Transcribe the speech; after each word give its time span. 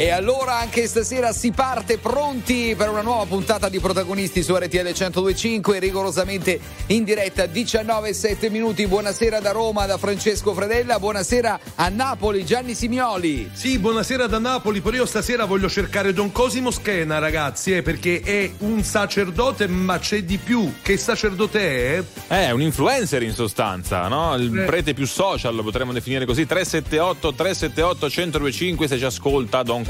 E 0.00 0.08
allora 0.08 0.56
anche 0.56 0.86
stasera 0.86 1.30
si 1.30 1.50
parte 1.50 1.98
pronti 1.98 2.74
per 2.74 2.88
una 2.88 3.02
nuova 3.02 3.26
puntata 3.26 3.68
di 3.68 3.80
protagonisti 3.80 4.42
su 4.42 4.56
RTL 4.56 4.94
1025, 4.94 5.78
rigorosamente 5.78 6.58
in 6.86 7.04
diretta 7.04 7.44
19 7.44 8.14
7 8.14 8.48
minuti. 8.48 8.86
Buonasera 8.86 9.40
da 9.40 9.50
Roma 9.52 9.84
da 9.84 9.98
Francesco 9.98 10.54
Fredella, 10.54 10.98
buonasera 10.98 11.60
a 11.74 11.90
Napoli 11.90 12.46
Gianni 12.46 12.74
Simioli. 12.74 13.50
Sì, 13.52 13.78
buonasera 13.78 14.26
da 14.26 14.38
Napoli, 14.38 14.80
però 14.80 14.96
io 14.96 15.04
stasera 15.04 15.44
voglio 15.44 15.68
cercare 15.68 16.14
Don 16.14 16.32
Cosimo 16.32 16.70
Schena, 16.70 17.18
ragazzi, 17.18 17.76
eh, 17.76 17.82
perché 17.82 18.22
è 18.22 18.50
un 18.60 18.82
sacerdote, 18.82 19.66
ma 19.66 19.98
c'è 19.98 20.22
di 20.22 20.38
più. 20.38 20.76
Che 20.80 20.96
sacerdote 20.96 21.98
è? 21.98 22.02
È 22.26 22.50
un 22.52 22.62
influencer 22.62 23.22
in 23.22 23.34
sostanza, 23.34 24.08
no? 24.08 24.34
Il 24.36 24.60
eh. 24.60 24.64
prete 24.64 24.94
più 24.94 25.06
social, 25.06 25.54
lo 25.54 25.62
potremmo 25.62 25.92
definire 25.92 26.24
così. 26.24 26.46
378 26.46 27.34
378 27.34 28.06
1025 28.06 28.88
se 28.88 28.96
ci 28.96 29.04
ascolta 29.04 29.62
Don 29.62 29.88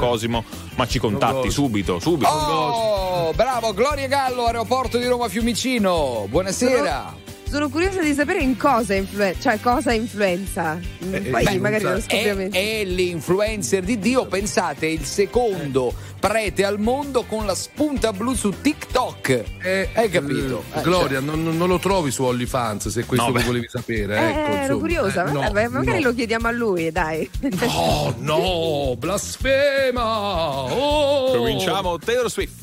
ma 0.75 0.87
ci 0.87 0.99
contatti 0.99 1.51
subito, 1.51 1.99
subito. 1.99 2.29
Oh, 2.29 3.33
bravo, 3.33 3.73
Gloria 3.73 4.07
Gallo, 4.07 4.45
aeroporto 4.45 4.97
di 4.97 5.05
Roma 5.05 5.29
Fiumicino. 5.29 6.25
Buonasera. 6.29 7.20
Sono 7.51 7.67
curiosa 7.67 7.99
di 7.99 8.13
sapere 8.13 8.39
in 8.39 8.55
cosa, 8.55 8.93
influ- 8.93 9.37
cioè 9.37 9.59
cosa 9.59 9.91
influenza. 9.91 10.79
Eh, 11.11 11.19
Poi 11.19 11.43
beh, 11.43 11.57
magari 11.59 11.83
lo 11.83 11.99
scopriamo. 11.99 12.43
È, 12.43 12.49
è 12.49 12.85
l'influencer 12.85 13.83
di 13.83 13.99
Dio, 13.99 14.25
pensate, 14.25 14.85
il 14.85 15.03
secondo 15.03 15.93
prete 16.17 16.63
al 16.63 16.79
mondo 16.79 17.23
con 17.23 17.45
la 17.45 17.53
spunta 17.53 18.13
blu 18.13 18.35
su 18.35 18.53
TikTok. 18.61 19.43
Eh, 19.63 19.89
Hai 19.93 20.09
capito? 20.09 20.63
Eh, 20.75 20.81
Gloria, 20.81 21.19
cioè. 21.19 21.27
non, 21.27 21.57
non, 21.57 21.67
lo 21.67 21.77
trovi 21.77 22.09
su 22.09 22.23
OnlyFans 22.23 22.87
se 22.87 23.03
questo 23.03 23.27
no, 23.27 23.33
lo 23.33 23.43
volevi 23.43 23.67
sapere. 23.67 24.15
Eh, 24.15 24.29
ecco, 24.29 24.51
ero 24.53 24.77
curiosa, 24.77 25.25
eh, 25.25 25.31
no, 25.33 25.41
magari 25.51 25.99
no. 25.99 26.07
lo 26.07 26.13
chiediamo 26.13 26.47
a 26.47 26.51
lui, 26.51 26.89
dai. 26.89 27.29
No, 27.41 28.15
no, 28.19 28.95
blasfema! 28.97 30.71
Oh. 30.71 31.35
Cominciamo 31.35 31.97
Taylor 31.97 32.31
Swift. 32.31 32.59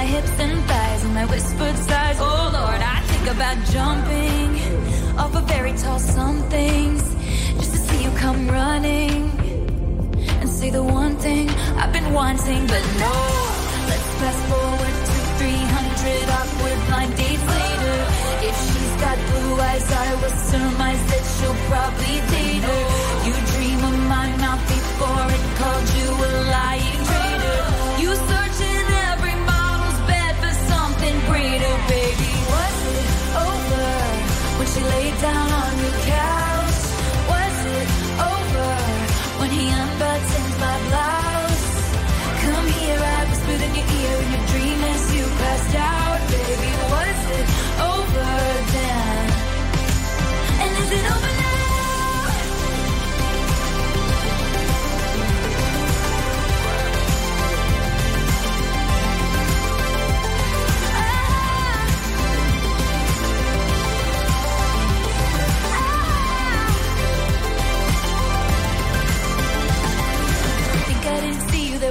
my 0.00 0.06
hips 0.06 0.36
and 0.40 0.58
thighs 0.64 1.04
and 1.04 1.14
my 1.14 1.26
whispered 1.26 1.76
sighs. 1.88 2.18
Oh 2.20 2.44
Lord, 2.58 2.80
I 2.96 2.98
think 3.10 3.26
about 3.36 3.56
jumping 3.74 4.50
off 5.20 5.34
a 5.40 5.42
very 5.54 5.74
tall 5.82 5.98
somethings 5.98 7.02
just 7.60 7.72
to 7.74 7.80
see 7.86 8.00
you 8.04 8.10
come 8.24 8.48
running 8.48 9.16
and 10.40 10.48
say 10.48 10.70
the 10.70 10.82
one 10.82 11.14
thing 11.16 11.50
I've 11.80 11.92
been 11.92 12.10
wanting, 12.14 12.62
but 12.72 12.84
no. 13.04 13.14
Let's 13.90 14.10
fast 14.20 14.42
forward 14.50 14.96
to 15.08 15.16
300 15.40 16.38
awkward 16.38 16.78
blind 16.88 17.12
dates 17.20 17.46
later. 17.56 17.98
If 18.48 18.56
she's 18.68 18.94
got 19.04 19.16
blue 19.28 19.54
eyes, 19.68 19.86
I 20.06 20.08
will 20.20 20.36
surmise 20.50 21.02
that 21.10 21.24
she'll 21.34 21.60
probably 21.72 22.16
date 22.34 22.64
her. 22.70 22.82
You 23.26 23.34
dream 23.52 23.80
of 23.90 23.96
my 24.16 24.28
mouth 24.44 24.64
before 24.76 25.26
it 25.36 25.44
called 25.60 25.88
you 25.98 26.08
a 26.28 26.30
lying 26.56 27.00
traitor. 27.08 27.60
You 28.02 28.10
search 28.28 28.59
Rita, 31.32 31.72
baby, 31.88 32.32
was 32.52 32.76
it 32.98 33.08
over 33.46 33.88
when 34.58 34.66
she 34.72 34.80
laid 34.94 35.16
down 35.20 35.48
on 35.62 35.72
your 35.82 35.96
couch? 36.18 36.80
Was 37.32 37.56
it 37.78 37.88
over 38.32 38.70
when 39.40 39.50
he 39.50 39.64
unbuttons 39.80 40.54
my 40.64 40.76
blouse? 40.88 41.66
Come 42.44 42.66
here, 42.78 43.00
I 43.16 43.20
whispered 43.30 43.62
in 43.66 43.72
your 43.78 43.88
ear 43.98 44.16
in 44.24 44.28
your 44.34 44.44
dream 44.52 44.80
as 44.94 45.02
you 45.14 45.24
passed 45.40 45.74
out, 45.76 46.20
baby. 46.34 46.72
Was 46.94 47.20
it 47.38 47.46
over 47.94 48.30
then? 48.74 49.26
And 50.62 50.70
is 50.82 50.90
it 50.98 51.04
over? 51.12 51.29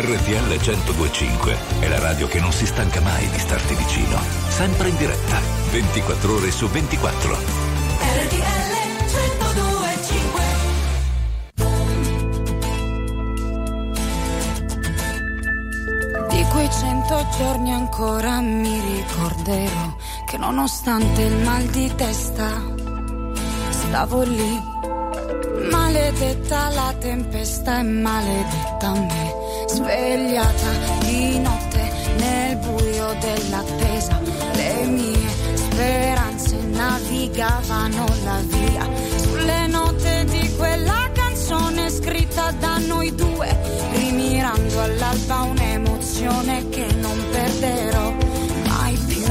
RTL 0.00 0.48
1025 0.48 1.56
è 1.80 1.88
la 1.88 1.98
radio 1.98 2.26
che 2.26 2.40
non 2.40 2.52
si 2.52 2.64
stanca 2.64 3.02
mai 3.02 3.28
di 3.28 3.38
starti 3.38 3.74
vicino. 3.74 4.18
Sempre 4.48 4.88
in 4.88 4.96
diretta, 4.96 5.38
24 5.70 6.34
ore 6.36 6.50
su 6.50 6.66
24. 6.68 7.34
RTL 7.34 8.70
1025 9.10 10.42
Di 16.30 16.44
quei 16.50 16.70
cento 16.70 17.26
giorni 17.36 17.70
ancora 17.70 18.40
mi 18.40 18.80
ricorderò 18.80 19.96
che 20.26 20.38
nonostante 20.38 21.20
il 21.20 21.36
mal 21.44 21.64
di 21.64 21.94
testa 21.94 22.48
stavo 23.68 24.22
lì 24.22 24.78
Maledetta 25.68 26.70
la 26.70 26.94
tempesta 26.98 27.80
e 27.80 27.82
maledetta 27.82 28.92
me, 28.92 29.29
svegliata 29.80 30.70
di 31.00 31.38
notte 31.38 31.92
nel 32.18 32.56
buio 32.56 33.16
dell'attesa. 33.18 34.20
Le 34.52 34.86
mie 34.86 35.28
speranze 35.54 36.56
navigavano 36.56 38.04
la 38.24 38.40
via 38.44 38.88
sulle 39.16 39.66
note 39.68 40.24
di 40.26 40.54
quella 40.56 41.08
canzone 41.12 41.90
scritta 41.90 42.52
da 42.52 42.78
noi 42.78 43.14
due, 43.14 43.58
rimirando 43.92 44.80
all'alba 44.82 45.40
un'emozione 45.42 46.68
che 46.68 46.86
non 47.00 47.18
perderò 47.30 48.14
mai 48.66 48.94
più. 49.06 49.24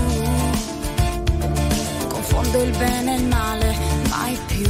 Confondo 2.08 2.62
il 2.64 2.78
bene 2.78 3.14
e 3.14 3.18
il 3.18 3.26
male, 3.26 3.76
mai 4.10 4.38
più 4.48 4.68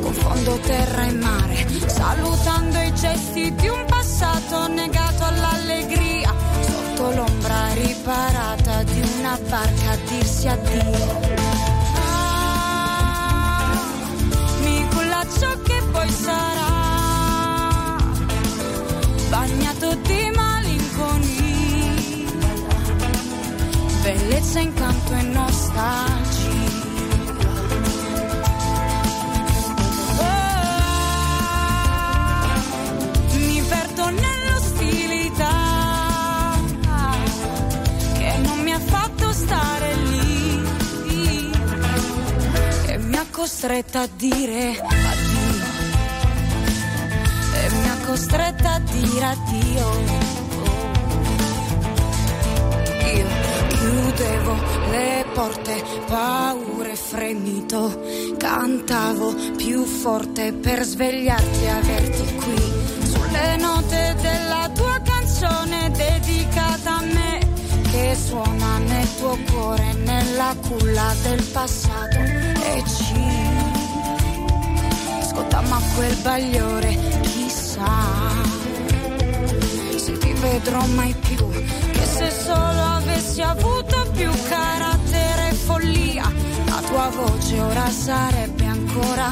confondo 0.00 0.58
terra 0.58 1.06
e 1.06 1.12
mare, 1.12 1.66
salutando 1.86 2.79
gesti 3.00 3.54
di 3.54 3.68
un 3.68 3.84
passato 3.86 4.68
negato 4.68 5.24
all'allegria, 5.24 6.34
sotto 6.60 7.10
l'ombra 7.12 7.72
riparata 7.72 8.82
di 8.82 9.00
una 9.18 9.38
barca 9.48 9.92
a 9.92 9.96
dirsi 10.06 10.46
addio. 10.46 11.18
Ah, 11.94 13.78
mi 14.60 14.86
culla 14.90 15.24
ciò 15.38 15.58
che 15.62 15.82
poi 15.90 16.10
sarà, 16.10 17.96
bagnato 19.30 19.94
di 19.94 20.30
malinconia, 20.36 21.94
bellezza, 24.02 24.58
incanto 24.60 25.14
e 25.14 25.22
nostalgia 25.22 26.29
costretta 43.40 44.00
a 44.02 44.08
dire 44.16 44.78
addio. 44.78 45.64
E 47.54 47.70
mi 47.70 47.88
ha 47.88 47.96
costretta 48.04 48.72
a 48.72 48.80
dire 48.80 49.24
addio. 49.24 49.88
Io 53.14 53.26
chiudevo 53.68 54.54
le 54.90 55.24
porte, 55.32 55.82
paure 56.06 56.94
fremito, 56.94 58.02
cantavo 58.36 59.34
più 59.56 59.84
forte 59.84 60.52
per 60.52 60.82
svegliarti 60.82 61.62
e 61.62 61.68
averti 61.68 62.34
qui. 62.34 62.72
Sulle 63.04 63.56
note 63.56 64.16
della 64.20 64.70
tua 64.74 65.00
canzone 65.02 65.90
dedicata 65.92 66.98
a 66.98 67.04
me 67.04 67.38
che 67.90 68.14
suona 68.22 68.76
nel 68.80 69.16
tuo 69.16 69.38
cuore, 69.50 69.94
nella 69.94 70.54
culla 70.60 71.14
del 71.22 71.42
passato 71.44 72.40
e 73.14 75.20
ci 75.20 75.28
scottammo 75.28 75.74
a 75.74 75.80
quel 75.94 76.16
bagliore, 76.22 76.96
chissà 77.22 77.88
se 79.96 80.18
ti 80.18 80.32
vedrò 80.32 80.84
mai 80.86 81.14
più, 81.14 81.48
che 81.92 82.04
se 82.04 82.30
solo 82.30 82.82
avessi 82.96 83.42
avuto 83.42 84.10
più 84.12 84.30
carattere 84.48 85.50
e 85.50 85.54
follia, 85.54 86.32
la 86.66 86.82
tua 86.86 87.10
voce 87.10 87.60
ora 87.60 87.90
sarebbe 87.90 88.64
ancora 88.64 89.30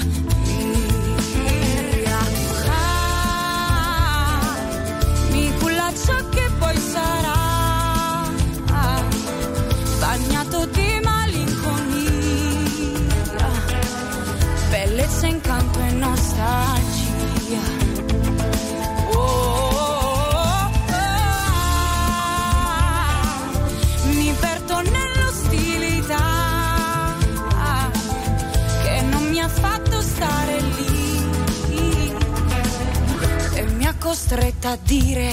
costretta 34.29 34.71
a 34.71 34.79
dire 34.83 35.33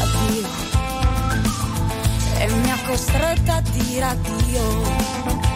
addio 0.00 0.48
e 2.38 2.48
mi 2.48 2.70
ha 2.70 2.78
costretta 2.86 3.54
a 3.54 3.60
dire 3.60 4.04
addio. 4.04 5.47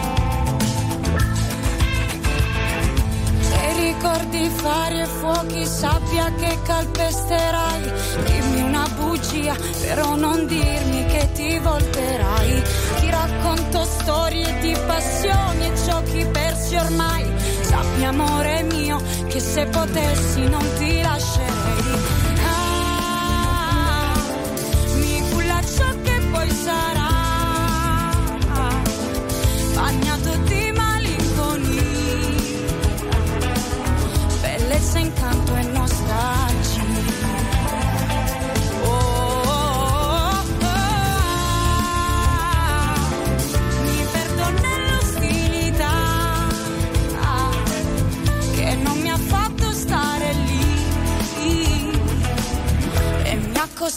Ricordi 3.83 4.49
fari 4.49 4.99
e 4.99 5.05
fuochi, 5.05 5.65
sabbia 5.65 6.31
che 6.35 6.57
calpesterai. 6.63 7.91
Dimmi 8.25 8.61
una 8.61 8.87
bugia, 8.95 9.55
però 9.81 10.15
non 10.15 10.47
dirmi 10.47 11.05
che 11.07 11.29
ti 11.33 11.59
volterai. 11.59 12.63
Ti 12.99 13.09
racconto 13.09 13.83
storie 13.83 14.59
di 14.59 14.75
passioni 14.85 15.65
e 15.67 15.73
giochi 15.85 16.25
persi 16.31 16.75
ormai. 16.75 17.25
Sappi 17.61 18.03
amore 18.03 18.63
mio 18.63 19.01
che 19.27 19.39
se 19.39 19.65
potessi 19.65 20.47
non 20.47 20.65
ti 20.77 21.01
lascerei 21.01 22.22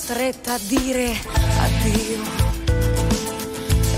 costretta 0.07 0.55
a 0.55 0.59
dire 0.61 1.17
addio 1.59 2.23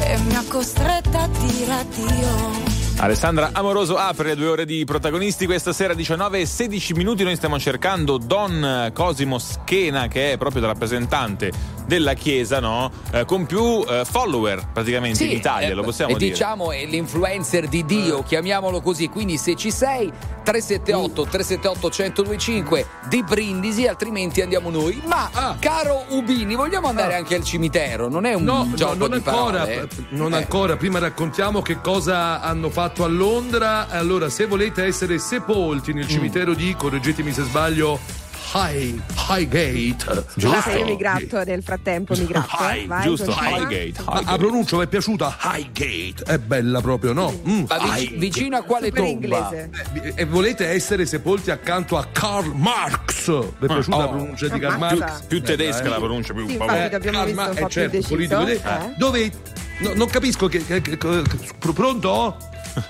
e 0.05 0.19
mi 0.21 0.37
ha 0.37 0.45
costretta 0.49 1.25
a 1.25 1.29
dire 1.29 1.71
addio. 1.71 2.77
Alessandra 2.97 3.51
Amoroso 3.53 3.99
apre 3.99 4.29
le 4.29 4.37
due 4.37 4.47
ore 4.47 4.65
di 4.65 4.87
protagonisti 4.87 5.45
questa 5.45 5.75
sera 5.75 5.93
19 5.93 6.41
e 6.41 6.47
16 6.47 6.95
minuti 6.95 7.25
noi 7.25 7.37
stiamo 7.37 7.59
cercando 7.59 8.17
Don 8.17 8.91
Cosimo 8.95 9.39
Schena 9.39 10.09
che 10.09 10.33
è 10.33 10.39
proprio 10.39 10.63
il 10.63 10.69
rappresentante 10.69 11.53
della 11.89 12.13
Chiesa 12.13 12.61
no? 12.61 12.91
Eh, 13.11 13.25
con 13.25 13.47
più 13.47 13.83
eh, 13.89 14.05
follower 14.05 14.69
praticamente 14.73 15.17
sì, 15.17 15.31
in 15.33 15.37
Italia 15.39 15.69
eh, 15.71 15.73
lo 15.75 15.83
possiamo 15.83 16.13
e 16.13 16.17
dire 16.19 16.31
diciamo 16.33 16.71
è 16.71 16.85
l'influencer 16.85 17.67
di 17.67 17.85
Dio 17.85 18.23
chiamiamolo 18.23 18.81
così 18.83 19.09
quindi 19.09 19.39
se 19.39 19.57
ci 19.57 19.71
sei 19.73 20.13
378 20.45 21.23
378 21.25 21.89
1025 21.89 22.87
di 23.09 23.23
Brindisi 23.23 23.87
altrimenti 23.87 24.43
andiamo 24.43 24.71
noi 24.71 25.01
ma 25.07 25.31
Ah. 25.33 25.57
caro 25.59 26.05
Ubini 26.09 26.55
vogliamo 26.55 26.89
andare 26.89 27.15
Ah. 27.15 27.19
anche 27.19 27.35
al 27.35 27.43
cimitero 27.45 28.09
non 28.09 28.25
è 28.27 28.35
un 28.35 28.43
No, 28.45 28.69
gioco 28.75 28.93
no, 28.95 29.07
non 29.07 29.19
di 29.19 29.25
ancora, 29.27 29.59
parole 29.65 29.89
non 30.11 30.33
Eh. 30.33 30.37
ancora. 30.37 30.77
Prima 30.77 30.99
raccontiamo 30.99 31.63
che 31.63 31.81
cosa 31.81 32.41
hanno 32.41 32.69
fatto 32.71 33.05
a 33.05 33.09
Londra. 33.09 33.89
Allora, 33.89 34.29
se 34.29 34.47
volete 34.47 34.85
essere 34.85 35.19
sepolti 35.19 35.93
Mm. 35.93 35.97
nel 35.97 36.09
cimitero 36.09 36.55
di, 36.55 36.75
correggetemi 36.77 37.33
se 37.33 37.43
sbaglio, 37.45 37.99
High, 38.55 38.99
Highgate. 39.29 40.25
Giusto. 40.37 40.71
io 40.71 40.85
mi 40.87 40.97
gratto 40.97 41.45
nel 41.45 41.63
frattempo, 41.63 42.15
mi 42.17 42.25
gratto. 42.27 42.57
High, 42.61 42.87
Vai, 42.87 43.03
giusto, 43.03 43.27
continua. 43.33 43.59
Highgate. 43.71 44.03
La, 44.07 44.23
la 44.31 44.39
pronuncia 44.39 44.77
mi 44.79 44.85
è 44.85 44.87
piaciuta? 44.87 45.37
Highgate. 45.43 46.25
È 46.25 46.39
bella 46.39 46.81
proprio, 46.81 47.13
no? 47.13 47.31
Mm, 47.47 47.65
Ma 47.69 47.79
vic- 47.79 47.97
Highgate. 47.99 48.17
vicino 48.17 48.57
a 48.57 48.63
quale 48.63 48.87
Super 48.87 49.03
tomba? 49.03 49.27
inglese. 49.27 49.71
Eh, 49.93 50.13
E 50.17 50.25
volete 50.25 50.67
essere 50.69 51.05
sepolti 51.05 51.51
accanto 51.51 51.99
a 51.99 52.07
Karl 52.11 52.53
Marx? 52.55 53.27
Vi 53.29 53.65
è 53.65 53.67
piaciuta 53.67 53.97
la 53.99 54.05
Oh. 54.05 54.09
pronuncia 54.09 54.49
di 54.49 54.59
Karl 54.59 54.75
Ammazza. 54.75 54.97
Marx? 54.97 55.23
Più 55.27 55.43
tedesca 55.43 55.83
Bella, 55.83 55.91
la 55.91 55.97
eh. 55.97 56.01
pronuncia, 56.01 56.33
più 56.33 56.47
Sì, 56.47 56.53
infatti 56.53 56.91
l'abbiamo 56.91 57.19
Karl 57.19 57.33
Marx, 57.35 57.51
eh, 57.59 57.67
certo, 57.69 57.91
più 57.91 58.17
deciso. 58.17 58.35
politico. 58.37 58.69
Eh? 58.69 58.95
Dove 58.97 59.33
no, 59.81 59.93
non 59.95 60.09
capisco 60.09 60.49
che, 60.49 60.65
che- 60.65 60.81
che- 60.81 60.97
che- 60.97 61.23
pr- 61.59 61.73
pronto? 61.75 62.37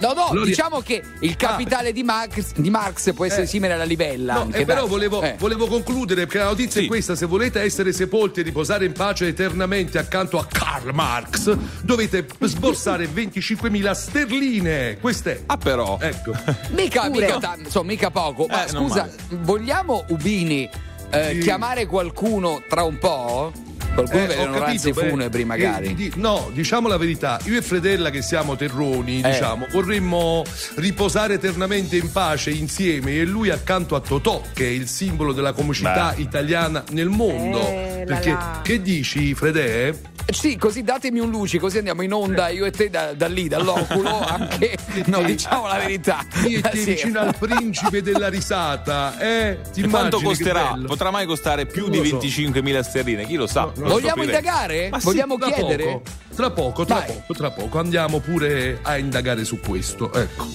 No, 0.01 0.13
no, 0.13 0.27
Allora- 0.29 0.47
diciamo 0.47 0.81
che 0.81 1.03
il 1.21 1.37
capitale 1.37 1.93
di, 1.93 2.03
Marx, 2.03 2.53
di 2.57 2.71
Marx 2.71 3.13
può 3.15 3.25
essere 3.25 3.43
Eh. 3.43 3.47
simile 3.47 3.73
alla 3.75 3.85
livella. 3.85 4.35
No, 4.35 4.41
anche, 4.43 4.59
eh, 4.59 4.65
però 4.65 4.87
volevo, 4.87 5.23
Eh. 5.23 5.37
volevo 5.39 5.67
concludere 5.67 6.23
perché 6.27 6.39
la 6.39 6.45
notizia 6.51 6.81
Sì. 6.81 6.87
è 6.87 6.89
questa: 6.89 7.15
se 7.17 7.27
volete 7.27 7.61
essere 7.61 7.93
sepolti 7.93 8.41
e 8.41 8.43
riposare 8.43 8.85
in 8.85 8.93
pace 8.93 9.27
eternamente 9.27 9.99
accanto 9.99 10.39
a 10.39 10.47
Karl 10.47 10.93
Marx, 10.93 11.57
dovete 11.83 12.27
sborsare 12.41 13.07
25.000 13.13 13.93
sterline. 13.95 14.99
Queste. 15.01 15.43
Ah, 15.47 15.57
però. 15.57 15.99
Ecco. 16.01 16.33
Mica, 16.71 17.09
mica, 17.09 17.39
tan- 17.39 17.61
insomma, 17.61 17.87
mica 17.87 18.11
poco. 18.11 18.47
Ma 18.49 18.65
Eh, 18.65 18.69
scusa, 18.69 19.01
male. 19.03 19.13
vogliamo 19.43 20.05
Ubini 20.09 20.69
eh, 21.11 21.31
Sì. 21.33 21.39
chiamare 21.39 21.87
qualcuno 21.87 22.63
tra 22.69 22.83
un 22.83 22.99
po'? 22.99 23.53
Qualcuno 23.99 24.23
Eh, 24.33 24.37
ho 24.39 24.43
onoranze 24.43 24.91
capito, 24.91 25.01
beh, 25.01 25.09
funebri, 25.11 25.43
eh, 25.43 25.45
magari. 25.45 25.95
di- 25.95 26.13
no, 26.17 26.51
diciamo 26.53 26.87
la 26.87 26.97
verità. 26.97 27.41
Io 27.47 27.59
e 27.59 27.63
Fredella, 27.63 28.11
che 28.11 28.23
siamo 28.23 28.55
terroni, 28.55 29.21
Eh. 29.21 29.31
diciamo, 29.31 29.67
vorremmo 29.73 30.45
riposare 30.77 31.35
eternamente 31.35 31.97
in 31.97 32.13
pace 32.13 32.51
insieme 32.51 33.15
e 33.17 33.25
lui 33.25 33.51
accanto 33.51 33.97
a 33.97 34.01
Totò, 34.01 34.41
che 34.55 34.65
è 34.67 34.71
il 34.71 34.87
simbolo 34.87 35.33
della 35.33 35.53
comicità 35.53 36.13
Beh. 36.15 36.23
italiana 36.23 36.85
nel 36.93 37.09
mondo. 37.09 37.59
Eh, 37.59 38.05
Perché 38.07 38.31
la. 38.31 38.61
che 38.63 38.81
dici, 38.81 39.35
Fredè? 39.35 39.89
Eh, 39.89 40.17
Sì, 40.31 40.57
così 40.59 40.83
datemi 40.85 41.21
un 41.21 41.31
luci, 41.31 41.57
così 41.59 41.79
andiamo 41.79 42.03
in 42.03 42.13
onda 42.13 42.49
io 42.49 42.67
e 42.67 42.71
te 42.71 42.91
da, 42.91 43.15
da 43.15 43.27
lì, 43.29 43.49
dall'oculo, 43.49 44.21
anche. 44.29 44.77
No, 45.07 45.23
diciamo 45.23 45.67
la 45.67 45.79
verità. 45.79 46.23
Io 46.47 46.59
e 46.59 46.61
te 46.61 46.77
Sì. 46.77 46.85
vicino 46.85 47.21
al 47.21 47.35
principe 47.39 48.03
della 48.03 48.29
risata, 48.29 49.19
eh? 49.19 49.59
Ti 49.73 49.81
E 49.81 49.89
quanto 49.89 50.21
costerà? 50.21 50.79
Potrà 50.87 51.11
mai 51.11 51.25
costare 51.25 51.65
più 51.65 51.83
Non 51.89 51.93
di 51.93 51.99
lo 51.99 52.05
so. 52.05 52.27
25.000 52.27 52.81
sterline? 52.83 53.25
Chi 53.27 53.37
lo 53.37 53.47
sa? 53.47 53.73
No, 53.77 53.88
Vogliamo 53.89 54.23
indagare? 54.23 54.89
Ma 54.91 54.99
sì, 54.99 55.05
Vogliamo 55.07 55.37
tra 55.37 55.51
chiedere? 55.51 55.85
Poco, 55.85 56.03
tra 56.35 56.51
poco, 56.51 56.85
tra 56.85 57.01
poco, 57.03 57.35
tra 57.35 57.51
poco. 57.51 57.79
Andiamo 57.79 58.19
pure 58.21 58.79
a 58.83 58.99
indagare 58.99 59.45
su 59.45 59.59
questo. 59.61 60.13
Ecco. 60.13 60.47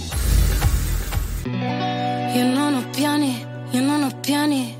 Io 1.45 2.45
non 2.45 2.75
ho 2.75 2.83
piani, 2.91 3.45
io 3.71 3.81
non 3.81 4.03
ho 4.03 4.19
piani. 4.19 4.77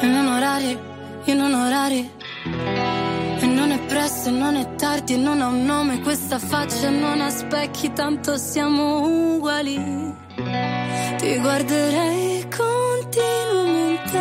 E 0.00 0.06
non 0.06 0.26
orari, 0.28 0.78
io 1.24 1.34
non 1.34 1.52
ho 1.54 1.66
orari. 1.66 2.10
E 3.40 3.46
non 3.46 3.70
è 3.70 3.78
presto, 3.86 4.28
e 4.28 4.32
non 4.32 4.56
è 4.56 4.74
tardi, 4.74 5.16
non 5.16 5.40
ha 5.40 5.46
un 5.46 5.64
nome. 5.64 6.00
Questa 6.00 6.38
faccia 6.38 6.90
non 6.90 7.20
ha 7.20 7.30
specchi, 7.30 7.92
tanto 7.92 8.36
siamo 8.36 9.36
uguali. 9.36 9.76
Ti 11.18 11.38
guarderei 11.38 12.46
continuamente. 12.48 14.18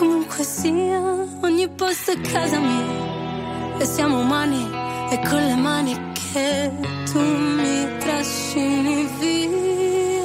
Comunque 0.00 0.42
sia, 0.44 0.98
ogni 1.42 1.68
posto 1.68 2.12
è 2.12 2.20
casa 2.22 2.58
mia. 2.58 3.76
E 3.76 3.84
siamo 3.84 4.20
umani, 4.20 4.66
e 5.10 5.20
con 5.28 5.44
le 5.44 5.54
mani 5.56 5.94
che 6.14 6.70
tu 7.12 7.20
mi 7.20 7.86
trascini 7.98 9.06
via. 9.18 10.24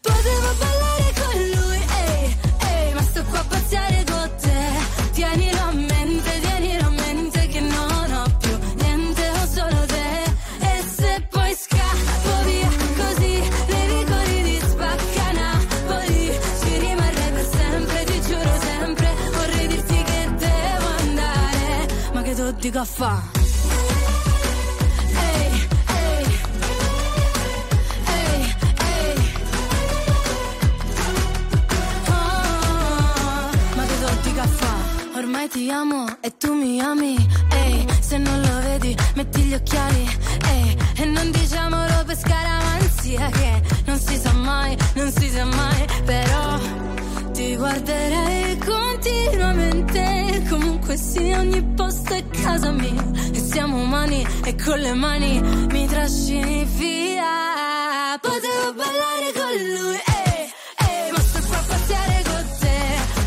Potevo 0.00 0.48
ballare 0.60 1.12
con 1.20 1.40
lui, 1.56 1.80
ehi, 2.04 2.36
ehi, 2.60 2.94
ma 2.94 3.02
sto 3.02 3.24
qua 3.24 3.40
a 3.40 3.44
pazziare 3.48 4.04
con 4.08 4.30
te. 4.40 5.10
Tienilo 5.10 5.60
a 5.60 5.72
mente, 5.72 5.91
dico 22.72 22.84
fa'? 22.86 23.22
Ah, 32.06 33.50
ma 33.76 33.84
che 33.84 33.98
do 34.00 34.40
a 34.40 34.46
fa? 34.46 35.18
Ormai 35.18 35.48
ti 35.48 35.70
amo 35.70 36.06
e 36.22 36.32
tu 36.38 36.54
mi 36.54 36.80
ami, 36.80 37.14
ehi, 37.50 37.86
se 38.00 38.16
non 38.16 38.40
lo 38.40 38.60
vedi 38.62 38.96
metti 39.16 39.42
gli 39.42 39.54
occhiali, 39.54 40.08
ehi, 40.48 40.76
e 40.96 41.04
non 41.04 41.30
diciamolo 41.30 42.04
per 42.06 42.16
scaramanzia 42.16 43.28
che 43.28 43.62
non 43.84 43.98
si 43.98 44.16
sa 44.16 44.32
mai, 44.32 44.74
non 44.94 45.12
si 45.12 45.28
sa 45.28 45.44
mai, 45.44 45.86
però 46.06 46.58
ti 47.32 47.54
guarderei 47.54 48.56
continuamente, 48.58 50.46
comunque 50.48 50.96
sia 50.96 51.40
ogni 51.40 51.62
posto 51.74 51.91
casa 52.42 52.72
mia, 52.72 53.04
e 53.32 53.38
siamo 53.38 53.80
umani 53.80 54.26
e 54.44 54.56
con 54.56 54.78
le 54.78 54.94
mani 54.94 55.40
mi 55.70 55.86
trascini 55.86 56.64
via, 56.64 58.18
potevo 58.20 58.74
ballare 58.74 59.32
con 59.32 59.54
lui, 59.74 59.94
ehi, 59.94 60.52
ehi, 60.86 61.12
ma 61.12 61.20
sto 61.20 61.40
qua 61.46 61.56
a 61.56 61.64
pazziare 61.68 62.22
con 62.24 62.44
te, 62.58 62.78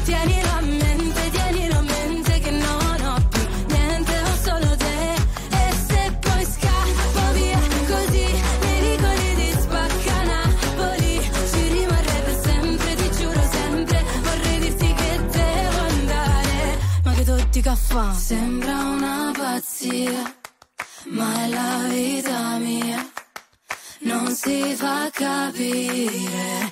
tienilo 0.04 0.50
a 0.50 0.62
mente, 0.62 1.30
tienilo 1.32 1.78
a 1.78 1.82
mente 1.82 2.40
che 2.40 2.52
non 2.52 2.98
ho 3.10 3.28
più 3.30 3.44
niente, 3.68 4.14
ho 4.20 4.36
solo 4.44 4.76
te, 4.76 5.14
e 5.50 5.64
se 5.88 6.18
poi 6.20 6.46
scappo 6.54 7.24
via 7.34 7.60
così, 7.88 8.28
nei 8.64 8.80
vicoli 8.90 9.36
di 9.36 9.50
spacca 9.62 10.18
ci 11.52 11.68
rimarrei 11.70 12.36
sempre, 12.44 12.96
ti 12.96 13.10
giuro 13.18 13.44
sempre, 13.50 14.04
vorrei 14.24 14.60
dirti 14.60 14.94
che 14.94 15.12
devo 15.32 15.80
andare, 15.90 16.78
ma 17.04 17.12
che 17.14 17.24
tutti 17.24 17.62
fa? 17.76 18.14
Sembra 18.14 18.65
capire 25.16 26.65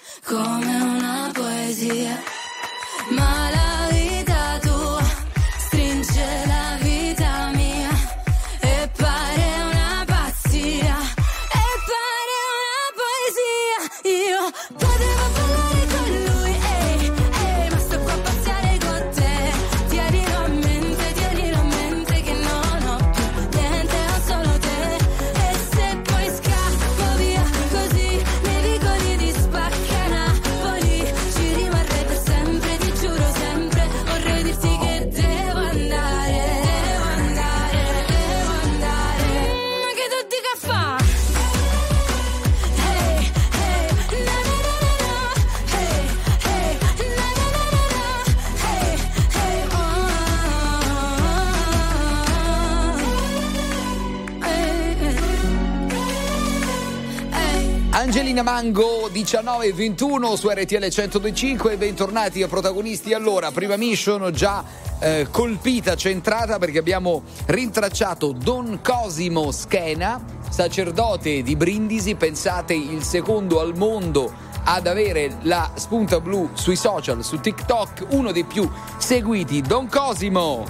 19 59.34 59.66
e 59.66 59.74
21 59.74 60.36
su 60.36 60.48
RTL 60.48 60.78
1025 60.78 61.76
bentornati 61.78 62.44
a 62.44 62.48
protagonisti. 62.48 63.16
Allora 63.16 63.50
prima 63.50 63.78
mission 63.78 64.32
già 64.32 64.64
eh, 65.00 65.26
colpita 65.32 65.96
centrata 65.96 66.60
perché 66.60 66.78
abbiamo 66.78 67.24
rintracciato 67.48 68.32
Don 68.32 68.82
Cosimo 68.84 69.50
Schena 69.50 70.24
sacerdote 70.48 71.42
di 71.42 71.56
Brindisi. 71.56 72.14
Pensate 72.14 72.76
il 72.76 73.02
secondo 73.02 73.60
al 73.60 73.76
mondo 73.76 74.32
ad 74.66 74.86
avere 74.86 75.38
la 75.42 75.72
spunta 75.78 76.20
blu 76.20 76.52
sui 76.54 76.76
social 76.76 77.24
su 77.24 77.40
TikTok 77.40 78.06
uno 78.10 78.32
dei 78.32 78.44
più 78.44 78.70
seguiti. 79.00 79.62
Don 79.62 79.90
Cosimo! 79.90 80.64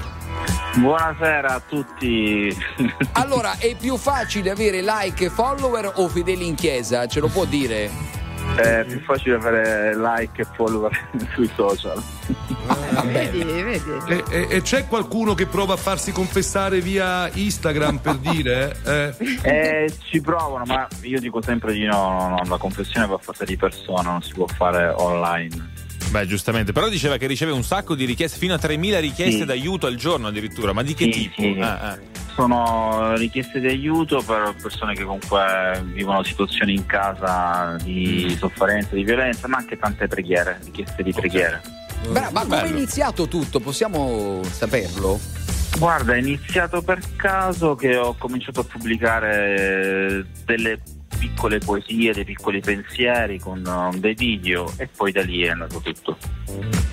Buonasera 0.77 1.55
a 1.55 1.59
tutti. 1.59 2.47
allora 3.11 3.57
è 3.57 3.75
più 3.75 3.97
facile 3.97 4.51
avere 4.51 4.81
like 4.81 5.25
e 5.25 5.29
follower 5.29 5.91
o 5.95 6.07
fedeli 6.07 6.47
in 6.47 6.55
chiesa? 6.55 7.07
Ce 7.07 7.19
lo 7.19 7.27
può 7.27 7.43
dire? 7.43 8.22
È 8.55 8.85
più 8.87 8.99
facile 9.01 9.39
fare 9.39 9.95
like 9.97 10.41
e 10.41 10.45
follower 10.55 10.91
sui 11.33 11.49
social. 11.55 12.01
Ah, 12.67 13.01
vedi, 13.01 13.43
vedi. 13.43 13.81
E, 14.07 14.23
e- 14.29 14.47
e 14.49 14.61
c'è 14.61 14.87
qualcuno 14.87 15.33
che 15.33 15.47
prova 15.47 15.73
a 15.73 15.77
farsi 15.77 16.11
confessare 16.11 16.79
via 16.79 17.29
Instagram 17.33 17.97
per 17.97 18.15
dire? 18.17 18.75
Eh? 18.85 19.15
Eh, 19.41 19.93
ci 20.07 20.21
provano, 20.21 20.65
ma 20.65 20.87
io 21.01 21.19
dico 21.19 21.41
sempre 21.41 21.73
di 21.73 21.83
no, 21.85 22.11
no, 22.11 22.29
no, 22.29 22.41
la 22.47 22.57
confessione 22.57 23.07
va 23.07 23.17
fatta 23.17 23.43
di 23.43 23.57
persona, 23.57 24.11
non 24.11 24.21
si 24.21 24.33
può 24.33 24.45
fare 24.45 24.87
online. 24.95 25.71
Beh, 26.11 26.27
giustamente. 26.27 26.71
Però 26.73 26.89
diceva 26.89 27.17
che 27.17 27.25
riceve 27.25 27.51
un 27.51 27.63
sacco 27.63 27.95
di 27.95 28.05
richieste, 28.05 28.37
fino 28.37 28.53
a 28.53 28.57
3.000 28.61 28.99
richieste 28.99 29.39
Sì. 29.39 29.45
d'aiuto 29.45 29.87
al 29.87 29.95
giorno 29.95 30.27
addirittura. 30.27 30.71
Ma 30.73 30.83
di 30.83 30.93
che 30.93 31.05
Sì, 31.05 31.21
tipo? 31.21 31.41
sì. 31.41 31.57
Ah, 31.59 31.79
ah. 31.79 31.99
Sono 32.35 33.15
richieste 33.15 33.59
di 33.59 33.67
aiuto 33.67 34.21
per 34.21 34.55
persone 34.59 34.95
che 34.95 35.03
comunque 35.03 35.83
vivono 35.93 36.23
situazioni 36.23 36.73
in 36.73 36.85
casa 36.85 37.77
di 37.83 38.35
sofferenza, 38.39 38.95
di 38.95 39.03
violenza, 39.03 39.47
ma 39.47 39.57
anche 39.57 39.77
tante 39.77 40.07
preghiere, 40.07 40.59
richieste 40.63 41.03
di 41.03 41.13
preghiere. 41.13 41.61
Bra- 42.09 42.31
ma 42.31 42.41
come 42.41 42.63
è 42.63 42.67
iniziato 42.67 43.27
tutto? 43.27 43.59
Possiamo 43.59 44.41
saperlo? 44.43 45.19
Guarda, 45.77 46.13
è 46.13 46.17
iniziato 46.17 46.81
per 46.81 46.99
caso 47.15 47.75
che 47.75 47.95
ho 47.97 48.15
cominciato 48.17 48.61
a 48.61 48.63
pubblicare 48.63 50.25
delle 50.45 50.79
piccole 51.17 51.59
poesie, 51.59 52.13
dei 52.13 52.25
piccoli 52.25 52.59
pensieri 52.59 53.39
con 53.39 53.63
uh, 53.65 53.97
dei 53.97 54.13
video 54.13 54.71
e 54.77 54.87
poi 54.87 55.11
da 55.11 55.21
lì 55.21 55.43
è 55.43 55.49
andato 55.49 55.79
tutto. 55.79 56.17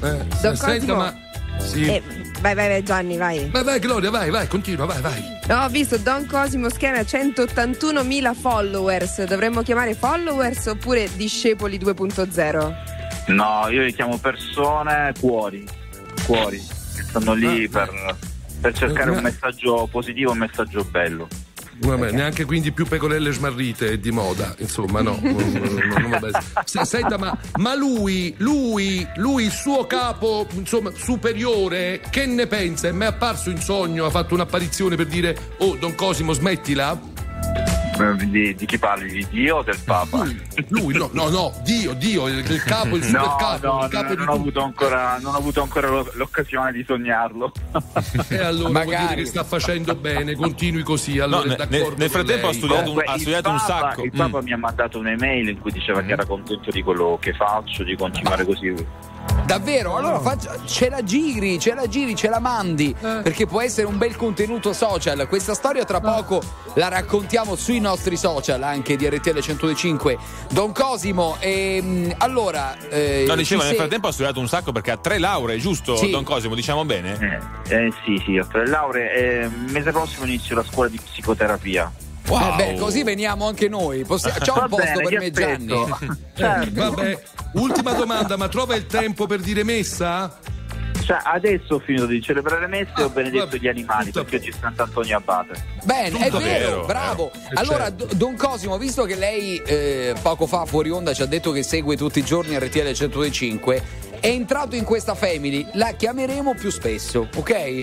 Eh, 0.02 0.25
Don 0.40 0.56
senta, 0.56 0.94
ma. 0.94 1.14
Sì. 1.61 1.85
Eh, 1.87 2.02
vai, 2.40 2.55
vai, 2.55 2.69
vai, 2.69 2.83
Gianni, 2.83 3.17
vai. 3.17 3.49
Vai, 3.50 3.64
vai, 3.64 3.79
Gloria, 3.79 4.11
vai, 4.11 4.31
vai, 4.31 4.49
continua, 4.49 4.87
vai, 4.87 5.00
vai. 5.00 5.38
No, 5.47 5.64
ho 5.64 5.69
visto 5.69 5.97
Don 5.99 6.26
Cosimo 6.26 6.69
Schiena 6.69 7.00
181.000 7.00 8.35
followers. 8.35 9.25
Dovremmo 9.25 9.62
chiamare 9.62 9.95
followers 9.95 10.67
oppure 10.67 11.09
discepoli 11.17 11.79
2.0? 11.79 12.99
No, 13.29 13.69
io 13.69 13.83
li 13.83 13.93
chiamo 13.93 14.19
persone 14.19 15.12
cuori, 15.21 15.67
cuori, 16.26 16.59
che 16.59 17.02
stanno 17.02 17.35
lì 17.35 17.69
per, 17.69 18.17
per 18.61 18.75
cercare 18.75 19.11
un 19.11 19.21
messaggio 19.23 19.87
positivo, 19.90 20.33
un 20.33 20.38
messaggio 20.38 20.85
bello. 20.85 21.29
Vabbè, 21.83 22.11
neanche 22.11 22.45
quindi 22.45 22.73
più 22.73 22.87
pecorelle 22.87 23.33
smarrite 23.33 23.99
di 23.99 24.11
moda, 24.11 24.55
insomma, 24.59 25.01
no. 25.01 25.19
Se- 26.65 26.85
Senta, 26.85 27.17
ma, 27.17 27.37
ma 27.57 27.75
lui, 27.75 28.35
lui, 28.39 29.07
lui, 29.17 29.45
il 29.45 29.51
suo 29.51 29.87
capo, 29.87 30.47
insomma, 30.53 30.91
superiore, 30.95 32.03
che 32.11 32.27
ne 32.27 32.47
pensa? 32.47 32.89
È 32.89 32.93
mai 32.93 33.09
apparso 33.09 33.49
in 33.49 33.61
sogno, 33.61 34.05
ha 34.05 34.11
fatto 34.11 34.35
un'apparizione 34.35 34.95
per 34.97 35.07
dire, 35.07 35.55
oh, 35.59 35.77
Don 35.77 35.95
Cosimo, 35.95 36.33
smettila? 36.35 37.01
Eh, 38.00 38.26
Di, 38.26 38.54
di 38.54 38.66
chi 38.66 38.78
parli? 38.78 39.11
Di 39.12 39.26
Dio 39.30 39.57
o 39.59 39.62
del 39.62 39.78
Papa? 39.85 40.25
Lui, 40.69 40.95
no, 40.95 41.11
no, 41.12 41.28
no, 41.28 41.52
Dio, 41.64 41.92
Dio, 41.95 42.28
il, 42.28 42.38
il 42.38 42.62
capo, 42.62 42.97
il 42.97 43.02
super 43.04 43.21
No, 43.21 43.37
capo, 43.37 43.66
no, 43.66 43.85
il 43.85 43.90
capo 43.90 44.14
non, 44.14 44.16
non 44.25 44.28
ho 44.28 44.33
avuto 44.35 44.62
ancora, 44.62 45.19
non 45.21 45.35
ho 45.35 45.38
avuto 45.38 45.62
ancora 45.62 45.88
lo- 45.88 46.11
l'occasione 46.14 46.73
di 46.73 46.85
sognarlo. 46.87 47.52
E 48.28 48.38
allora 48.38 48.69
vuol 48.69 48.73
Magari. 48.73 49.07
dire 49.09 49.14
che 49.23 49.26
sta 49.26 49.45
facendo 49.45 49.95
bene, 49.95 50.35
continui 50.35 50.83
così. 50.83 51.19
Allora, 51.19 51.45
No, 51.45 51.45
è 51.45 51.57
nel- 51.57 51.57
d'accordo 51.69 51.97
nel 51.97 52.11
con 52.11 52.21
frattempo 52.25 52.49
ha 52.49 52.52
studiato 52.52 52.80
Comunque, 52.80 53.04
ha 53.04 53.14
il 53.14 53.21
studiato 53.21 53.50
un 53.50 53.57
Papa- 53.57 53.66
sacco. 53.88 54.04
Il 54.04 54.11
Papa 54.16 54.40
Mm. 54.40 54.45
mi 54.45 54.52
ha 54.52 54.57
mandato 54.59 54.99
un'email 54.99 55.49
in 55.49 55.59
cui 55.59 55.73
diceva 55.73 56.00
che 56.02 56.12
era 56.12 56.25
contento 56.25 56.71
di 56.71 56.83
quello 56.83 57.19
che 57.21 57.33
faccio, 57.35 57.83
di 57.85 57.97
continuare 57.97 58.45
così. 58.45 58.75
Davvero? 59.45 59.97
Allora 59.97 60.21
faccia- 60.21 60.65
ce 60.65 60.89
la 60.89 61.03
giri, 61.03 61.59
ce 61.59 61.75
la 61.75 61.89
giri, 61.89 62.15
ce 62.15 62.29
la 62.29 62.39
mandi. 62.39 62.95
Perché 63.00 63.47
può 63.47 63.61
essere 63.61 63.87
un 63.89 63.99
bel 63.99 64.15
contenuto 64.17 64.73
social. 64.73 65.27
Questa 65.29 65.55
storia 65.55 65.85
tra 65.85 66.00
poco 66.00 66.41
la 66.75 66.87
raccontiamo 66.89 67.57
sui 67.57 67.81
nostri 67.81 68.17
social, 68.17 68.62
anche 68.62 68.97
di 68.97 69.09
RTL 69.09 69.41
105. 69.41 70.17
Don 70.50 70.73
Cosimo, 70.73 71.37
ehm, 71.41 72.15
allora. 72.19 72.77
eh, 72.91 73.25
No, 73.27 73.35
dicevo, 73.35 73.62
nel 73.62 73.71
se- 73.73 73.77
frattempo 73.77 74.07
ha 74.07 74.12
studiato 74.12 74.39
un 74.39 74.47
sacco 74.47 74.71
perché 74.71 74.93
ha 74.93 74.97
tre 74.97 75.19
lauree, 75.19 75.59
giusto, 75.59 75.97
Sì. 75.97 76.11
Don 76.11 76.23
Cosimo? 76.23 76.55
Diciamo 76.55 76.85
bene? 76.85 77.41
Eh, 77.69 77.75
eh, 77.75 77.93
sì, 78.05 78.23
sì, 78.25 78.39
ho 78.39 78.47
tre 78.47 78.69
lauree 78.69 79.12
e 79.15 79.45
il 79.47 79.73
mese 79.73 79.91
prossimo 79.91 80.27
inizio 80.27 80.55
la 80.55 80.65
scuola 80.65 80.89
di 80.89 81.00
psicoterapia. 81.03 81.91
Wow. 82.31 82.53
Eh 82.53 82.57
beh, 82.57 82.79
così 82.79 83.03
veniamo 83.03 83.47
anche 83.47 83.69
noi. 83.69 84.05
Possi- 84.05 84.31
c'è 84.39 84.53
Va 84.53 84.63
un 84.63 84.69
posto 84.69 84.85
bene, 84.85 85.03
per 85.03 85.19
me, 85.19 85.27
aspetto. 85.27 85.97
Gianni. 85.99 86.19
Certo. 86.41 86.71
Vabbè, 86.95 87.23
ultima 87.55 87.93
domanda, 87.93 88.37
ma 88.37 88.49
trova 88.49 88.75
il 88.77 88.87
tempo 88.87 89.27
per 89.27 89.41
dire 89.41 89.63
messa? 89.65 90.39
Cioè, 91.05 91.19
adesso 91.25 91.75
ho 91.75 91.79
finito 91.81 92.07
di 92.07 92.23
celebrare 92.23 92.66
messe 92.69 92.93
e 92.97 93.03
ho 93.03 93.07
Ah, 93.07 93.09
benedetto 93.09 93.45
vabbè, 93.47 93.57
gli 93.59 93.66
animali 93.69 94.11
perché 94.12 94.37
oggi 94.37 94.51
è 94.51 94.53
Sant'Antonio 94.61 95.16
Abate. 95.16 95.64
Bene, 95.83 96.19
è 96.19 96.31
vero, 96.31 96.38
vero, 96.38 96.85
bravo. 96.85 97.33
eh, 97.33 97.38
allora, 97.55 97.85
certo. 97.95 98.09
Don 98.14 98.37
Cosimo, 98.37 98.79
visto 98.79 99.05
che 99.05 99.16
lei 99.16 99.57
eh, 99.64 100.14
poco 100.23 100.47
fa 100.47 100.64
fuori 100.66 100.90
onda 100.90 101.12
ci 101.12 101.23
ha 101.23 101.27
detto 101.27 101.51
che 101.51 101.62
segue 101.64 101.97
tutti 101.97 102.21
i 102.21 102.25
giorni 102.25 102.57
RTL 102.57 102.93
105, 102.93 103.83
è 104.21 104.29
entrato 104.29 104.77
in 104.77 104.85
questa 104.85 105.14
family, 105.14 105.66
la 105.73 105.93
chiameremo 105.93 106.55
più 106.55 106.71
spesso, 106.71 107.29
ok? 107.35 107.83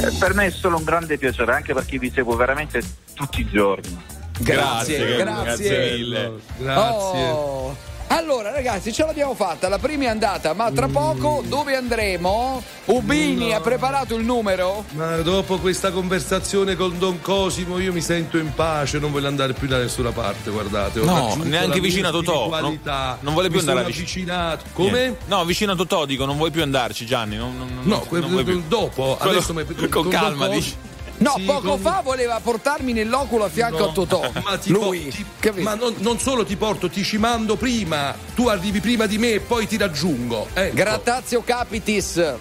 Eh, 0.00 0.12
per 0.18 0.34
me 0.34 0.46
è 0.46 0.50
solo 0.50 0.76
un 0.76 0.84
grande 0.84 1.18
piacere, 1.18 1.52
anche 1.52 1.74
perché 1.74 1.98
vi 1.98 2.10
seguo 2.10 2.36
veramente 2.36 2.80
tutti 3.14 3.40
i 3.40 3.48
giorni. 3.48 3.96
Grazie, 4.40 5.16
grazie. 5.16 5.24
grazie 5.24 5.92
mille. 5.96 6.32
Grazie. 6.58 7.28
Oh. 7.30 7.76
Allora 8.10 8.50
ragazzi 8.50 8.90
ce 8.92 9.04
l'abbiamo 9.04 9.34
fatta, 9.34 9.68
la 9.68 9.78
prima 9.78 10.04
è 10.04 10.06
andata, 10.06 10.54
ma 10.54 10.70
tra 10.72 10.88
poco 10.88 11.42
dove 11.46 11.76
andremo? 11.76 12.62
Ubini 12.86 13.52
ha 13.52 13.60
preparato 13.60 14.14
il 14.16 14.24
numero? 14.24 14.84
Ma 14.92 15.16
dopo 15.18 15.58
questa 15.58 15.90
conversazione 15.90 16.74
con 16.74 16.98
Don 16.98 17.20
Cosimo 17.20 17.78
io 17.78 17.92
mi 17.92 18.00
sento 18.00 18.38
in 18.38 18.54
pace, 18.54 18.98
non 18.98 19.12
voglio 19.12 19.26
andare 19.28 19.52
più 19.52 19.68
da 19.68 19.76
nessuna 19.76 20.10
parte, 20.10 20.50
guardate. 20.50 21.00
Ho 21.00 21.04
No, 21.04 21.36
neanche 21.42 21.80
vicino 21.80 22.08
a 22.08 22.10
Totò, 22.10 22.46
spiritualità, 22.46 23.06
non- 23.08 23.18
non 23.20 23.32
vuole 23.34 23.48
più 23.50 23.60
mi 23.62 23.68
andare 23.68 23.78
sono 23.78 23.88
a 23.88 23.96
vic- 23.98 24.08
avvicinato. 24.08 24.64
Come? 24.72 24.90
Niente. 24.90 25.18
No, 25.26 25.44
vicino 25.44 25.72
a 25.72 25.76
Totò 25.76 26.04
dico, 26.06 26.24
non 26.24 26.36
vuoi 26.38 26.50
più 26.50 26.62
andarci, 26.62 27.04
Gianni. 27.04 27.36
Non, 27.36 27.56
non- 27.58 27.68
non- 27.74 27.84
No, 27.86 27.96
non 28.08 28.08
que- 28.08 28.20
vuoi 28.20 28.44
più. 28.44 28.62
dopo, 28.66 29.16
Quello- 29.20 29.36
adesso 29.36 29.52
mi- 29.52 29.64
con, 29.88 29.88
con 29.90 30.08
calma, 30.08 30.48
dici. 30.48 30.74
No, 31.18 31.34
Sì, 31.36 31.42
poco 31.42 31.70
con- 31.70 31.80
fa 31.80 32.00
voleva 32.02 32.38
portarmi 32.40 32.92
nell'oculo 32.92 33.44
a 33.44 33.48
fianco 33.48 33.78
No, 33.78 33.84
a 33.88 33.92
Totò. 33.92 34.30
Ma, 34.44 34.56
ti 34.58 34.72
po- 34.72 34.78
Lui, 34.84 35.08
ti- 35.08 35.50
ma 35.62 35.74
non, 35.74 35.94
non 35.98 36.18
solo 36.18 36.44
ti 36.44 36.56
porto, 36.56 36.88
ti 36.88 37.02
ci 37.02 37.18
mando 37.18 37.56
prima. 37.56 38.14
Tu 38.34 38.46
arrivi 38.48 38.80
prima 38.80 39.06
di 39.06 39.18
me 39.18 39.32
e 39.32 39.40
poi 39.40 39.66
ti 39.66 39.76
raggiungo. 39.76 40.48
Ecco. 40.52 40.74
Grattazio 40.74 41.42
capitis. 41.42 42.34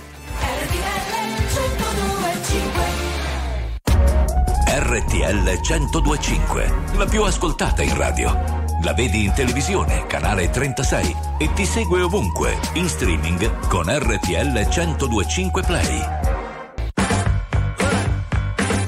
RTL 4.69 5.59
1025, 5.61 6.73
la 6.97 7.05
più 7.05 7.23
ascoltata 7.23 7.81
in 7.81 7.95
radio. 7.97 8.65
La 8.83 8.93
vedi 8.93 9.23
in 9.25 9.33
televisione, 9.33 10.05
canale 10.07 10.49
36 10.49 11.15
e 11.39 11.51
ti 11.53 11.65
segue 11.65 12.01
ovunque, 12.01 12.57
in 12.73 12.87
streaming 12.87 13.67
con 13.67 13.85
RTL 13.87 14.67
1025 14.67 15.61
Play. 15.63 16.26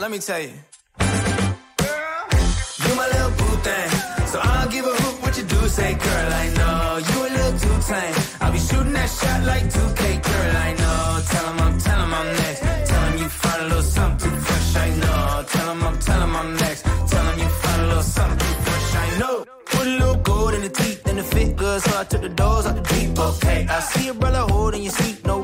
Let 0.10 0.16
me 0.16 0.22
tell 0.22 0.40
you. 0.42 0.54
Girl, 1.78 2.26
You 2.84 2.96
my 2.96 3.08
little 3.14 3.34
boo 3.38 3.56
thing. 3.62 3.90
So 4.26 4.40
I 4.42 4.62
don't 4.64 4.72
give 4.72 4.86
a 4.88 4.96
hoot 5.02 5.22
what 5.22 5.38
you 5.38 5.44
do, 5.44 5.60
say, 5.68 5.94
girl, 5.94 6.34
I 6.34 6.46
know. 6.58 6.98
You 7.10 7.18
a 7.28 7.32
little 7.38 7.60
too 7.60 7.78
tame. 7.88 8.16
I'll 8.42 8.52
be 8.52 8.58
shooting 8.58 8.94
that 8.94 9.08
shot 9.08 9.44
like 9.44 9.66
2K, 9.66 10.02
girl, 10.28 10.58
I 10.68 10.74
know. 10.82 11.22
Tell 11.30 11.46
him 11.50 11.60
I'm, 11.60 11.78
tell 11.78 12.00
him 12.02 12.14
I'm 12.20 12.26
next. 12.42 12.60
Tell 12.90 13.04
him 13.06 13.18
you 13.20 13.30
find 13.30 13.62
a 13.62 13.66
little 13.66 13.84
something 13.84 14.36
fresh, 14.48 14.76
I 14.78 14.90
know. 14.96 15.46
Tell 15.48 15.72
him 15.74 15.84
I'm, 15.84 16.00
tell 16.00 16.22
him 16.24 16.36
I'm 16.36 16.56
next. 16.56 16.82
Tell 17.12 17.26
him 17.30 17.40
you 17.44 17.50
find 17.62 17.82
a 17.82 17.88
little 17.90 18.02
something 18.02 18.56
fresh, 18.66 18.96
I 18.96 19.20
know. 19.20 19.46
Put 19.66 19.86
a 19.86 19.92
little 19.92 20.16
gold 20.16 20.54
in 20.56 20.62
the 20.64 20.70
teeth 20.70 21.08
and 21.08 21.20
the 21.20 21.24
fit 21.24 21.56
good, 21.56 21.82
so 21.84 22.00
I 22.00 22.04
took 22.06 22.22
the 22.22 22.30
doors 22.30 22.66
out 22.66 22.76
the 22.78 22.82
deep, 22.96 23.20
okay. 23.20 23.68
I 23.70 23.80
see 23.82 24.08
a 24.08 24.16
brother 24.16 24.44
holding 24.52 24.82
your 24.82 24.92
seat, 24.92 25.24
no 25.24 25.44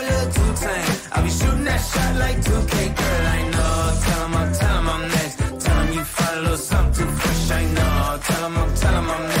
tame. 0.61 0.85
I'll 1.11 1.23
be 1.23 1.29
shooting 1.29 1.65
that 1.65 1.81
shot 1.91 2.15
like 2.23 2.37
2K, 2.47 2.75
girl, 2.99 3.25
I 3.37 3.41
know. 3.53 3.75
Tell 4.05 4.21
him 4.25 4.35
I'm, 4.41 4.53
tell 4.53 4.75
him 4.79 4.89
I'm 4.95 5.03
next. 5.15 5.37
Tell 5.65 5.77
him 5.81 5.93
you 5.97 6.03
little 6.43 6.57
something 6.57 7.11
fresh, 7.19 7.51
I 7.59 7.63
know. 7.75 8.19
Tell 8.27 8.45
him 8.47 8.57
I'm, 8.57 8.75
tell 8.75 8.95
him 8.99 9.09
I'm 9.09 9.23
next. 9.29 9.40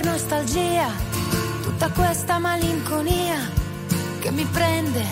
per 0.00 0.04
nostalgia, 0.04 0.88
tutta 1.62 1.90
questa 1.90 2.38
malinconia 2.38 3.38
che 4.20 4.30
mi 4.30 4.44
prende 4.44 5.04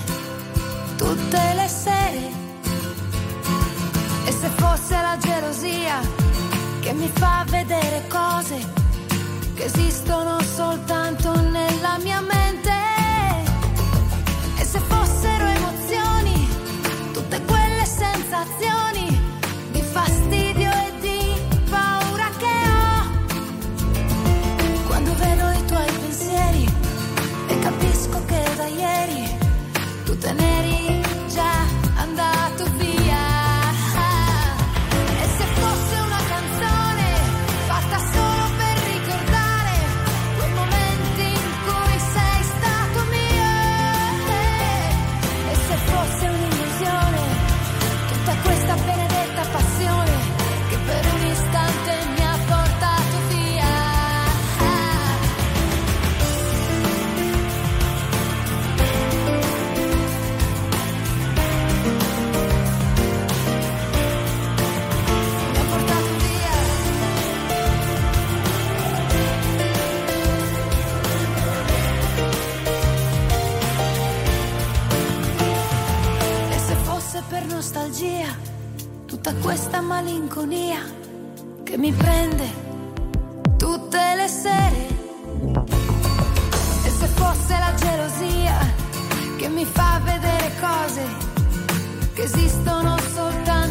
tutte 0.96 1.38
le 1.55 1.68
sere. 1.68 2.31
E 4.24 4.33
se 4.33 4.48
fosse 4.57 4.94
la 4.94 5.16
gelosia 5.20 6.01
che 6.81 6.92
mi 6.92 7.11
fa 7.12 7.44
vedere 7.48 8.07
cose 8.09 8.57
che 9.55 9.64
esistono 9.64 10.40
soltanto 10.40 11.35
nella 11.38 11.98
mia 12.03 12.20
mente. 12.20 12.72
E 14.57 14.64
se 14.64 14.79
fossero 14.81 15.44
emozioni, 15.46 16.48
tutte 17.12 17.42
quelle 17.42 17.85
sensazioni 17.85 18.88
tu 30.21 30.27
te 30.27 30.33
n'eri 30.33 31.03
già 31.35 31.78
nostalgia, 77.69 78.35
tutta 79.05 79.35
questa 79.43 79.83
malinconia 79.83 80.81
che 81.65 81.77
mi 81.77 81.93
prende 81.93 82.47
tutte 83.59 84.15
le 84.17 84.27
sere. 84.27 84.87
E 86.85 86.89
se 86.89 87.07
fosse 87.09 87.59
la 87.59 87.75
gelosia 87.77 88.57
che 89.37 89.49
mi 89.49 89.67
fa 89.67 90.01
vedere 90.03 90.51
cose 90.59 91.05
che 92.15 92.23
esistono 92.23 92.97
soltanto 93.15 93.68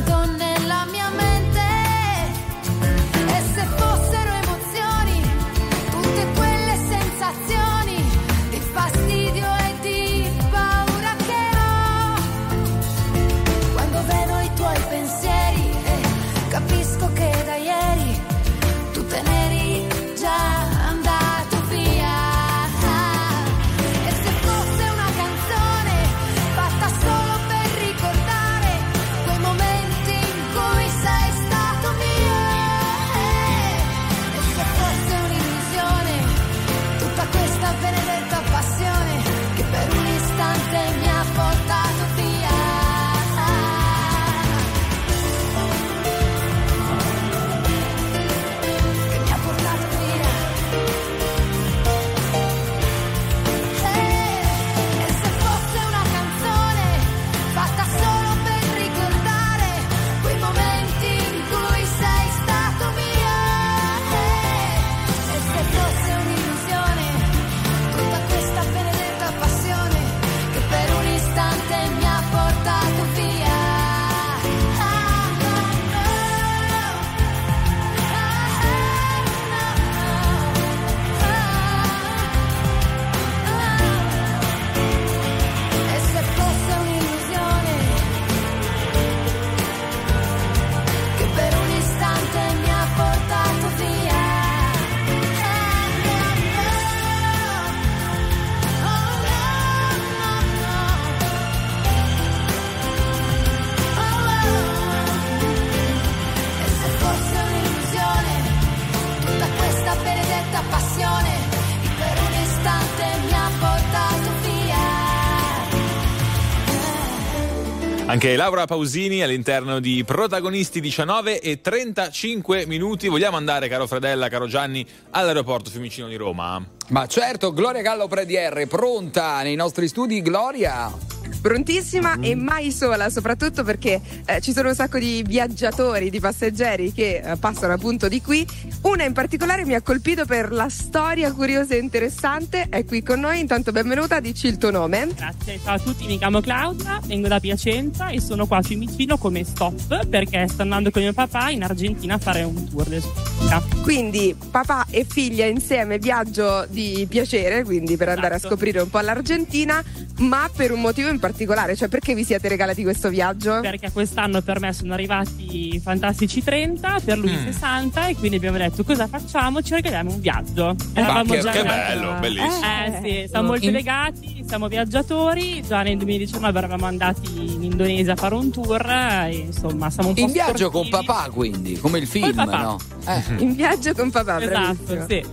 Anche 118.17 118.35
Laura 118.35 118.65
Pausini 118.65 119.21
all'interno 119.21 119.79
di 119.79 120.03
Protagonisti 120.03 120.81
19 120.81 121.39
e 121.39 121.61
35 121.61 122.65
minuti. 122.65 123.09
Vogliamo 123.09 123.37
andare, 123.37 123.67
caro 123.67 123.85
Fredella, 123.85 124.27
caro 124.27 124.47
Gianni, 124.47 124.83
all'aeroporto 125.11 125.69
Fiumicino 125.69 126.07
di 126.07 126.15
Roma? 126.15 126.59
Ma 126.87 127.05
certo, 127.05 127.53
Gloria 127.53 127.83
Gallo 127.83 128.07
Predier, 128.07 128.65
pronta 128.65 129.43
nei 129.43 129.53
nostri 129.55 129.87
studi, 129.87 130.23
Gloria. 130.23 131.16
Prontissima 131.47 132.19
e 132.19 132.35
mai 132.35 132.73
sola, 132.73 133.09
soprattutto 133.09 133.63
perché 133.63 134.01
eh, 134.25 134.41
ci 134.41 134.51
sono 134.51 134.67
un 134.67 134.75
sacco 134.75 134.99
di 134.99 135.23
viaggiatori, 135.25 136.09
di 136.09 136.19
passeggeri 136.19 136.91
che 136.91 137.21
eh, 137.23 137.37
passano 137.37 137.71
appunto 137.71 138.09
di 138.09 138.21
qui. 138.21 138.45
Una 138.81 139.05
in 139.05 139.13
particolare 139.13 139.63
mi 139.63 139.73
ha 139.73 139.81
colpito 139.81 140.25
per 140.25 140.51
la 140.51 140.67
storia 140.67 141.31
curiosa 141.31 141.73
e 141.73 141.77
interessante, 141.77 142.67
è 142.69 142.83
qui 142.83 143.01
con 143.01 143.21
noi, 143.21 143.39
intanto 143.39 143.71
benvenuta, 143.71 144.19
dici 144.19 144.47
il 144.47 144.57
tuo 144.57 144.71
nome. 144.71 145.07
Grazie, 145.15 145.59
ciao 145.63 145.75
a 145.75 145.79
tutti, 145.79 146.05
mi 146.05 146.17
chiamo 146.17 146.41
Claudia, 146.41 146.99
vengo 147.05 147.29
da 147.29 147.39
Piacenza 147.39 148.09
e 148.09 148.19
sono 148.19 148.45
qua 148.45 148.57
a 148.57 148.61
Fiumicino 148.61 149.17
come 149.17 149.45
stop 149.45 150.05
perché 150.07 150.47
sto 150.49 150.63
andando 150.63 150.91
con 150.91 151.01
mio 151.01 151.13
papà 151.13 151.49
in 151.49 151.63
Argentina 151.63 152.15
a 152.15 152.17
fare 152.17 152.43
un 152.43 152.67
tour 152.67 152.83
del 152.89 153.01
sud. 153.01 153.81
Quindi 153.81 154.35
papà 154.51 154.85
e 154.89 155.05
figlia 155.09 155.45
insieme 155.45 155.97
viaggio 155.97 156.65
di 156.67 157.05
piacere, 157.09 157.63
quindi 157.63 157.95
per 157.95 158.09
andare 158.09 158.35
Esatto. 158.35 158.47
a 158.47 158.49
scoprire 158.49 158.81
un 158.81 158.89
po' 158.89 158.99
l'Argentina, 158.99 159.81
ma 160.17 160.49
per 160.53 160.71
un 160.71 160.81
motivo 160.81 161.07
in 161.07 161.19
particolare, 161.19 161.35
cioè 161.75 161.87
perché 161.87 162.15
vi 162.15 162.23
siete 162.23 162.47
regalati 162.47 162.81
questo 162.83 163.09
viaggio? 163.09 163.59
Perché 163.61 163.91
quest'anno 163.91 164.41
per 164.41 164.59
me 164.59 164.73
sono 164.73 164.93
arrivati 164.93 165.75
i 165.75 165.79
fantastici 165.79 166.43
30, 166.43 166.99
per 167.03 167.17
lui 167.19 167.31
Mm. 167.31 167.45
60 167.45 168.07
e 168.07 168.15
quindi 168.15 168.37
abbiamo 168.37 168.57
detto 168.57 168.83
cosa 168.83 169.07
facciamo? 169.07 169.61
Ci 169.61 169.73
regaliamo 169.75 170.11
un 170.11 170.19
viaggio. 170.19 170.75
Eravamo 170.93 171.33
che- 171.33 171.39
già 171.41 171.51
che 171.51 171.63
bello, 171.63 172.13
bellissimo. 172.19 172.65
Eh 172.65 172.99
sì, 173.03 173.25
siamo 173.29 173.47
molto 173.49 173.65
In- 173.65 173.71
legati, 173.73 174.43
siamo 174.47 174.67
viaggiatori, 174.67 175.61
già 175.65 175.81
nel 175.83 175.97
2019 175.97 176.57
eravamo 176.57 176.85
andati 176.85 177.53
in 177.53 177.63
Indonesia 177.63 178.13
a 178.13 178.15
fare 178.15 178.35
un 178.35 178.49
tour 178.51 178.89
e 179.29 179.35
insomma 179.47 179.89
siamo 179.89 180.09
un 180.09 180.15
po' 180.15 180.21
In 180.21 180.31
viaggio 180.31 180.69
con 180.71 180.85
sportivi. 180.85 181.05
papà, 181.13 181.29
quindi, 181.31 181.77
come 181.77 181.99
il 181.99 182.07
film, 182.07 182.35
no? 182.45 182.77
Eh. 183.05 183.23
In 183.43 183.53
viaggio 183.55 183.93
con 183.93 184.09
papà, 184.09 184.41
Esatto, 184.41 184.77
bravissimo. 184.85 185.05
sì. 185.07 185.23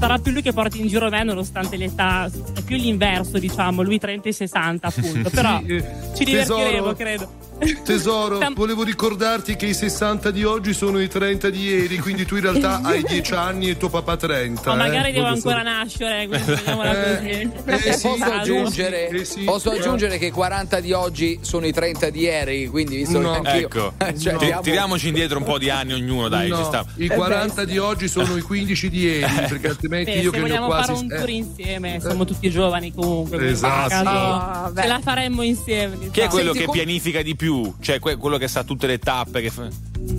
Sarà 0.00 0.16
più 0.18 0.32
lui 0.32 0.40
che 0.40 0.54
porta 0.54 0.78
in 0.78 0.86
giro 0.86 1.10
me 1.10 1.22
nonostante 1.22 1.76
l'età, 1.76 2.24
è 2.24 2.62
più 2.62 2.76
l'inverso 2.76 3.38
diciamo, 3.38 3.82
lui 3.82 3.98
30 3.98 4.30
e 4.30 4.32
60 4.32 4.86
appunto, 4.86 5.28
però 5.30 5.60
ci 5.60 6.24
divertiremo 6.24 6.70
tesoro. 6.70 6.94
credo. 6.94 7.49
Tesoro, 7.84 8.38
volevo 8.54 8.82
ricordarti 8.82 9.56
che 9.56 9.66
i 9.66 9.74
60 9.74 10.30
di 10.30 10.44
oggi 10.44 10.72
sono 10.72 11.00
i 11.00 11.08
30 11.08 11.50
di 11.50 11.62
ieri, 11.64 11.98
quindi 11.98 12.24
tu 12.24 12.36
in 12.36 12.42
realtà 12.42 12.80
hai 12.84 13.02
10 13.02 13.32
anni 13.34 13.68
e 13.70 13.76
tuo 13.76 13.88
papà 13.88 14.16
30. 14.16 14.74
Ma 14.74 14.74
eh? 14.74 14.88
magari 14.88 15.12
devo 15.12 15.24
Voglio 15.24 15.34
ancora 15.36 15.62
nascere, 15.62 16.26
quindi 16.26 16.46
vediamola 16.52 17.18
Eh, 17.20 17.48
così. 17.64 17.88
eh, 17.88 17.92
sì, 17.92 18.08
posso 18.08 18.24
aggiungere, 18.24 19.08
eh, 19.08 19.24
sì. 19.24 19.40
posso 19.44 19.70
aggiungere 19.70 20.18
che 20.18 20.26
i 20.26 20.30
40 20.30 20.80
di 20.80 20.92
oggi 20.92 21.38
sono 21.42 21.66
i 21.66 21.72
30 21.72 22.10
di 22.10 22.20
ieri, 22.20 22.66
quindi 22.68 22.96
visto 22.96 23.18
No. 23.20 23.40
che. 23.40 23.50
Ecco, 23.58 23.92
cioè, 24.18 24.36
Ti- 24.36 24.44
diamo- 24.46 24.60
tiriamoci 24.62 25.08
indietro 25.08 25.38
un 25.38 25.44
po' 25.44 25.58
di 25.58 25.68
anni 25.70 25.92
ognuno, 25.92 26.28
dai, 26.28 26.48
No, 26.48 26.56
ci 26.56 26.64
sta. 26.64 26.84
I 26.96 27.08
40 27.08 27.64
di 27.64 27.78
oggi 27.78 28.08
sono 28.08 28.36
i 28.36 28.40
15 28.42 28.88
di 28.88 29.00
ieri, 29.00 29.32
perché 29.48 29.68
altrimenti 29.68 30.10
io 30.12 30.22
se 30.22 30.30
che 30.30 30.36
ne 30.36 30.38
ho 30.38 30.46
vogliamo 30.46 30.66
quasi. 30.66 30.86
fare 30.92 30.98
un 30.98 31.12
eh, 31.12 31.16
tour 31.16 31.28
insieme, 31.30 31.98
siamo 32.00 32.24
tutti 32.24 32.50
giovani 32.50 32.92
comunque. 32.94 33.36
quindi 33.36 33.54
Esatto. 33.54 34.72
ce 34.80 34.86
la 34.86 35.00
faremmo 35.02 35.42
insieme. 35.42 35.96
Chi 35.98 36.04
è 36.06 36.08
diciamo. 36.10 36.28
quello 36.30 36.44
Senti, 36.52 36.58
che 36.60 36.64
com- 36.64 36.74
pianifica 36.74 37.22
di 37.22 37.36
più? 37.36 37.48
Cioè 37.80 37.98
que- 37.98 38.16
quello 38.16 38.36
che 38.38 38.48
sa 38.48 38.64
tutte 38.64 38.86
le 38.86 38.98
tappe? 38.98 39.40
Che 39.40 39.50
fa- 39.50 39.68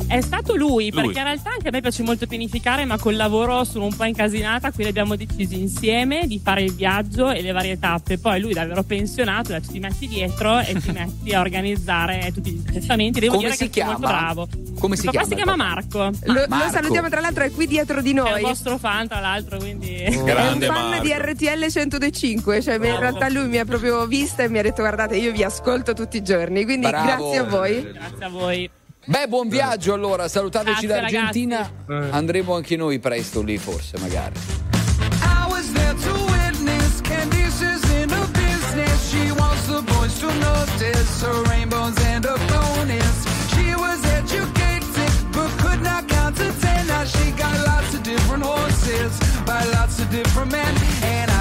È 0.07 0.21
stato 0.21 0.55
lui, 0.55 0.89
Lui. 0.89 0.91
perché 0.91 1.17
in 1.19 1.23
realtà 1.25 1.49
anche 1.51 1.67
a 1.67 1.71
me 1.71 1.81
piace 1.81 2.03
molto 2.03 2.27
pianificare, 2.27 2.85
ma 2.85 2.97
col 2.97 3.15
lavoro 3.15 3.63
sono 3.63 3.85
un 3.85 3.95
po' 3.95 4.03
incasinata, 4.05 4.71
quindi 4.71 4.89
abbiamo 4.91 5.15
deciso 5.15 5.55
insieme 5.55 6.27
di 6.27 6.39
fare 6.43 6.61
il 6.63 6.73
viaggio 6.73 7.31
e 7.31 7.41
le 7.41 7.51
varie 7.51 7.79
tappe. 7.79 8.17
Poi 8.19 8.39
lui, 8.39 8.53
davvero 8.53 8.83
pensionato, 8.83 9.59
ti 9.59 9.79
metti 9.79 10.07
dietro 10.07 10.59
e 10.59 10.75
ti 10.79 10.91
metti 10.93 11.33
a 11.33 11.39
organizzare 11.41 12.31
tutti 12.33 12.51
gli 12.51 12.61
testamenti. 12.63 13.19
Devo 13.19 13.35
Come 13.35 13.45
dire 13.47 13.57
si 13.57 13.69
che 13.69 13.79
sei 13.81 13.83
molto 13.85 14.01
chiama? 14.07 14.17
bravo. 14.21 14.47
Come 14.79 14.95
si 14.95 15.05
il 15.05 15.11
papà 15.11 15.25
chiama 15.25 15.27
si 15.27 15.35
chiama? 15.43 15.55
Marco. 15.55 15.99
Lo, 16.25 16.33
lo 16.33 16.45
Marco. 16.47 16.71
salutiamo 16.71 17.09
tra 17.09 17.19
l'altro, 17.21 17.43
è 17.43 17.51
qui 17.51 17.67
dietro 17.67 18.01
di 18.01 18.11
È 18.11 18.13
noi. 18.13 18.33
il 18.41 18.41
vostro 18.47 18.77
fan, 18.77 19.07
tra 19.07 19.19
l'altro, 19.19 19.57
quindi. 19.57 19.95
È 19.95 20.13
un 20.15 20.23
Grande 20.25 20.65
fan 20.67 20.89
Marco. 20.89 21.03
di 21.03 21.13
RTL 21.13 21.65
1025, 21.69 22.61
cioè 22.61 22.75
in 22.75 22.81
realtà 22.99 23.29
lui 23.29 23.47
mi 23.47 23.57
ha 23.57 23.65
proprio 23.65 24.05
vista 24.05 24.43
e 24.43 24.49
mi 24.49 24.59
ha 24.59 24.61
detto 24.61 24.81
guardate 24.81 25.17
io 25.17 25.31
vi 25.31 25.43
ascolto 25.43 25.93
tutti 25.93 26.17
i 26.17 26.23
giorni, 26.23 26.63
quindi 26.65 26.87
Bravo. 26.87 27.05
Grazie 27.21 27.39
a 27.39 27.43
voi. 27.43 27.91
Grazie 27.91 28.25
a 28.25 28.29
voi. 28.29 28.69
Beh, 29.03 29.27
buon 29.27 29.49
viaggio 29.49 29.93
allora, 29.93 30.27
salutateci 30.27 30.85
Grazie, 30.85 31.09
d'Argentina. 31.17 31.69
Andremo 32.11 32.55
anche 32.55 32.75
noi 32.75 32.99
presto 32.99 33.41
lì, 33.41 33.57
forse, 33.57 33.97
magari. 33.99 34.35
I 35.23 35.47
was 35.49 35.71
there 35.73 35.95
to 35.95 36.13
witness 36.31 37.01
Candice's 37.01 37.83
in 37.99 38.09
her 38.09 38.27
business. 38.31 39.09
She 39.09 39.31
wants 39.31 39.65
the 39.65 39.81
boys 39.81 40.19
to 40.19 40.27
notice 40.27 41.21
her 41.23 41.41
rainbows 41.49 41.97
and 42.05 42.23
her 42.25 42.37
bonus. 42.47 43.25
She 43.55 43.73
was 43.73 44.03
educated 44.05 45.11
but 45.31 45.49
could 45.57 45.81
not 45.81 46.07
count 46.07 46.37
to 46.37 46.51
ten. 46.61 46.85
Now 46.85 47.03
she 47.03 47.31
got 47.31 47.57
lots 47.65 47.95
of 47.95 48.03
different 48.03 48.43
horses 48.43 49.17
by 49.45 49.63
lots 49.73 49.99
of 49.99 50.09
different 50.11 50.51
men. 50.51 50.75
And 51.01 51.31
I 51.31 51.40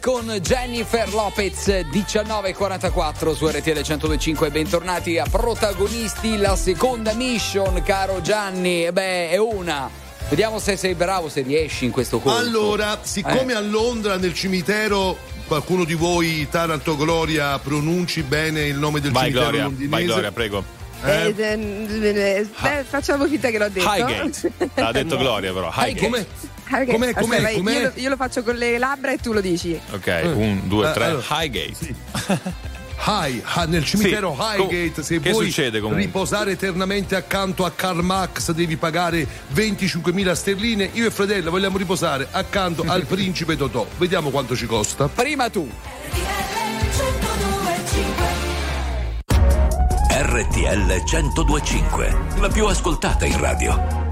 con 0.00 0.26
Jennifer 0.40 1.12
Lopez 1.12 1.68
19.44 1.68 3.34
su 3.34 3.46
RTL 3.46 3.80
125. 3.80 4.50
Bentornati 4.50 5.18
a 5.18 5.26
protagonisti. 5.30 6.38
La 6.38 6.56
seconda 6.56 7.12
mission, 7.12 7.82
caro 7.82 8.20
Gianni. 8.20 8.90
Beh, 8.90 9.30
è 9.30 9.36
una. 9.36 9.88
Vediamo 10.28 10.58
se 10.58 10.76
sei 10.76 10.94
bravo, 10.94 11.28
se 11.28 11.42
riesci 11.42 11.84
in 11.84 11.90
questo 11.90 12.18
corso. 12.18 12.38
Allora, 12.38 12.98
siccome 13.02 13.52
eh. 13.52 13.56
a 13.56 13.60
Londra 13.60 14.16
nel 14.16 14.32
cimitero 14.32 15.16
qualcuno 15.46 15.84
di 15.84 15.94
voi, 15.94 16.48
Taranto 16.50 16.96
Gloria, 16.96 17.58
pronunci 17.58 18.22
bene 18.22 18.62
il 18.62 18.78
nome 18.78 19.00
del 19.00 19.12
vai 19.12 19.24
cimitero 19.24 19.50
Gloria, 19.50 19.64
londinese. 19.64 19.90
Vai 19.90 20.04
Gloria, 20.04 20.32
prego. 20.32 20.64
Eh? 21.02 21.34
Eh, 21.36 22.48
ehm, 22.62 22.84
facciamo 22.84 23.26
finta 23.26 23.50
che 23.50 23.58
l'ho 23.58 23.68
detto. 23.68 23.86
Highgate. 23.86 24.52
L'ha 24.74 24.92
detto 24.92 25.14
no. 25.16 25.20
Gloria 25.22 25.52
però. 25.52 25.70
Highgate. 25.74 26.00
Come? 26.00 26.26
Highgate. 26.70 26.92
Com'è, 26.92 27.12
com'è, 27.12 27.36
Aspetta, 27.36 27.56
com'è? 27.56 27.72
Io, 27.72 27.80
lo, 27.80 27.92
io, 27.94 28.08
lo 28.08 28.16
faccio 28.16 28.42
con 28.42 28.54
le 28.54 28.78
labbra 28.78 29.12
e 29.12 29.18
tu 29.18 29.32
lo 29.32 29.40
dici. 29.40 29.78
Ok, 29.92 30.22
mm. 30.24 30.36
un, 30.36 30.60
due, 30.64 30.92
tre. 30.92 31.04
Eh, 31.04 31.08
allora. 31.08 31.26
Highgate. 31.28 31.74
Sì. 31.74 31.94
High, 33.02 33.42
nel 33.66 33.84
cimitero 33.84 34.36
sì. 34.38 34.60
Highgate, 34.60 35.02
se 35.02 35.20
che 35.20 35.30
vuoi 35.30 35.52
riposare 35.94 36.52
eternamente 36.52 37.16
accanto 37.16 37.64
a 37.64 37.70
Karl 37.70 38.02
Marx 38.02 38.52
devi 38.52 38.76
pagare 38.76 39.26
25.000 39.54 40.32
sterline. 40.32 40.90
Io 40.92 41.06
e 41.06 41.10
fratello 41.10 41.50
vogliamo 41.50 41.78
riposare 41.78 42.28
accanto 42.30 42.84
al 42.86 43.06
principe 43.06 43.56
Totò. 43.56 43.86
Vediamo 43.96 44.28
quanto 44.28 44.54
ci 44.54 44.66
costa. 44.66 45.08
Prima 45.08 45.48
tu. 45.48 45.68
RTL 50.12 51.02
1025, 51.10 52.16
la 52.38 52.48
più 52.48 52.66
ascoltata 52.66 53.24
in 53.24 53.40
radio 53.40 53.99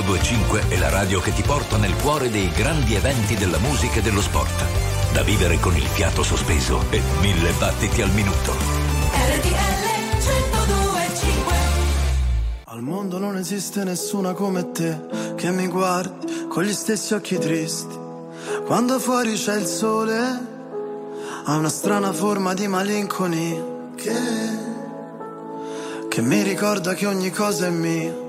1025 0.00 0.68
è 0.68 0.78
la 0.78 0.88
radio 0.88 1.20
che 1.20 1.32
ti 1.32 1.42
porta 1.42 1.76
nel 1.76 1.94
cuore 1.96 2.30
dei 2.30 2.50
grandi 2.50 2.94
eventi 2.94 3.34
della 3.36 3.58
musica 3.58 3.98
e 3.98 4.02
dello 4.02 4.22
sport. 4.22 4.64
Da 5.12 5.22
vivere 5.22 5.58
con 5.58 5.76
il 5.76 5.84
fiato 5.84 6.22
sospeso 6.22 6.82
e 6.88 7.02
mille 7.20 7.52
battiti 7.58 8.00
al 8.00 8.10
minuto. 8.10 8.52
RTL 8.52 9.88
1025 10.16 11.54
Al 12.64 12.80
mondo 12.80 13.18
non 13.18 13.36
esiste 13.36 13.84
nessuna 13.84 14.32
come 14.32 14.70
te 14.70 15.34
che 15.36 15.50
mi 15.50 15.66
guardi 15.66 16.46
con 16.48 16.62
gli 16.62 16.72
stessi 16.72 17.12
occhi 17.12 17.38
tristi. 17.38 17.98
Quando 18.64 18.98
fuori 18.98 19.34
c'è 19.34 19.56
il 19.56 19.66
sole, 19.66 20.18
ha 21.44 21.54
una 21.56 21.68
strana 21.68 22.12
forma 22.14 22.54
di 22.54 22.66
malinconia 22.68 23.62
che, 23.96 24.16
che 26.08 26.22
mi 26.22 26.42
ricorda 26.42 26.94
che 26.94 27.04
ogni 27.06 27.30
cosa 27.30 27.66
è 27.66 27.70
mia, 27.70 28.28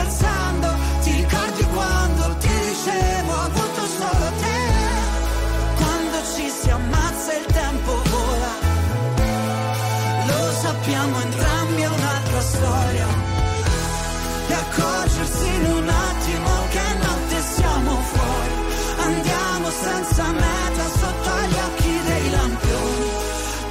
Accorgersi 14.61 15.45
in 15.45 15.65
un 15.65 15.87
attimo 15.89 16.51
che 16.69 16.85
notte 17.05 17.37
siamo 17.55 17.95
fuori. 18.13 18.55
Andiamo 18.97 19.69
senza 19.69 20.23
meta 20.31 20.85
sotto 20.99 21.31
gli 21.49 21.59
occhi 21.67 21.93
dei 22.07 22.29
lampioni. 22.29 23.09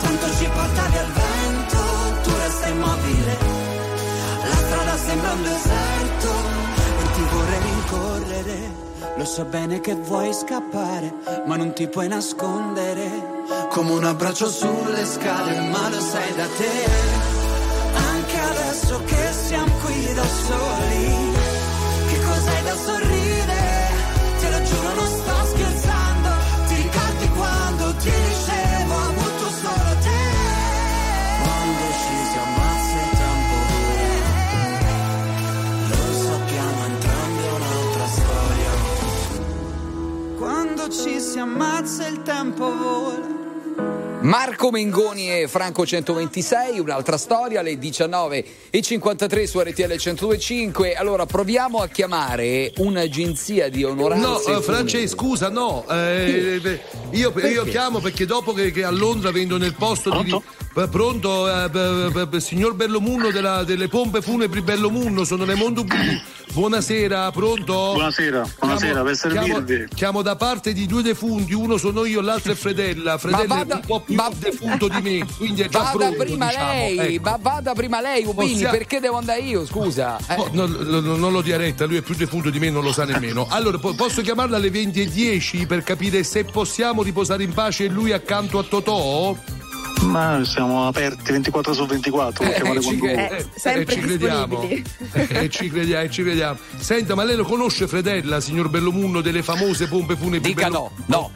Tanto 0.03 0.27
ci 0.37 0.49
portavi 0.53 0.97
al 0.97 1.13
vento, 1.23 1.79
tu 2.23 2.31
resta 2.37 2.67
immobile. 2.69 3.39
La 4.43 4.57
strada 4.57 4.97
sembra 4.97 5.33
un 5.33 5.43
deserto 5.43 6.31
E 7.03 7.13
ti 7.15 7.23
vorrei 7.33 7.61
rincorrere. 7.61 8.89
Lo 9.17 9.25
so 9.25 9.45
bene 9.45 9.81
che 9.81 9.95
vuoi 9.95 10.33
scappare, 10.33 11.13
ma 11.47 11.57
non 11.57 11.73
ti 11.73 11.87
puoi 11.89 12.09
nascondere. 12.09 13.39
come 13.69 13.93
un 13.93 14.05
abbraccio 14.05 14.49
sulle 14.49 15.05
scale, 15.05 15.61
ma 15.69 15.89
lo 15.89 16.01
sai 16.01 16.35
da 16.35 16.47
te. 16.57 17.20
Adesso 18.91 19.05
che 19.05 19.33
siamo 19.33 19.73
qui 19.85 20.15
da 20.15 20.25
soli, 20.25 21.33
Che 22.09 22.19
cos'hai 22.27 22.63
da 22.65 22.75
sorridere? 22.75 23.89
Te 24.41 24.51
lo 24.51 24.63
giuro, 24.63 24.95
non 24.95 25.07
sto 25.07 25.47
scherzando. 25.53 26.29
Ti 26.67 26.75
ricordi 26.75 27.29
quando 27.29 27.95
ti 27.99 28.11
dicevo, 28.11 28.95
ho 28.95 29.09
avuto 29.11 29.49
solo 29.63 29.95
te? 30.03 30.23
Quando 31.39 31.85
ci 32.01 32.17
si 32.31 32.39
ammazza 32.43 32.99
il 33.07 33.11
tempo 33.23 33.55
vola. 33.71 34.19
Lo 35.91 36.13
sappiamo 36.25 36.85
entrambi, 36.87 37.43
un'altra 37.55 38.07
storia. 38.19 38.73
quando 40.37 40.89
ci 40.89 41.21
si 41.21 41.39
ammazza 41.39 42.07
il 42.09 42.23
tempo 42.23 42.77
vola. 42.77 43.40
Marco 44.23 44.71
Mengoni 44.71 45.31
e 45.31 45.49
Franco 45.49 45.87
126, 45.87 46.79
un'altra 46.79 47.17
storia, 47.17 47.61
alle 47.61 47.79
19 47.79 48.45
e 48.69 48.83
53 48.83 49.47
su 49.47 49.59
RTL 49.61 49.87
1025. 49.97 50.95
Allora 50.95 51.25
proviamo 51.25 51.79
a 51.79 51.89
chiamare 51.89 52.71
un'agenzia 52.77 53.71
di 53.71 53.83
onoranze. 53.83 54.51
No, 54.53 54.59
eh. 54.59 54.63
Francesco, 54.63 55.17
scusa, 55.17 55.49
no. 55.49 55.87
eh, 55.91 56.61
eh, 56.63 56.81
io, 57.13 57.33
io 57.39 57.65
chiamo 57.65 58.01
perché 58.01 58.27
dopo 58.27 58.53
che, 58.53 58.71
che 58.73 58.85
a 58.85 58.91
Londra 58.91 59.31
vendo 59.31 59.57
nel 59.57 59.75
posto 59.75 60.11
di. 60.23 60.31
eh, 60.35 60.89
Pronto, 60.89 61.49
eh, 61.65 61.69
b- 61.69 62.11
b- 62.13 62.29
b- 62.29 62.37
signor 62.37 62.75
Bellomunno 62.75 63.31
della- 63.31 63.65
delle 63.65 63.89
pompe 63.89 64.21
funebri 64.23 64.61
Bellomunno, 64.63 65.25
sono 65.25 65.45
Raimondo 65.47 65.83
Blu. 65.83 65.97
Buonasera, 66.53 67.31
pronto? 67.33 67.73
Buonasera, 67.93 68.49
buonasera, 68.59 69.03
per 69.03 69.17
servirvi. 69.17 69.65
Chiamo, 69.75 69.89
chiamo 69.95 70.23
da 70.23 70.37
parte 70.37 70.73
di 70.73 70.87
due 70.87 71.03
defunti, 71.03 71.55
uno 71.55 71.77
sono 71.77 72.05
io, 72.05 72.21
l'altro 72.21 72.53
è 72.53 72.55
Fredella. 72.55 73.19
Fredella 73.19 73.45
vada- 73.47 73.75
è 73.75 73.77
un 73.79 73.83
po' 73.87 74.03
più 74.15 74.39
defunto 74.39 74.89
di 74.89 75.01
me, 75.01 75.27
quindi 75.37 75.63
è 75.63 75.69
già 75.69 75.79
Vada 75.81 75.97
pronto. 75.99 76.17
prima 76.25 76.47
diciamo, 76.49 76.71
lei, 76.73 76.99
ecco. 76.99 77.23
ma 77.31 77.39
vada 77.41 77.73
prima 77.75 78.01
lei, 78.01 78.25
Ubini, 78.25 78.53
Possiamo- 78.53 78.77
perché 78.77 79.01
devo 79.01 79.17
andare 79.19 79.41
io, 79.41 79.67
scusa? 79.67 80.19
Eh. 80.29 80.35
Oh, 80.37 80.49
non, 80.53 80.71
non- 80.81 81.19
non 81.21 81.33
lo 81.33 81.41
dia 81.41 81.57
retta, 81.57 81.85
lui 81.87 81.97
è 81.97 82.03
più 82.03 82.15
defunto 82.15 82.51
di 82.51 82.59
me, 82.59 82.71
non 82.71 82.83
lo 82.83 82.93
sa 82.93 83.05
nemmeno. 83.05 83.47
Allora, 83.51 83.79
po- 83.79 83.95
posso 83.95 84.21
chiamarla 84.23 84.57
alle 84.57 84.71
20.10 84.71 85.67
per 85.67 85.83
capire 85.83 86.23
se 86.25 86.45
possiamo 86.45 87.03
riposare 87.03 87.43
in 87.43 87.53
pace 87.53 87.85
e 87.85 87.89
lui 87.89 88.13
accanto 88.13 88.59
a 88.59 88.63
Totò? 88.63 89.37
Ma 90.03 90.43
siamo 90.45 90.87
aperti 90.87 91.31
24 91.31 91.75
su 91.75 91.85
24, 91.85 92.45
Eh, 92.45 92.55
chiamate 92.55 92.81
ci, 92.81 92.99
eh, 93.05 93.47
sempre 93.55 93.83
eh, 93.83 93.87
ci 93.87 94.01
crediamo. 94.01 94.61
disponibili. 94.61 94.85
Eh, 95.29 95.49
ci 95.51 95.69
crediamo, 95.71 96.03
eh, 96.05 96.11
ci 96.11 96.23
crediamo. 96.23 96.59
Senta, 96.79 97.15
ma 97.15 97.23
lei 97.25 97.37
lo 97.37 97.45
conosce 97.45 97.87
Fredella, 97.87 98.41
signor 98.41 98.71
Bellomunno, 98.71 99.21
delle 99.21 99.43
famose 99.43 99.89
pompe 99.89 100.17
funebri? 100.17 100.55
Dica 100.55 100.69
Bello- 100.69 100.91
no, 101.07 101.17
no. 101.19 101.31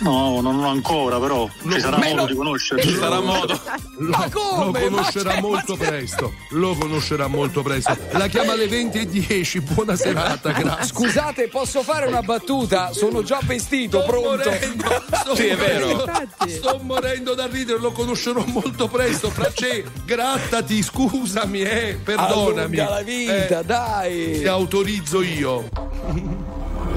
No, 0.00 0.40
non 0.40 0.62
ancora, 0.64 1.18
però 1.18 1.48
ci 1.70 1.80
sarà 1.80 1.98
modo 1.98 2.14
lo- 2.16 2.26
di 2.26 2.34
conoscerci. 2.34 2.88
Ci 2.88 2.94
sarà 2.96 3.20
modo. 3.20 3.60
Lo, 3.98 4.08
Ma 4.10 4.28
come? 4.30 4.80
lo 4.80 4.88
conoscerà 4.90 5.30
Ma 5.30 5.34
c'è- 5.34 5.40
molto 5.40 5.76
ma 5.76 5.82
c'è- 5.84 5.88
presto. 5.88 6.32
Lo 6.50 6.74
conoscerà 6.76 7.26
molto 7.26 7.62
presto. 7.62 7.96
La 8.12 8.26
chiama 8.28 8.52
alle 8.52 8.66
20.10. 8.68 9.60
Buona 9.74 9.96
serata, 9.96 10.50
grazie. 10.58 10.86
Scusate, 10.94 11.48
posso 11.48 11.82
fare 11.82 12.06
una 12.06 12.22
battuta? 12.22 12.92
Sono 12.92 13.22
già 13.22 13.40
vestito, 13.44 14.00
Sto 14.02 14.08
pronto. 14.10 14.28
morendo, 14.50 15.04
sto 15.12 15.34
Sì, 15.34 15.46
è 15.46 15.56
vero. 15.56 15.86
morendo, 15.88 16.28
Sto 16.46 16.78
morendo 16.82 17.34
da 17.34 17.46
ridere, 17.46 17.78
lo 17.80 17.90
conoscerò 17.92 18.44
molto 18.46 18.86
presto. 18.88 19.30
Francè, 19.30 19.82
grattati, 20.04 20.82
scusami, 20.82 21.60
eh, 21.62 21.98
perdonami. 22.02 22.76
Allunga 22.78 22.88
la 22.90 23.02
vita, 23.02 23.60
Eh, 23.60 23.64
dai. 23.64 24.38
Ti 24.40 24.46
autorizzo 24.46 25.22
io. 25.22 25.68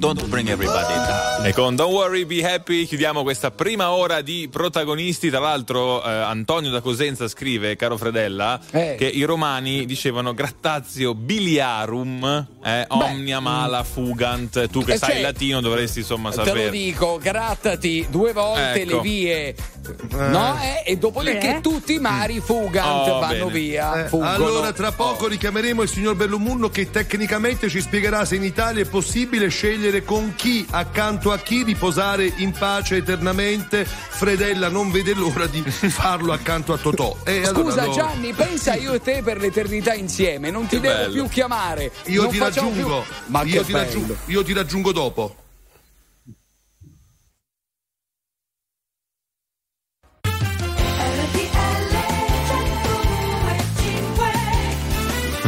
Don't 0.00 0.24
bring 0.28 0.48
everybody 0.48 0.94
down. 0.94 1.44
E 1.44 1.52
con 1.52 1.76
Don't 1.76 1.92
Worry 1.92 2.24
Be 2.24 2.42
Happy 2.42 2.86
chiudiamo 2.86 3.22
questa 3.22 3.50
prima 3.50 3.90
ora 3.90 4.22
di 4.22 4.48
protagonisti. 4.50 5.28
Tra 5.28 5.40
l'altro, 5.40 6.02
eh, 6.02 6.08
Antonio 6.10 6.70
da 6.70 6.80
Cosenza 6.80 7.28
scrive, 7.28 7.76
caro 7.76 7.98
Fredella, 7.98 8.58
Eh. 8.70 8.94
che 8.98 9.04
i 9.06 9.22
romani 9.24 9.84
dicevano 9.84 10.32
grattazio 10.32 11.14
biliarum, 11.14 12.46
eh, 12.64 12.86
omnia 12.88 13.40
mala 13.40 13.84
fugant. 13.84 14.68
Tu 14.70 14.82
che 14.84 14.94
Eh, 14.94 14.96
sai 14.96 15.08
cioè, 15.10 15.16
il 15.18 15.22
latino 15.22 15.60
dovresti 15.60 15.98
insomma 15.98 16.30
Te 16.30 16.36
lo 16.38 16.44
sapere. 16.46 16.70
dico, 16.70 17.18
grattati 17.22 18.06
due 18.10 18.32
volte 18.32 18.80
Ecco. 18.80 18.96
le 18.96 19.00
vie, 19.02 19.54
no? 20.10 20.58
Eh, 20.62 20.92
E 20.92 20.96
dopodiché 20.96 21.56
Eh? 21.56 21.60
tutti 21.60 21.94
i 21.94 21.98
mari 21.98 22.40
fugant 22.40 23.08
Oh, 23.08 23.18
vanno 23.20 23.46
bene. 23.46 23.50
via. 23.52 24.06
Eh, 24.06 24.18
allora, 24.20 24.72
tra 24.72 24.92
poco 24.92 25.26
richiameremo 25.28 25.82
il 25.82 25.88
signor 25.88 26.14
Bellomunno 26.16 26.68
che 26.68 26.90
tecnicamente 26.90 27.68
ci 27.68 27.80
spiegherà 27.80 28.24
se 28.24 28.36
in 28.36 28.44
Italia 28.44 28.82
è 28.82 28.86
possibile 28.86 29.48
scegliere 29.48 30.02
con 30.04 30.34
chi 30.36 30.66
accanto 30.70 31.32
a 31.32 31.38
chi 31.38 31.62
riposare 31.62 32.32
in 32.36 32.52
pace 32.52 32.96
eternamente. 32.96 33.84
Fredella 33.84 34.68
non 34.68 34.90
vede 34.90 35.14
l'ora 35.14 35.46
di 35.46 35.62
farlo 35.66 36.32
accanto 36.32 36.72
a 36.72 36.76
Totò. 36.78 37.16
E 37.24 37.42
Scusa 37.44 37.82
allora 37.82 37.84
lo- 37.86 37.92
Gianni, 37.92 38.32
pensa 38.32 38.74
io 38.74 38.92
e 38.94 39.00
te 39.00 39.22
per 39.22 39.38
l'eternità 39.38 39.94
insieme, 39.94 40.50
non 40.50 40.66
ti 40.66 40.76
Che 40.76 40.80
devo 40.82 40.94
bello. 40.98 41.12
più 41.12 41.28
chiamare. 41.28 41.90
Io 42.06 42.22
non 42.22 42.30
ti 42.30 42.38
raggiungo. 42.38 43.02
Più... 43.02 43.14
Ma 43.26 43.42
io, 43.42 43.62
ti 43.62 43.72
raggiungo 43.72 44.16
io 44.26 44.42
ti 44.42 44.52
raggiungo 44.52 44.92
dopo. 44.92 45.34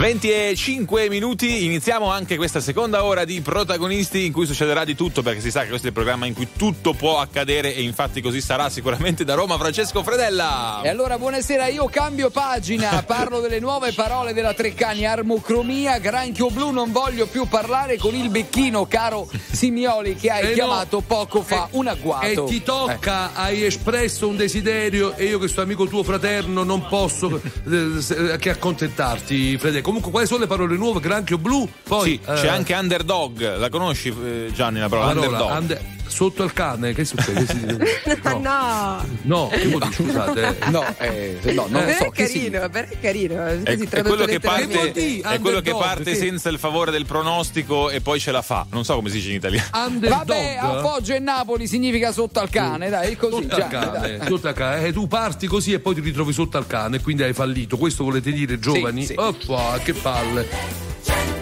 25 0.02 1.08
minuti, 1.08 1.64
iniziamo 1.64 2.10
anche 2.10 2.36
questa 2.36 2.58
seconda 2.58 3.04
ora 3.04 3.24
di 3.24 3.40
protagonisti 3.40 4.26
in 4.26 4.32
cui 4.32 4.46
succederà 4.46 4.84
di 4.84 4.96
tutto 4.96 5.22
perché 5.22 5.40
si 5.40 5.52
sa 5.52 5.60
che 5.60 5.68
questo 5.68 5.86
è 5.86 5.90
il 5.90 5.94
programma 5.94 6.26
in 6.26 6.34
cui 6.34 6.48
tutto 6.56 6.92
può 6.92 7.20
accadere 7.20 7.72
e 7.72 7.82
infatti 7.82 8.20
così 8.20 8.40
sarà 8.40 8.68
sicuramente 8.68 9.22
da 9.22 9.34
Roma 9.34 9.56
Francesco 9.58 10.02
Fredella. 10.02 10.80
E 10.82 10.88
allora 10.88 11.18
buonasera, 11.18 11.68
io 11.68 11.84
cambio 11.84 12.30
pagina, 12.30 13.00
parlo 13.06 13.38
delle 13.38 13.60
nuove 13.60 13.92
parole 13.92 14.32
della 14.32 14.52
Treccani, 14.54 15.06
armocromia, 15.06 15.98
granchio 15.98 16.48
blu, 16.50 16.72
non 16.72 16.90
voglio 16.90 17.26
più 17.26 17.46
parlare 17.46 17.96
con 17.96 18.16
il 18.16 18.28
becchino, 18.28 18.86
caro 18.88 19.30
Simioli, 19.52 20.16
che 20.16 20.30
hai 20.30 20.46
Eh 20.46 20.48
no. 20.48 20.54
chiamato 20.54 21.00
poco 21.06 21.42
fa 21.42 21.68
un 21.70 21.86
agguato. 21.86 22.46
E 22.46 22.50
ti 22.50 22.60
tocca, 22.64 23.34
hai 23.34 23.62
espresso 23.62 24.26
un 24.26 24.34
desiderio 24.36 25.14
e 25.14 25.26
io 25.26 25.38
che 25.38 25.46
sto 25.46 25.60
amico 25.60 25.86
tuo 25.86 26.02
fraterno 26.02 26.64
non 26.64 26.88
posso 26.88 27.40
eh, 27.70 28.00
se- 28.00 28.36
che 28.38 28.50
accontentarti, 28.50 29.56
Fede. 29.58 29.80
Comunque, 29.92 30.10
quali 30.10 30.26
sono 30.26 30.40
le 30.40 30.46
parole 30.46 30.74
nuove? 30.78 31.00
Granchio 31.00 31.36
blu? 31.36 31.68
Poi 31.82 32.12
Sì, 32.12 32.20
c'è 32.24 32.44
eh, 32.46 32.48
anche 32.48 32.72
underdog, 32.72 33.58
la 33.58 33.68
conosci 33.68 34.08
eh, 34.08 34.50
Gianni 34.54 34.78
la 34.78 34.88
parola 34.88 35.08
parola, 35.12 35.26
underdog? 35.28 35.50
ande- 35.50 35.80
sotto 36.12 36.42
al 36.42 36.52
cane, 36.52 36.92
che 36.92 37.04
succede? 37.04 37.46
Si- 37.46 37.60
no. 38.22 38.38
no. 38.38 39.04
No, 39.22 39.48
vuol 39.48 39.80
dire, 39.80 39.92
scusate. 39.92 40.58
eh. 40.58 40.70
No, 40.70 40.84
eh, 40.98 41.38
no, 41.54 41.66
non 41.68 41.84
però 41.84 41.98
so 41.98 42.12
è 42.14 42.26
si 42.26 42.38
carino, 42.38 42.68
però 42.68 42.86
è 42.88 43.00
carino. 43.00 43.46
È, 43.46 43.62
è 43.62 44.02
quello 44.02 44.24
che 44.26 44.40
parte, 44.40 44.92
è 45.22 45.40
quello 45.40 45.60
che 45.60 45.70
parte 45.72 46.14
sì. 46.14 46.20
senza 46.20 46.48
il 46.50 46.58
favore 46.58 46.90
del 46.90 47.06
pronostico 47.06 47.90
e 47.90 48.00
poi 48.00 48.20
ce 48.20 48.30
la 48.30 48.42
fa. 48.42 48.66
Non 48.70 48.84
so 48.84 48.94
come 48.94 49.08
si 49.08 49.16
dice 49.16 49.30
in 49.30 49.36
italiano. 49.36 49.68
Underdog. 49.72 50.18
Vabbè, 50.26 50.56
a 50.60 50.80
Foggia 50.80 51.14
e 51.14 51.18
Napoli 51.18 51.66
significa 51.66 52.12
sotto 52.12 52.40
al 52.40 52.50
cane, 52.50 52.88
dai, 52.90 53.12
è 53.12 53.16
così. 53.16 53.42
Sotto 53.42 53.56
già, 53.56 53.64
al 53.64 53.68
cane, 53.70 54.16
dai. 54.18 54.28
sotto 54.28 54.48
al 54.48 54.54
cane. 54.54 54.86
Eh, 54.86 54.92
tu 54.92 55.08
parti 55.08 55.46
così 55.46 55.72
e 55.72 55.80
poi 55.80 55.94
ti 55.94 56.00
ritrovi 56.00 56.32
sotto 56.32 56.58
al 56.58 56.66
cane, 56.66 57.00
quindi 57.00 57.22
hai 57.22 57.32
fallito. 57.32 57.76
Questo 57.76 58.04
volete 58.04 58.30
dire, 58.32 58.58
giovani? 58.58 59.04
sì. 59.04 59.14
Oppa, 59.16 59.78
che 59.82 59.92
palle. 59.94 61.41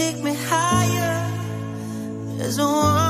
Take 0.00 0.22
me 0.22 0.34
higher. 0.34 1.16
There's 2.38 2.58
a 2.58 2.64
world 2.64 3.09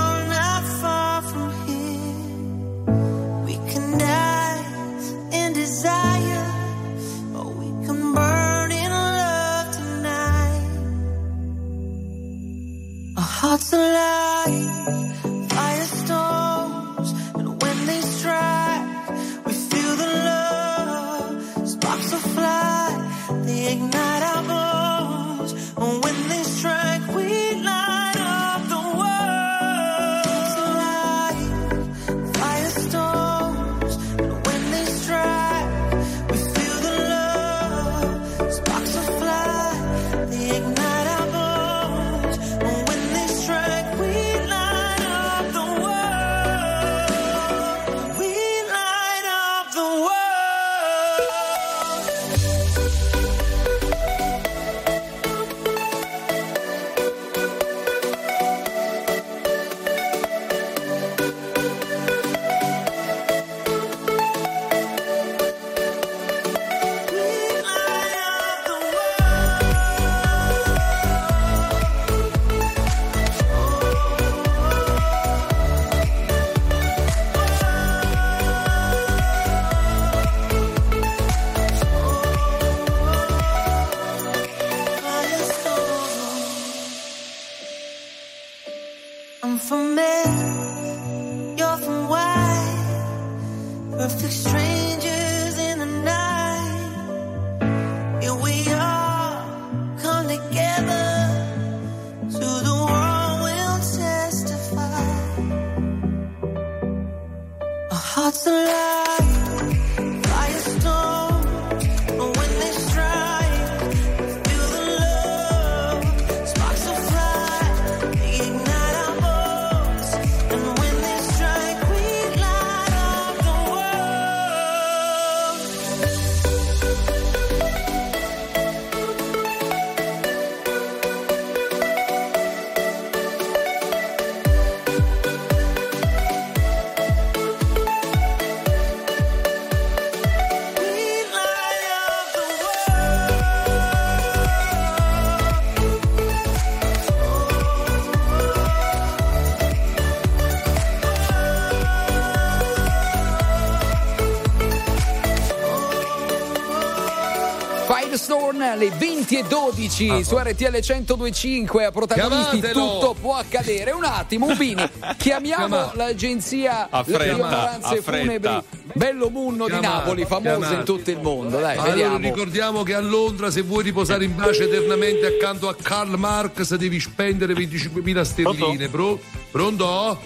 e 159.41 159.45
12 159.49 160.24
su 160.24 160.36
RTL 160.38 160.78
1025 160.82 161.84
a 161.84 161.91
protagonisti 161.91 162.61
Chiamatelo! 162.61 162.99
tutto 162.99 163.16
può 163.20 163.34
accadere 163.36 163.91
un 163.93 164.05
attimo 164.05 164.47
Ubini 164.47 164.82
chiamiamo 165.16 165.66
Chiama- 165.66 165.93
l'agenzia 165.95 166.88
Affretta, 166.91 167.78
affretta. 167.80 168.03
funebri 168.03 168.62
Bello 168.93 169.30
Munno 169.30 169.64
di 169.66 169.70
Chiamate, 169.72 169.86
Napoli 169.95 170.24
famosa 170.26 170.51
in 170.55 170.59
chiamate. 170.61 170.84
tutto 170.84 171.11
il 171.11 171.20
mondo 171.20 171.59
dai 171.59 171.76
Allora 171.76 171.91
vediamo 171.91 172.16
ricordiamo 172.18 172.82
che 172.82 172.95
a 172.95 173.01
Londra 173.01 173.51
se 173.51 173.62
vuoi 173.62 173.82
riposare 173.84 174.24
in 174.24 174.34
pace 174.34 174.64
eternamente 174.64 175.26
accanto 175.26 175.68
a 175.68 175.76
Karl 175.80 176.16
Marx 176.18 176.74
devi 176.74 176.99
spendere 177.01 177.55
25.000 177.55 178.22
sterline. 178.22 178.88
Pro- 178.88 179.18
pronto? 179.51 180.20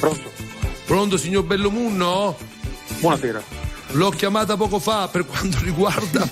Pronto? 0.00 0.30
Pronto 0.86 1.16
signor 1.16 1.44
Bellomunno? 1.44 2.36
Buonasera. 3.00 3.42
L'ho 3.90 4.10
chiamata 4.10 4.56
poco 4.56 4.78
fa 4.78 5.08
per 5.08 5.26
quanto 5.26 5.58
riguarda. 5.62 6.26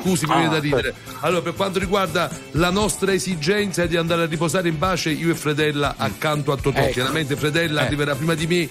Scusi, 0.00 0.26
mi 0.26 0.32
Ah, 0.32 0.36
viene 0.38 0.50
da 0.52 0.58
ridere. 0.58 0.94
Allora, 1.20 1.42
per 1.42 1.54
quanto 1.54 1.78
riguarda 1.78 2.30
la 2.52 2.70
nostra 2.70 3.12
esigenza 3.12 3.84
di 3.86 3.96
andare 3.96 4.22
a 4.22 4.26
riposare 4.26 4.68
in 4.68 4.78
pace, 4.78 5.10
io 5.10 5.30
e 5.30 5.34
Fredella 5.34 5.94
accanto 5.96 6.52
a 6.52 6.56
Totò. 6.56 6.78
Ecco. 6.80 6.92
Chiaramente 6.92 7.36
Fredella 7.36 7.82
Eh. 7.82 7.86
arriverà 7.86 8.14
prima 8.14 8.34
di 8.34 8.46
me, 8.46 8.68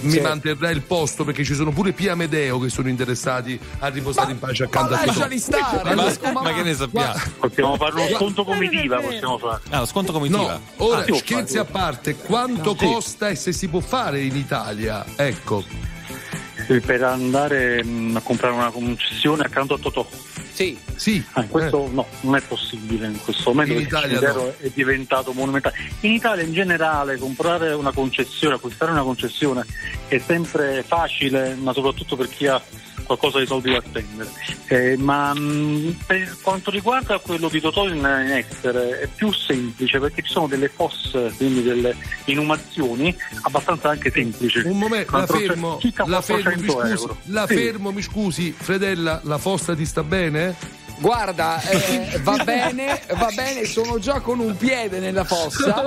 mi 0.00 0.10
Sì. 0.10 0.20
manterrà 0.20 0.70
il 0.70 0.82
posto 0.82 1.24
perché 1.24 1.44
ci 1.44 1.54
sono 1.54 1.70
pure 1.70 1.92
Pia 1.92 2.14
Medeo 2.14 2.58
che 2.58 2.68
sono 2.68 2.88
interessati 2.88 3.58
a 3.78 3.88
riposare 3.88 4.32
in 4.32 4.38
pace 4.38 4.64
ma 4.64 4.68
accanto 4.70 4.94
a 4.94 4.98
Totò. 4.98 5.06
lasciali 5.12 5.38
stare 5.38 5.80
Allora, 5.90 6.12
ma- 6.32 6.40
Ma 6.42 6.52
che 6.54 6.62
ne 6.62 6.74
sappiamo? 6.74 7.12
Possiamo 7.38 7.76
fare 7.76 7.94
uno 7.94 8.08
sconto 8.16 8.44
comitiva, 8.44 8.96
possiamo 9.00 9.38
fare. 9.38 9.60
Ah, 9.70 9.78
lo 9.80 9.86
sconto 9.86 10.12
comitiva. 10.12 10.38
No, 10.42 10.60
ora 10.84 11.04
Ah, 11.08 11.14
scherzi 11.14 11.58
a 11.58 11.64
parte, 11.64 12.16
quanto 12.16 12.74
Sì. 12.78 12.84
costa 12.86 13.28
e 13.28 13.34
se 13.36 13.52
si 13.52 13.68
può 13.68 13.80
fare 13.80 14.20
in 14.20 14.36
Italia? 14.36 15.04
Ecco. 15.16 15.64
Eh, 16.68 16.80
Per 16.80 17.02
andare 17.02 17.82
mh, 17.84 18.16
a 18.16 18.20
comprare 18.20 18.54
una 18.54 18.70
concessione 18.70 19.42
accanto 19.42 19.74
a 19.74 19.78
Totò. 19.78 20.06
Sì 20.62 20.78
Sì, 20.94 21.24
Ah, 21.32 21.44
questo 21.44 21.88
no, 21.92 22.06
non 22.20 22.36
è 22.36 22.40
possibile 22.40 23.06
in 23.06 23.18
questo 23.22 23.50
momento 23.50 23.72
In 23.72 23.80
Italia 23.80 24.08
cimitero 24.18 24.42
no. 24.42 24.54
è 24.58 24.70
diventato 24.72 25.32
monumentale. 25.32 25.76
In 26.00 26.12
Italia 26.12 26.44
in 26.44 26.52
generale 26.52 27.16
comprare 27.18 27.72
una 27.72 27.92
concessione, 27.92 28.54
acquistare 28.54 28.92
una 28.92 29.02
concessione 29.02 29.64
è 30.08 30.18
sempre 30.18 30.82
facile, 30.86 31.54
ma 31.54 31.72
soprattutto 31.72 32.16
per 32.16 32.28
chi 32.28 32.46
ha 32.46 32.62
qualcosa 33.16 33.38
di 33.40 33.46
soldi 33.46 33.70
da 33.72 33.82
spendere. 33.86 34.30
Eh, 34.66 34.96
ma 34.96 35.34
mh, 35.34 35.96
per 36.06 36.36
quanto 36.42 36.70
riguarda 36.70 37.18
quello 37.18 37.48
di 37.48 37.60
Totò 37.60 37.86
in, 37.88 37.96
in 37.96 38.32
Exeter 38.32 38.74
è 39.00 39.08
più 39.14 39.32
semplice 39.32 39.98
perché 39.98 40.22
ci 40.22 40.32
sono 40.32 40.46
delle 40.46 40.68
fosse, 40.68 41.32
quindi 41.36 41.62
delle 41.62 41.94
inumazioni 42.26 43.14
abbastanza 43.42 43.90
anche 43.90 44.10
semplici. 44.10 44.58
Un 44.60 44.78
momento, 44.78 45.16
la 45.16 45.26
fermo, 45.26 45.78
la 46.06 46.20
fermo, 46.20 46.50
mi 46.56 46.66
400 46.66 46.96
scusi, 47.06 47.18
la 47.32 47.46
Sì. 47.46 47.54
fermo, 47.54 47.92
mi 47.92 48.02
scusi, 48.02 48.52
Fredella, 48.56 49.20
la 49.24 49.38
fossa 49.38 49.74
ti 49.74 49.84
sta 49.84 50.02
bene? 50.02 50.80
Guarda, 51.02 51.60
eh, 51.62 52.20
va 52.22 52.36
bene, 52.44 53.00
va 53.18 53.28
bene, 53.34 53.64
sono 53.64 53.98
già 53.98 54.20
con 54.20 54.38
un 54.38 54.56
piede 54.56 55.00
nella 55.00 55.24
fossa. 55.24 55.84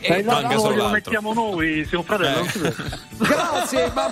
Eh, 0.00 0.18
E- 0.18 0.22
no, 0.22 0.32
anche 0.36 0.54
no, 0.56 0.60
solo 0.60 0.76
lo 0.76 0.88
mettiamo 0.90 1.32
noi, 1.32 1.84
siamo 1.88 2.04
fratelli. 2.04 2.46
vede. 2.54 2.74
Grazie, 3.16 3.90
va, 3.94 4.10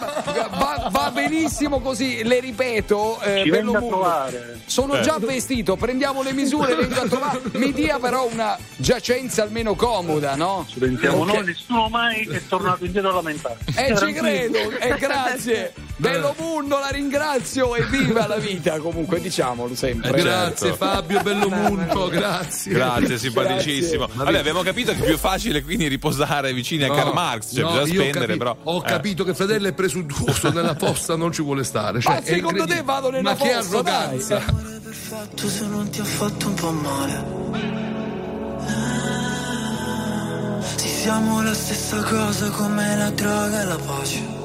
va- 0.50 0.88
va 0.90 1.11
benissimo 1.12 1.80
così, 1.80 2.22
le 2.24 2.40
ripeto. 2.40 3.20
eh, 3.20 3.44
Munno, 3.62 3.86
trovare. 3.86 4.61
Sono 4.64 4.98
già 5.00 5.18
vestito, 5.18 5.76
prendiamo 5.76 6.22
le 6.22 6.32
misure, 6.32 6.74
vengo 6.74 7.00
a 7.02 7.07
trovare. 7.07 7.40
Mi 7.52 7.72
dia 7.72 7.98
però 7.98 8.26
una 8.30 8.57
giacenza 8.76 9.42
almeno 9.42 9.74
comoda, 9.74 10.34
no? 10.36 10.64
Ci 10.68 10.78
pensiamo 10.78 11.18
Ok. 11.22 11.26
noi, 11.34 11.44
nessuno 11.44 11.88
mai 11.88 12.26
è 12.30 12.40
tornato 12.48 12.84
indietro 12.86 13.11
a 13.11 13.14
lamentare. 13.14 13.59
Eh, 13.76 13.94
ci 13.96 14.12
credo, 14.12 14.70
e 14.78 14.96
grazie. 14.98 15.72
Bello 15.98 16.34
Munno, 16.38 16.78
la 16.78 16.88
ringrazio 16.88 17.74
e 17.74 17.82
viva 17.86 18.26
la 18.26 18.36
vita, 18.36 18.78
comunque 18.80 19.20
diciamolo 19.20 19.74
sempre. 19.74 20.11
Eh, 20.18 20.22
grazie 20.49 20.68
certo. 20.68 20.84
Fabio 20.84 21.22
Bellomunto, 21.22 22.09
grazie. 22.12 22.72
Grazie, 22.72 23.18
simpaticissimo. 23.18 24.07
Grazie. 24.07 24.24
Vabbè, 24.24 24.38
abbiamo 24.38 24.62
capito 24.62 24.92
che 24.92 24.99
è 25.03 25.05
più 25.05 25.18
facile 25.18 25.62
quindi 25.62 25.88
riposare 25.88 26.53
vicini 26.53 26.84
a 26.84 26.88
No, 26.88 26.94
Karl 26.94 27.12
Marx, 27.12 27.55
cioè 27.55 27.62
no, 27.62 27.68
bisogna 27.70 27.82
ho 27.82 27.86
spendere, 27.86 28.26
capi- 28.26 28.38
però. 28.38 28.57
Ho 28.64 28.78
eh. 28.78 28.88
capito 28.88 29.24
che 29.24 29.34
Fredella 29.34 29.68
è 29.68 29.72
presuntuoso, 29.72 30.51
nella 30.51 30.74
fossa 30.74 31.16
non 31.16 31.32
ci 31.32 31.42
vuole 31.42 31.64
stare. 31.64 32.01
Cioè, 32.01 32.14
Ma 32.14 32.22
secondo 32.22 32.64
te 32.66 32.82
vado 32.82 33.11
nella 33.11 33.30
Ma 33.30 33.36
che 33.36 33.53
fossa, 33.53 33.68
arroganza! 33.74 34.36
dai. 34.38 34.80
perfetto 34.82 35.49
se 35.49 35.66
non 35.66 35.90
ti 35.90 36.01
ha 36.01 36.05
fatto 36.05 36.47
un 36.47 36.55
po' 36.55 36.70
male. 36.70 37.24
Sì, 40.76 40.88
siamo 40.88 41.42
la 41.42 41.55
stessa 41.55 42.03
cosa 42.03 42.51
come 42.51 42.97
la 42.97 43.11
droga 43.11 43.61
e 43.61 43.64
la 43.64 43.76
pace. 43.78 44.44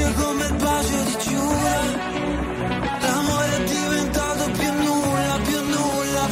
dolce 0.00 0.14
come 0.14 0.46
il 0.46 0.54
bacio 0.54 1.02
di 1.02 1.16
Giura. 1.18 1.78
L'amore 3.00 3.56
è 3.56 3.64
diventato 3.64 4.50
più 4.50 4.72
nulla, 4.72 5.38
più 5.44 5.60
nulla. 5.60 6.28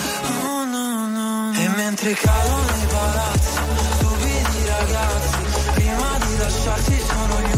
Oh 0.47 0.65
no, 0.65 1.07
no. 1.09 1.51
no. 1.51 1.59
E 1.59 1.69
mentre 1.77 2.13
calano 2.15 2.77
i 2.83 2.87
palazzi, 2.87 3.61
stupidi 3.97 4.67
ragazzi, 4.67 5.73
prima 5.75 6.19
di 6.27 6.37
lasciarsi 6.39 7.01
sono 7.07 7.41
gli 7.41 7.58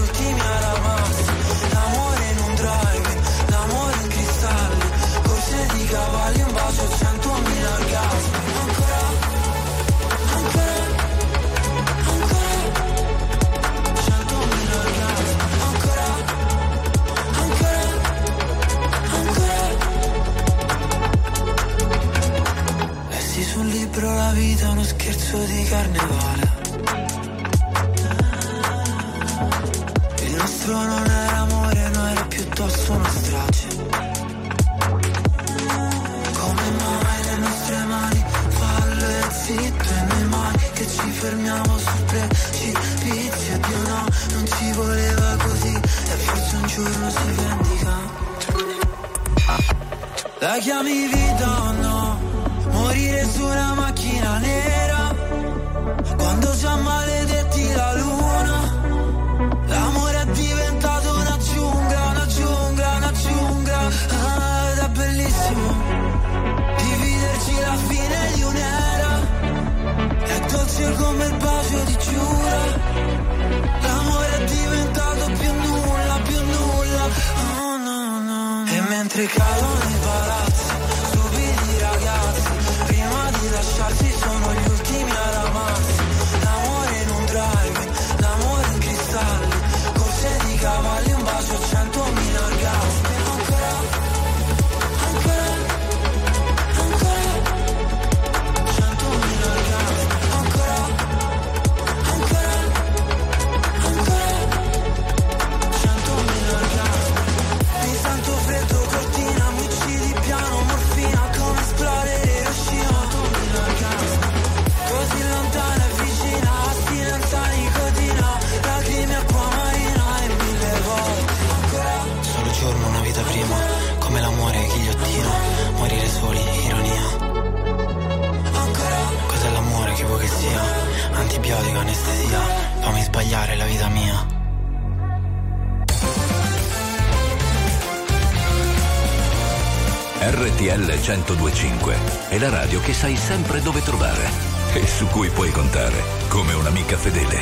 la 142.41 142.49
radio 142.49 142.80
che 142.80 142.95
sai 142.95 143.16
sempre 143.16 143.61
dove 143.61 143.82
trovare 143.82 144.26
e 144.72 144.86
su 144.86 145.07
cui 145.09 145.28
puoi 145.28 145.51
contare 145.51 146.03
come 146.28 146.55
un'amica 146.55 146.97
fedele. 146.97 147.36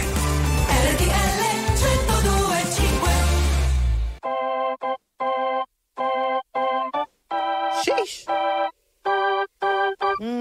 RTL 0.66 1.38
mm. 10.20 10.28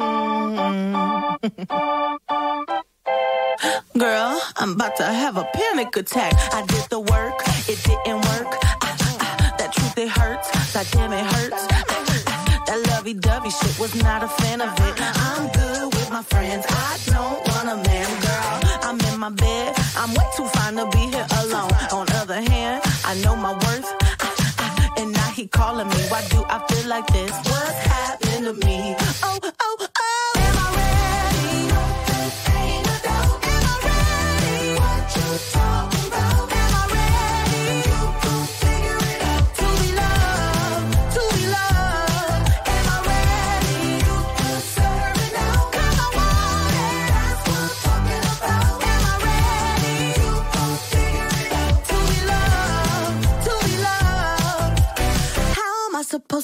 1025 1.47 2.84
Girl, 3.93 4.39
I'm 4.58 4.74
about 4.74 4.95
to 4.97 5.03
have 5.03 5.38
a 5.38 5.43
panic 5.53 5.95
attack. 5.97 6.34
I 6.53 6.64
did 6.66 6.86
I 23.10 23.16
know 23.24 23.38
my 23.38 23.53
worth. 23.53 23.89
And 24.97 25.14
now 25.14 25.30
he 25.32 25.47
calling 25.47 25.88
me. 25.88 25.95
Why 26.10 26.28
do 26.28 26.43
I 26.49 26.60
feel 26.68 26.89
like 26.89 27.08
this? 27.08 27.32
What 27.32 27.74
happened 27.74 28.43
to 28.60 28.66
me? 28.68 28.95
Oh, 29.24 29.39
oh. 29.62 29.86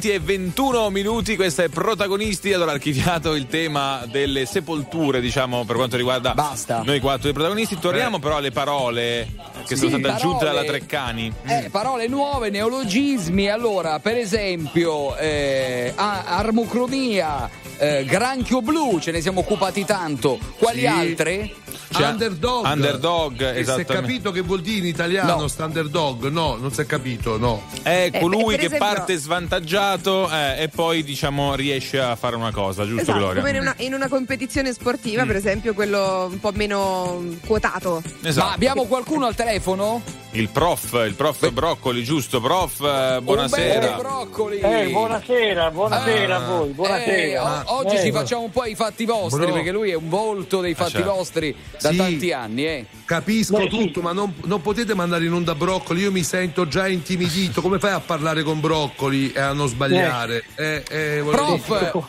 20 0.00 0.10
e 0.12 0.18
21 0.18 0.88
minuti, 0.88 1.36
questo 1.36 1.60
è 1.62 1.68
Protagonisti, 1.68 2.54
allora 2.54 2.72
archiviato 2.72 3.34
il 3.34 3.46
tema 3.48 4.06
delle 4.10 4.46
sepolture, 4.46 5.20
diciamo, 5.20 5.66
per 5.66 5.76
quanto 5.76 5.98
riguarda 5.98 6.32
Basta. 6.32 6.80
noi 6.82 7.00
quattro 7.00 7.28
i 7.28 7.34
protagonisti. 7.34 7.78
Torniamo 7.78 8.18
però 8.18 8.36
alle 8.36 8.50
parole 8.50 9.28
che 9.66 9.76
sono 9.76 9.90
Sì, 9.90 9.98
state 9.98 10.14
aggiunte 10.14 10.46
parole- 10.46 10.64
dalla 10.64 10.78
Treccani. 10.78 11.32
Eh, 11.44 11.68
parole 11.70 12.06
nuove, 12.08 12.48
neologismi. 12.48 13.50
Allora, 13.50 13.98
per 14.00 14.16
esempio, 14.16 15.14
eh, 15.18 15.92
armocromia, 15.96 17.50
eh, 17.76 18.04
granchio 18.06 18.62
blu, 18.62 19.00
ce 19.00 19.10
ne 19.10 19.20
siamo 19.20 19.40
occupati 19.40 19.84
tanto. 19.84 20.38
Quali 20.56 20.80
Sì. 20.80 20.86
altre? 20.86 21.54
underdog. 21.92 22.64
Underdog, 22.66 23.40
E 23.56 23.64
Si 23.64 23.70
è 23.80 23.84
capito 23.84 24.30
che 24.30 24.42
vuol 24.42 24.60
dire 24.60 24.78
in 24.78 24.86
italiano 24.86 25.34
No. 25.40 25.48
sta 25.48 25.64
underdog? 25.64 26.28
No, 26.28 26.54
non 26.54 26.72
si 26.72 26.82
è 26.82 26.86
capito, 26.86 27.36
no. 27.36 27.64
È 27.82 28.10
Eh, 28.12 28.20
colui 28.20 28.44
per 28.54 28.58
che 28.60 28.66
esempio- 28.66 28.78
parte 28.86 29.16
svantaggiato 29.16 29.89
eh, 30.30 30.62
e 30.62 30.68
poi 30.68 31.02
diciamo 31.02 31.54
riesce 31.54 32.00
a 32.00 32.16
fare 32.16 32.36
una 32.36 32.52
cosa, 32.52 32.84
giusto 32.84 33.02
Esatto, 33.02 33.18
Gloria? 33.18 33.42
come 33.42 33.56
in 33.56 33.60
una, 33.60 33.74
in 33.78 33.94
una 33.94 34.08
competizione 34.08 34.72
sportiva, 34.72 35.24
per 35.24 35.36
esempio, 35.36 35.74
quello 35.74 36.28
un 36.30 36.40
po' 36.40 36.52
meno 36.52 37.22
quotato. 37.46 38.02
Esatto. 38.22 38.46
Ma 38.46 38.52
abbiamo 38.54 38.84
qualcuno 38.84 39.26
al 39.26 39.34
telefono? 39.34 40.02
Il 40.32 40.48
prof, 40.48 40.92
il 41.08 41.14
prof 41.14 41.50
Broccoli, 41.50 42.04
giusto? 42.04 42.40
Prof, 42.40 42.80
eh, 42.82 43.20
buonasera. 43.20 43.96
Broccoli. 43.96 44.58
Eh, 44.60 44.86
buonasera, 44.86 45.72
buonasera 45.72 46.36
Ah, 46.36 46.38
a 46.44 46.46
voi, 46.48 46.68
buonasera. 46.68 47.20
eh, 47.20 47.38
o- 47.38 47.64
oggi 47.78 47.96
Eh, 47.96 48.02
ci 48.04 48.12
facciamo 48.12 48.42
un 48.42 48.50
po' 48.50 48.64
i 48.64 48.76
fatti 48.76 49.04
vostri, 49.06 49.44
Bro. 49.46 49.54
perché 49.54 49.72
lui 49.72 49.90
è 49.90 49.94
un 49.94 50.08
volto 50.08 50.60
dei 50.60 50.74
fatti 50.74 50.92
certo. 50.92 51.12
vostri 51.14 51.52
da 51.80 51.90
Sì. 51.90 51.96
tanti 51.96 52.32
anni, 52.32 52.64
eh. 52.64 52.86
Capisco 53.04 53.56
Beh, 53.56 53.62
sì. 53.62 53.68
tutto, 53.70 54.02
ma 54.02 54.12
non, 54.12 54.32
non 54.44 54.62
potete 54.62 54.94
mandare 54.94 55.24
in 55.24 55.32
onda 55.32 55.56
broccoli. 55.56 56.02
Io 56.02 56.12
mi 56.12 56.22
sento 56.22 56.68
già 56.68 56.86
intimidito. 56.86 57.60
Come 57.60 57.80
fai 57.80 57.90
a 57.92 58.00
parlare 58.00 58.44
con 58.44 58.60
broccoli 58.60 59.32
e 59.32 59.40
a 59.40 59.52
non 59.52 59.66
sbagliare? 59.66 60.44
Eh, 60.54 60.84
eh, 60.88 61.20
volevo 61.22 61.54
dire- 61.66 61.90
Prof, 61.90 62.06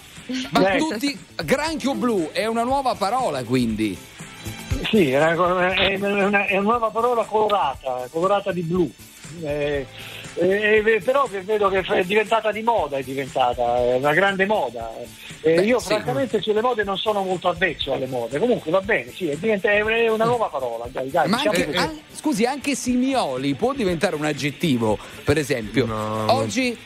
ma 0.52 0.74
Eh. 0.74 0.78
tutti 0.78 1.18
granchio 1.44 1.96
blu 1.96 2.30
è 2.32 2.46
una 2.46 2.64
nuova 2.64 2.94
parola, 2.94 3.44
quindi. 3.44 3.98
Sì, 4.90 5.12
è 5.12 5.18
una, 5.18 5.74
è 5.76 5.96
una- 5.96 6.46
è 6.46 6.58
una 6.58 6.62
nuova 6.62 6.90
parola 6.90 7.24
colorata, 7.24 8.08
colorata 8.10 8.52
di 8.52 8.62
blu. 8.62 8.92
Eh, 9.44 9.86
eh, 10.36 11.02
però 11.04 11.28
vedo 11.30 11.70
che 11.70 11.80
è 11.80 12.04
diventata 12.04 12.52
di 12.52 12.62
moda, 12.62 12.98
è 12.98 13.04
diventata 13.04 13.78
è 13.78 13.96
una 13.96 14.14
grande 14.14 14.46
moda. 14.46 14.92
Eh, 15.42 15.56
Beh, 15.56 15.62
io 15.64 15.80
sì. 15.80 15.88
francamente 15.88 16.42
sulle 16.42 16.62
mode 16.62 16.84
non 16.84 16.98
sono 16.98 17.24
molto 17.24 17.48
avvezzo 17.50 17.94
alle 17.94 18.08
mode, 18.08 18.40
comunque 18.40 18.72
va 18.72 18.82
bene, 18.82 19.12
sì, 19.14 19.28
è, 19.30 19.36
diventa- 19.38 19.72
è 19.72 19.82
una 20.10 20.26
nuova 20.26 20.48
parola. 20.48 20.86
Dai, 20.90 21.10
dai, 21.10 21.28
Ma 21.30 21.38
diciamo 21.38 21.58
anche, 21.58 21.78
an- 21.78 22.00
scusi, 22.14 22.46
anche 22.46 22.76
simioli 22.76 23.54
può 23.56 23.74
diventare 23.74 24.16
un 24.16 24.26
aggettivo, 24.26 24.98
per 25.24 25.38
esempio. 25.38 25.86
No, 25.86 26.26
Oggi 26.34 26.78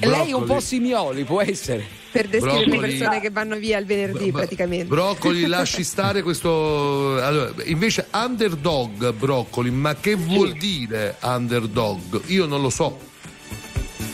lei 0.00 0.30
è 0.30 0.32
un 0.32 0.40
po' 0.40 0.44
broccoli. 0.46 0.60
simioli, 0.60 1.24
può 1.24 1.40
essere. 1.40 2.02
Per 2.14 2.28
descrivere 2.28 2.60
le 2.60 2.66
Broccoli. 2.68 2.96
persone 2.96 3.20
che 3.20 3.30
vanno 3.30 3.56
via 3.56 3.76
il 3.78 3.86
venerdì, 3.86 4.30
Bro- 4.30 4.38
praticamente. 4.38 4.84
Broccoli, 4.84 5.46
lasci 5.48 5.82
stare 5.82 6.22
questo. 6.22 7.20
Allora, 7.20 7.52
invece, 7.64 8.06
underdog, 8.12 9.12
broccoli, 9.14 9.70
ma 9.72 9.96
che 9.96 10.14
vuol 10.14 10.52
dire 10.52 11.16
underdog? 11.22 12.22
Io 12.26 12.46
non 12.46 12.62
lo 12.62 12.70
so. 12.70 12.96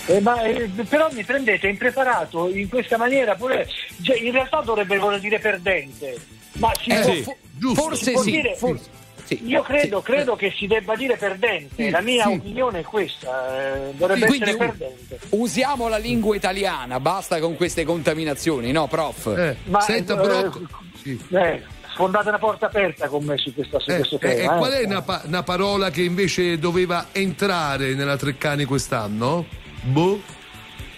Eh, 0.07 0.19
ma, 0.21 0.43
eh, 0.45 0.67
però 0.89 1.09
mi 1.13 1.25
prendete 1.25 1.69
impreparato 1.69 2.49
in 2.49 2.71
questa 2.71 2.97
maniera 2.97 3.35
pure 3.35 3.69
cioè, 4.03 4.17
in 4.19 4.33
realtà 4.33 4.61
dovrebbe 4.63 4.97
voler 4.99 5.21
dire 5.21 5.39
perdente 5.39 6.17
ma 6.55 6.73
si 6.83 6.91
Eh, 6.91 7.01
può- 7.01 7.15
fo- 7.23 7.37
giusto. 7.59 7.81
forse 7.83 8.05
si 8.05 8.11
può 8.13 8.23
sì, 8.23 8.31
dire- 8.31 8.55
forse 8.57 8.89
sì. 9.37 9.47
io 9.47 9.63
credo, 9.63 9.99
Sì. 9.99 10.05
credo 10.05 10.37
che 10.37 10.53
si 10.57 10.67
debba 10.67 10.95
dire 10.97 11.17
perdente 11.17 11.75
Sì, 11.85 11.91
la 11.91 12.01
mia 12.01 12.25
sì. 12.25 12.33
opinione 12.35 12.81
è 12.81 12.83
questa 12.83 13.87
eh, 13.89 13.93
dovrebbe 13.95 14.27
Quindi 14.27 14.51
essere 14.51 14.57
perdente 14.67 15.19
usiamo 15.31 15.89
la 15.89 15.99
lingua 15.99 16.35
italiana, 16.37 17.01
basta 17.01 17.39
con 17.39 17.57
queste 17.57 17.85
contaminazioni, 17.85 18.73
no, 18.73 18.87
prof? 18.89 19.27
Eh, 19.37 19.57
Ma, 19.65 19.81
senta, 19.81 20.15
eh, 20.15 20.17
broccoli. 20.17 20.67
Sì. 21.03 21.19
eh, 21.31 21.63
sfondate 21.93 22.29
una 22.29 22.39
porta 22.39 22.67
aperta 22.67 23.09
con 23.09 23.25
me 23.25 23.37
su, 23.39 23.53
questa, 23.55 23.79
su 23.81 23.91
Eh, 23.91 23.97
questo 23.97 24.19
eh, 24.21 24.31
e 24.33 24.35
tema 24.37 24.55
eh. 24.55 24.59
qual 24.59 24.73
è 24.73 24.85
una, 24.85 25.03
pa- 25.03 25.23
una 25.25 25.43
parola 25.43 25.91
che 25.91 26.03
invece 26.03 26.59
doveva 26.59 27.07
entrare 27.13 27.95
nella 27.95 28.17
Treccani 28.17 28.65
quest'anno? 28.65 29.47
Boh. 29.83 30.21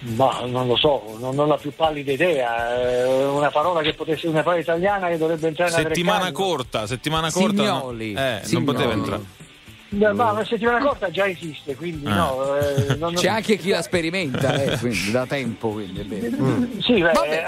Ma 0.05 0.41
non 0.45 0.67
lo 0.67 0.75
so 0.75 1.15
non, 1.19 1.33
non 1.35 1.45
ho 1.45 1.49
la 1.51 1.57
più 1.57 1.73
pallida 1.73 2.11
idea 2.11 2.77
eh, 3.05 3.25
una 3.25 3.49
parola 3.51 3.81
che 3.81 3.93
potesse 3.93 4.27
una 4.27 4.43
parola 4.43 4.61
italiana 4.61 5.07
che 5.07 5.17
dovrebbe 5.17 5.47
entrare 5.47 5.71
nella 5.71 5.83
Settimana 5.87 6.31
corta, 6.31 6.85
settimana 6.87 7.31
corta. 7.31 7.63
no. 7.63 7.79
Signoli. 7.79 8.11
Eh, 8.13 8.13
non 8.15 8.39
Signoli. 8.43 8.65
poteva 8.65 8.91
entrare. 8.93 9.21
No, 9.93 10.11
ma 10.15 10.31
una 10.31 10.43
settimana 10.43 10.83
corta 10.83 11.11
già 11.11 11.27
esiste 11.27 11.75
quindi 11.75 12.07
Ah. 12.07 12.15
no 12.15 12.55
eh, 12.57 12.95
non- 12.95 13.13
C'è 13.13 13.27
anche 13.29 13.57
chi 13.57 13.69
la 13.69 13.83
sperimenta, 13.83 14.61
eh, 14.61 14.77
quindi, 14.79 15.11
da 15.11 15.25
tempo, 15.27 15.69
quindi 15.69 15.99
è 15.99 16.03
vero. 16.03 16.35
Sì, 16.81 16.93
beh, 16.99 17.11
Vabbè. 17.11 17.43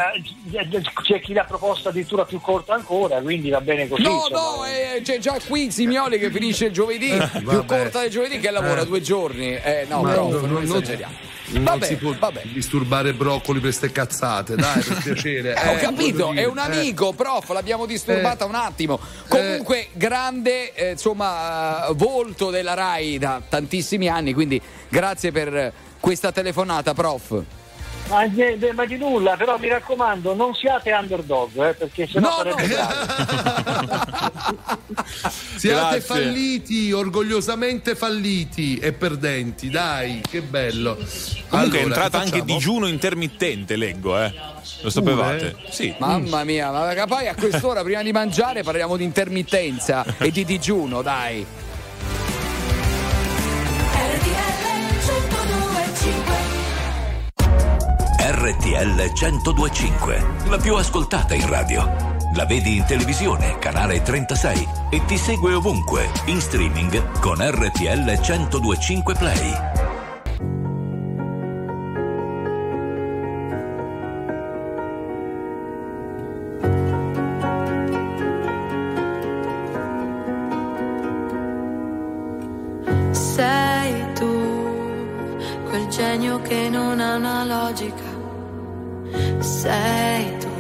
eh, 0.54 0.82
c'è 1.02 1.20
chi 1.22 1.34
l'ha 1.34 1.44
proposta 1.44 1.90
addirittura 1.90 2.24
più 2.24 2.40
corta 2.40 2.76
ancora, 2.76 3.20
quindi 3.20 3.50
va 3.50 3.62
bene 3.62 3.88
così. 3.88 4.04
No, 4.04 4.12
insomma. 4.30 4.40
no, 4.40 4.66
eh, 4.66 5.02
c'è 5.02 5.18
già 5.18 5.38
qui 5.48 5.72
Simioli 5.72 6.20
che 6.20 6.30
finisce 6.30 6.66
il 6.66 6.72
giovedì, 6.72 7.10
più 7.48 7.66
corta 7.66 8.02
del 8.02 8.12
giovedì 8.12 8.40
che 8.40 8.52
lavora 8.52 8.82
Eh. 8.82 8.86
due 8.86 9.02
giorni. 9.02 9.56
Eh, 9.56 9.86
no, 9.90 10.04
Ma 10.04 10.14
non- 10.16 10.30
non, 10.30 10.50
non- 10.52 10.64
esageriamo. 10.64 11.14
Non 11.48 11.64
Vabbè, 11.64 11.86
si 11.86 11.96
può 11.96 12.14
vabbè. 12.18 12.42
disturbare 12.52 13.14
broccoli 13.14 13.60
per 13.60 13.72
ste 13.74 13.92
cazzate, 13.92 14.56
dai, 14.56 14.82
per 14.82 14.98
piacere. 15.04 15.54
Ho 15.54 15.74
Eh, 15.74 15.78
capito, 15.78 16.26
voglio 16.28 16.40
è 16.42 16.46
un 16.46 16.58
amico, 16.58 17.14
prof, 17.14 17.50
l'abbiamo 17.52 17.86
disturbata 17.86 18.46
Eh. 18.46 18.48
un 18.48 18.56
attimo. 18.56 19.00
Comunque, 19.28 19.88
grande 19.94 20.74
eh, 20.74 20.92
insomma, 20.92 21.88
eh, 21.88 21.94
volto 21.94 22.50
della 22.50 22.74
RAI 22.74 23.18
da 23.20 23.42
tantissimi 23.48 24.08
anni, 24.08 24.34
quindi 24.34 24.60
grazie 24.90 25.32
per 25.32 25.56
eh, 25.56 25.74
questa 26.00 26.32
telefonata, 26.32 26.94
prof. 26.94 27.42
Ma, 28.08 28.22
niente, 28.24 28.72
ma 28.74 28.86
di 28.86 28.98
nulla, 28.98 29.36
però 29.36 29.58
mi 29.58 29.68
raccomando, 29.68 30.36
non 30.36 30.54
siate 30.54 30.92
underdog, 30.92 31.70
eh, 31.70 31.74
perché 31.74 32.08
sennò 32.08 32.30
No, 32.30 32.36
sarebbe 32.36 32.68
no. 32.68 32.88
Siate 35.56 36.00
Grazie. 36.00 36.02
falliti, 36.02 36.92
orgogliosamente 36.92 37.96
falliti 37.96 38.78
e 38.78 38.94
perdenti, 38.94 39.70
dai, 39.70 40.22
che 40.30 40.42
bello. 40.42 40.96
Comunque 40.96 41.50
è 41.50 41.58
Allora, 41.58 41.80
entrata 41.80 42.20
che 42.20 42.24
anche 42.26 42.44
digiuno 42.44 42.88
intermittente, 42.88 43.76
leggo, 43.76 44.22
eh. 44.22 44.34
Lo 44.82 44.90
sapevate? 44.90 45.56
Sì. 45.70 45.94
Mamma 45.98 46.44
mia, 46.44 46.70
ma 46.72 46.94
poi 47.08 47.28
a 47.28 47.36
quest'ora 47.36 47.82
prima 47.84 48.04
di 48.04 48.12
mangiare 48.12 48.62
parliamo 48.62 48.98
di 48.98 49.04
intermittenza 49.04 50.06
e 50.20 50.30
di 50.32 50.46
digiuno, 50.46 51.02
dai. 51.02 51.46
RTL 58.46 59.12
1025, 59.12 60.26
la 60.50 60.58
più 60.58 60.76
ascoltata 60.76 61.34
in 61.34 61.50
radio. 61.50 61.84
La 62.36 62.46
vedi 62.46 62.78
in 62.78 62.86
televisione, 62.86 63.58
canale 63.58 64.04
36 64.04 64.68
e 64.92 65.04
ti 65.06 65.18
segue 65.18 65.56
ovunque, 65.56 66.12
in 66.26 66.40
streaming 66.40 67.20
con 67.22 67.38
RTL 67.40 68.04
1025 68.06 69.16
Play. 69.16 69.54
Sei 83.10 84.14
tu 84.14 84.64
quel 85.68 85.88
genio 85.88 86.40
che 86.42 86.70
non 86.70 87.00
ha 87.00 87.16
una 87.16 87.44
logica, 87.44 88.05
sei 89.66 90.38
tu 90.38 90.54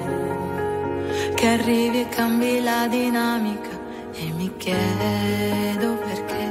che 1.35 1.47
arrivi 1.47 2.01
e 2.01 2.09
cambi 2.09 2.59
la 2.63 2.87
dinamica 2.87 3.69
e 4.13 4.31
mi 4.35 4.49
chiedo 4.57 5.93
perché 6.07 6.43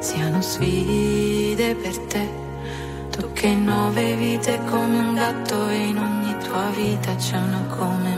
siano 0.00 0.40
sfide 0.40 1.76
per 1.76 1.96
te. 2.10 2.26
Tu 3.10 3.32
che 3.32 3.54
nove 3.54 4.16
vite 4.16 4.58
come 4.68 4.98
un 4.98 5.14
gatto 5.14 5.68
e 5.68 5.76
in 5.90 5.98
ogni 5.98 6.36
tua 6.44 6.68
vita 6.74 7.14
c'è 7.14 7.36
una 7.36 7.64
come 7.76 8.16
me. 8.16 8.17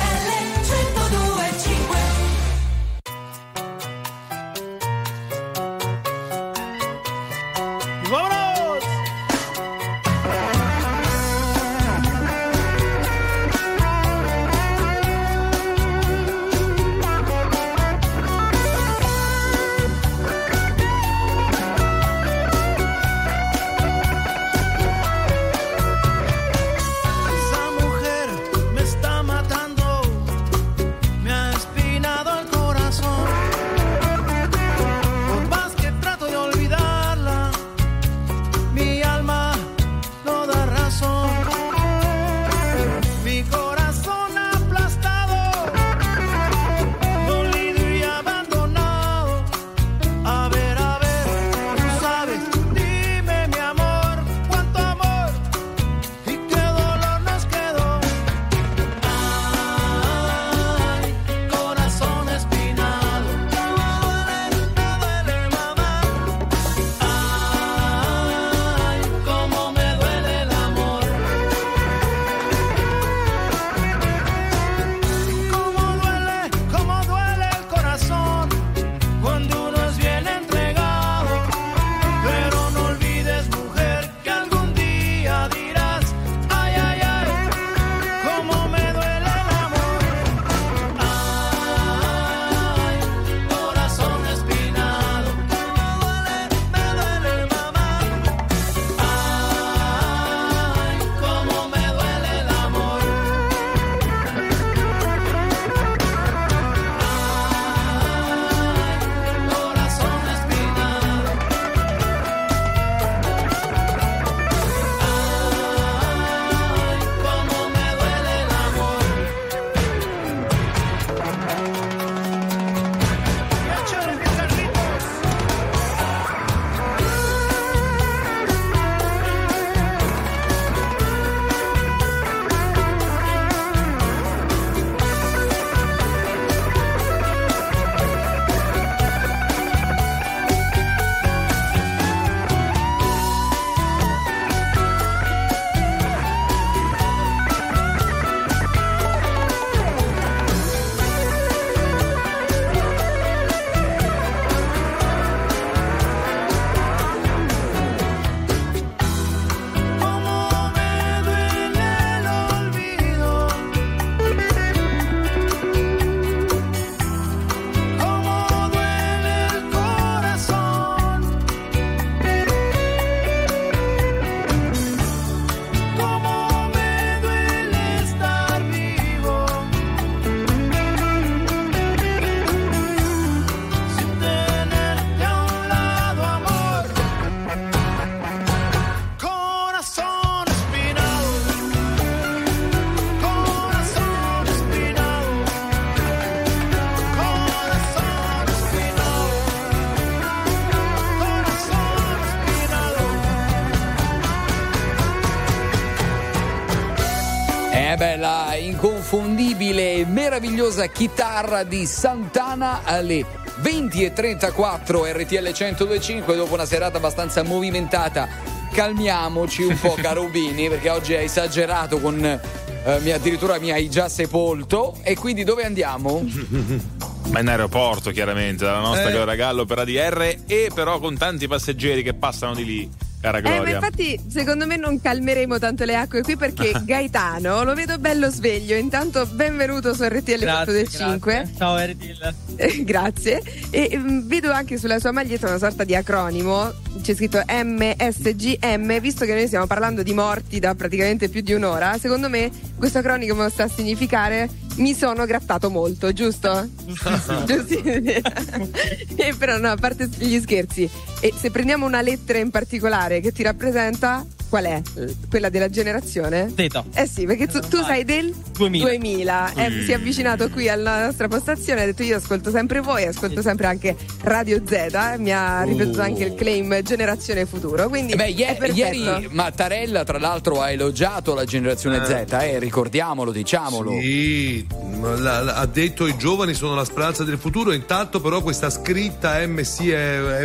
Meravigliosa 210.71 210.85
chitarra 210.87 211.63
di 211.63 211.85
Santana 211.85 212.81
alle 212.83 213.25
20.34 213.61 215.11
RTL 215.11 215.53
1025 215.53 216.35
dopo 216.35 216.53
una 216.53 216.65
serata 216.65 216.97
abbastanza 216.97 217.43
movimentata. 217.43 218.27
Calmiamoci 218.71 219.63
un 219.63 219.77
po', 219.79 219.95
caro 220.01 220.25
Bini, 220.29 220.69
perché 220.69 220.89
oggi 220.89 221.13
hai 221.13 221.25
esagerato 221.25 221.99
con. 221.99 222.23
eh, 222.23 222.99
mi- 223.01 223.11
addirittura 223.11 223.59
mi 223.59 223.71
hai 223.71 223.89
già 223.89 224.07
sepolto. 224.07 224.95
E 225.03 225.15
quindi 225.15 225.43
dove 225.43 225.63
andiamo? 225.63 226.23
Ma 227.31 227.39
in 227.39 227.47
aeroporto, 227.49 228.11
chiaramente, 228.11 228.63
dalla 228.65 228.79
nostra 228.79 229.09
Eh. 229.09 229.35
Gallo 229.35 229.65
per 229.65 229.79
ADR 229.79 230.35
e 230.47 230.69
però 230.73 230.99
con 230.99 231.17
tanti 231.17 231.47
passeggeri 231.47 232.01
che 232.03 232.13
passano 232.13 232.53
di 232.55 232.65
lì, 232.65 232.89
cara 233.21 233.37
Eh, 233.37 233.41
ma 233.41 233.49
Gloria. 233.55 233.75
infatti, 233.75 234.19
secondo 234.27 234.65
me 234.65 234.75
non 234.77 234.99
calmeremo 234.99 235.59
tanto 235.59 235.85
le 235.85 235.95
acque 235.95 236.21
qui 236.23 236.35
perché 236.35 236.71
Gaetano 236.83 237.63
lo 237.63 237.73
vedo 237.73 237.97
bello 237.99 238.29
sveglio. 238.29 238.75
Intanto, 238.75 239.25
benvenuto 239.27 239.93
su 239.93 240.03
RTL 240.03 240.39
Grazie, 240.39 240.87
5. 240.87 241.33
grazie. 241.33 241.55
Ciao 241.57 241.77
RTL. 241.77 242.33
Eh, 242.57 242.83
Grazie. 242.83 243.41
E 243.69 243.91
mm, 243.97 244.27
vedo 244.27 244.51
anche 244.51 244.77
sulla 244.77 244.99
sua 244.99 245.11
maglietta 245.11 245.47
una 245.47 245.57
sorta 245.57 245.83
di 245.83 245.95
acronimo. 245.95 246.71
C'è 247.01 247.15
scritto 247.15 247.41
MSGM. 247.47 248.99
Visto 248.99 249.25
che 249.25 249.33
noi 249.33 249.47
stiamo 249.47 249.67
parlando 249.67 250.03
di 250.03 250.13
morti 250.13 250.59
da 250.59 250.75
praticamente 250.75 251.29
più 251.29 251.41
di 251.41 251.53
un'ora, 251.53 251.97
secondo 251.97 252.29
me 252.29 252.49
questo 252.77 252.97
acronimo 252.99 253.47
sta 253.49 253.63
a 253.63 253.67
significare 253.69 254.49
mi 254.75 254.93
sono 254.93 255.25
grattato 255.25 255.69
molto, 255.69 256.13
giusto? 256.13 256.67
Giusti? 257.45 257.81
e 259.15 259.33
però 259.37 259.57
no, 259.57 259.71
a 259.71 259.75
parte 259.75 260.09
gli 260.17 260.39
scherzi. 260.39 260.89
E 261.19 261.33
se 261.35 261.51
prendiamo 261.51 261.85
una 261.85 262.01
lettera 262.01 262.39
in 262.39 262.49
particolare 262.49 263.19
che 263.19 263.31
ti 263.31 263.43
rappresenta, 263.43 264.25
qual 264.51 264.65
è? 264.65 264.81
Eh, 264.97 265.15
Quella 265.29 265.47
della 265.49 265.69
generazione? 265.69 266.51
Z. 266.53 266.83
Eh 266.93 267.07
sì, 267.07 267.25
perché 267.25 267.47
tu, 267.47 267.59
tu 267.61 267.81
sei 267.85 268.03
del 268.03 268.33
2000. 268.57 268.85
2000. 268.89 269.53
Eh, 269.55 269.69
Mm. 269.71 269.83
si 269.85 269.91
è 269.91 269.93
avvicinato 269.93 270.49
qui 270.49 270.67
alla 270.67 271.05
nostra 271.05 271.29
postazione, 271.29 271.83
ha 271.83 271.85
detto 271.85 272.03
io 272.03 272.17
ascolto 272.17 272.51
sempre 272.51 272.81
voi, 272.81 273.05
ascolto 273.05 273.41
sempre 273.41 273.67
anche 273.67 273.95
Radio 274.23 274.61
Z, 274.65 274.71
eh, 274.71 275.15
mi 275.19 275.31
ha 275.31 275.63
ripetuto 275.63 275.99
Oh. 276.01 276.03
anche 276.03 276.25
il 276.25 276.35
claim 276.35 276.81
generazione 276.81 277.45
futuro, 277.45 277.87
quindi 277.87 278.11
Eh 278.11 278.15
beh, 278.17 278.55
perfetto. 278.59 278.73
ieri 278.75 279.27
Mattarella, 279.31 280.03
tra 280.03 280.19
l'altro, 280.19 280.61
ha 280.61 280.69
elogiato 280.69 281.33
la 281.33 281.45
generazione 281.45 282.01
Eh. 282.01 282.25
Z, 282.27 282.33
eh, 282.33 282.59
ricordiamolo, 282.59 283.31
diciamolo. 283.31 283.91
Sì, 284.01 284.67
la- 285.01 285.41
la- 285.41 285.53
ha 285.55 285.65
detto 285.65 286.05
i 286.07 286.17
giovani 286.17 286.53
sono 286.53 286.75
la 286.75 286.83
speranza 286.85 287.23
del 287.23 287.37
futuro, 287.37 287.71
intanto 287.71 288.19
però 288.19 288.41
questa 288.41 288.69
scritta 288.69 289.39
MC 289.47 289.79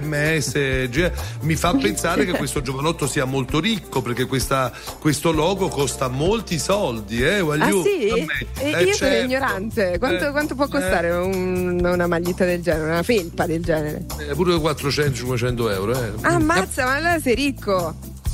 MSG 0.03 1.13
mi 1.43 1.57
fa 1.57 1.75
pensare 1.81 2.25
che 2.25 2.33
questo 2.33 2.63
giovanotto 2.63 3.07
sia 3.09 3.25
molto 3.25 3.59
ricco 3.61 3.96
perché 4.03 4.25
questa- 4.27 4.73
questo 4.99 5.33
logo 5.33 5.69
costa 5.69 6.09
molti 6.09 6.59
soldi, 6.59 7.23
eh, 7.23 7.39
Ah 7.39 7.45
Wagyu? 7.45 7.83
sì? 7.83 8.09
E 8.09 8.27
Eh, 8.59 8.71
io 8.71 8.95
sono 8.95 9.11
certo. 9.11 9.25
ignorante. 9.25 9.99
Quanto, 9.99 10.27
Eh, 10.29 10.31
quanto 10.31 10.55
può 10.55 10.69
costare 10.69 11.11
un- 11.11 11.81
una 11.83 12.07
maglietta 12.07 12.45
del 12.45 12.63
genere, 12.63 12.85
una 12.91 13.03
felpa 13.03 13.47
del 13.47 13.63
genere? 13.63 14.05
Eh, 14.19 14.35
pure 14.35 14.59
400-500 14.59 15.71
euro, 15.71 15.93
eh. 16.03 16.13
Ah, 16.23 16.35
ammazza, 16.35 16.85
ma 16.85 16.95
allora 16.97 17.19
sei 17.21 17.35
ricco. 17.35 17.73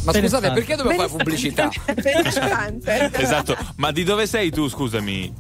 Ma 0.05 0.11
scusate, 0.11 0.19
Interessante. 0.27 0.53
perché 0.53 0.77
dobbiamo 0.77 1.07
fare 1.09 1.11
pubblicità? 1.23 1.71
Interessante. 1.87 3.11
Esatto, 3.13 3.57
ma 3.77 3.93
di 3.93 4.03
dove 4.03 4.27
sei 4.27 4.51
tu, 4.51 4.69
scusami? 4.69 5.33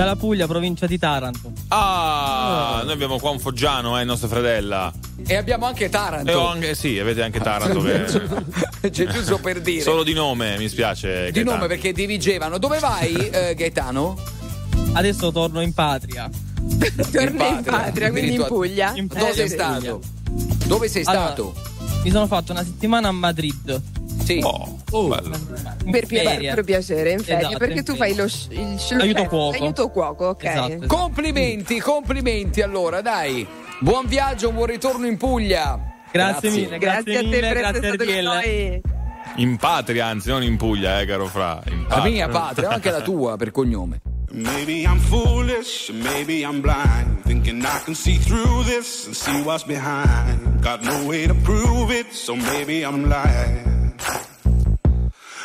Dalla 0.00 0.16
Puglia, 0.16 0.46
provincia 0.46 0.86
di 0.86 0.98
Taranto. 0.98 1.52
Ah, 1.68 2.80
noi 2.84 2.92
abbiamo 2.94 3.18
qua 3.18 3.28
un 3.32 3.38
foggiano, 3.38 3.98
eh, 3.98 4.00
il 4.00 4.06
nostro 4.06 4.28
fredella. 4.28 4.90
E 5.26 5.36
abbiamo 5.36 5.66
anche 5.66 5.90
Taranto. 5.90 6.30
E 6.30 6.32
ho 6.32 6.46
anche, 6.46 6.74
sì, 6.74 6.98
avete 6.98 7.22
anche 7.22 7.38
Taranto 7.38 7.82
che... 7.82 8.04
C'è 8.90 9.06
giusto 9.08 9.36
per 9.40 9.60
dire. 9.60 9.82
Solo 9.82 10.02
di 10.02 10.14
nome, 10.14 10.56
mi 10.56 10.70
spiace. 10.70 11.26
di 11.26 11.32
Gaetano. 11.32 11.56
nome 11.56 11.68
perché 11.68 11.92
dirigevano. 11.92 12.56
Dove 12.56 12.78
vai, 12.78 13.14
eh, 13.14 13.54
Gaetano? 13.54 14.16
Adesso 14.94 15.32
torno 15.32 15.60
in 15.60 15.74
patria. 15.74 16.30
Torna 17.12 17.46
in 17.48 17.62
patria, 17.62 18.10
quindi 18.10 18.36
in 18.36 18.44
Puglia. 18.48 18.94
In 18.96 19.06
Dove 19.06 19.28
Eh, 19.28 19.34
sei 19.34 19.48
stato? 19.50 20.00
Dove 20.64 20.88
sei 20.88 21.04
Allora, 21.04 21.26
stato? 21.26 21.54
Mi 22.04 22.10
sono 22.10 22.26
fatto 22.26 22.52
una 22.52 22.64
settimana 22.64 23.08
a 23.08 23.12
Madrid. 23.12 23.82
Sì. 24.30 24.40
Oh, 24.92 25.08
bello. 25.08 25.36
In 25.84 25.90
Per, 25.90 26.06
pia- 26.06 26.22
ferie. 26.30 26.54
per 26.54 26.64
piacere, 26.64 27.10
in 27.12 27.18
ferie, 27.20 27.38
Esatto, 27.40 27.58
perché 27.58 27.82
tu 27.82 27.94
fai 27.96 28.14
lo 28.14 28.28
sh- 28.28 28.48
il 28.50 28.74
chef- 28.76 29.00
Aiuto 29.00 29.24
cuoco. 29.24 29.56
Aiuto 29.56 29.88
cuoco, 29.90 30.26
ok. 30.26 30.44
Esatto. 30.44 30.86
Complimenti, 30.86 31.80
complimenti 31.80 32.60
allora, 32.62 33.00
dai. 33.00 33.46
Buon 33.80 34.06
viaggio, 34.06 34.52
buon 34.52 34.66
ritorno 34.66 35.06
in 35.06 35.16
Puglia. 35.16 35.78
Grazie 36.12 36.50
mille, 36.50 36.78
Grazie, 36.78 36.78
grazie, 36.78 37.16
a 37.16 37.20
te 37.20 37.26
mille, 37.26 37.38
per 37.38 37.44
essere 37.56 37.60
grazie 37.60 37.88
stato 37.88 38.04
con 38.04 38.14
RTL. 38.14 38.22
noi. 38.24 38.80
In 39.36 39.56
patria, 39.58 40.06
anzi, 40.06 40.28
non 40.28 40.42
in 40.42 40.56
Puglia, 40.56 41.00
eh, 41.00 41.06
caro 41.06 41.26
Fra. 41.26 41.62
In 41.68 41.86
La 41.88 42.02
mia 42.02 42.28
patria, 42.28 42.68
anche 42.70 42.90
la 42.90 43.00
tua 43.00 43.36
per 43.36 43.50
cognome. 43.52 44.00
Maybe 44.32 44.82
I'm 44.82 44.98
foolish, 44.98 45.88
maybe 45.90 46.40
I'm 46.42 46.60
blind. 46.60 47.22
Thinking 47.24 47.62
I 47.62 47.80
can 47.84 47.94
see 47.94 48.16
through 48.18 48.64
this 48.64 49.06
and 49.06 49.14
see 49.14 49.40
what's 49.42 49.64
behind. 49.64 50.60
Got 50.60 50.82
no 50.82 51.04
way 51.06 51.26
to 51.26 51.34
prove 51.42 51.92
it, 51.92 52.12
so 52.12 52.34
maybe 52.36 52.82
I'm 52.84 53.08
lying. 53.08 53.69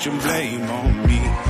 put 0.00 0.06
your 0.06 0.20
blame 0.22 0.70
on 0.70 1.06
me. 1.06 1.49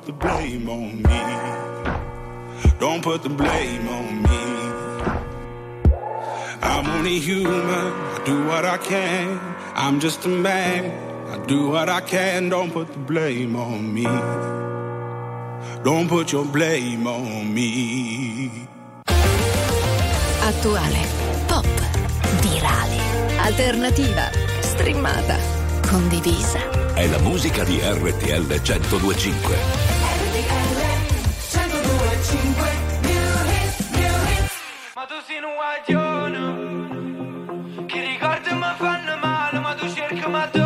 put 0.00 0.06
the 0.06 0.12
blame 0.12 0.68
on 0.68 1.02
me. 1.02 1.20
Don't 2.78 3.02
put 3.02 3.22
the 3.22 3.28
blame 3.28 3.88
on 3.88 4.22
me. 4.22 4.40
I'm 6.62 6.86
only 6.96 7.18
human. 7.18 7.92
I 8.16 8.22
do 8.24 8.46
what 8.46 8.64
I 8.64 8.78
can. 8.78 9.38
I'm 9.74 10.00
just 10.00 10.24
a 10.24 10.28
man. 10.28 10.84
I 11.28 11.44
do 11.46 11.68
what 11.68 11.88
I 11.88 12.00
can. 12.00 12.48
Don't 12.48 12.72
put 12.72 12.92
the 12.92 12.98
blame 12.98 13.56
on 13.56 13.92
me. 13.92 14.04
Don't 15.84 16.08
put 16.08 16.32
your 16.32 16.46
blame 16.46 17.06
on 17.06 17.52
me. 17.52 18.68
Attuale, 20.42 21.04
pop, 21.46 21.66
virale, 22.40 23.00
alternativa, 23.38 24.30
streamata, 24.60 25.36
condivisa. 25.86 26.58
È 26.94 27.06
la 27.06 27.18
musica 27.18 27.64
di 27.64 27.78
RTL 27.82 28.46
1025. 28.46 29.79
Ma 34.94 35.04
tu 35.06 35.14
sei 35.26 35.42
un 35.42 35.54
guaglione 35.60 36.42
Che 37.86 38.00
ricordi 38.00 38.50
mi 38.52 38.72
fanno 38.76 39.16
male 39.20 39.58
Ma 39.58 39.74
tu 39.74 39.92
cerchi 39.94 40.28
ma 40.28 40.46
tu 40.48 40.60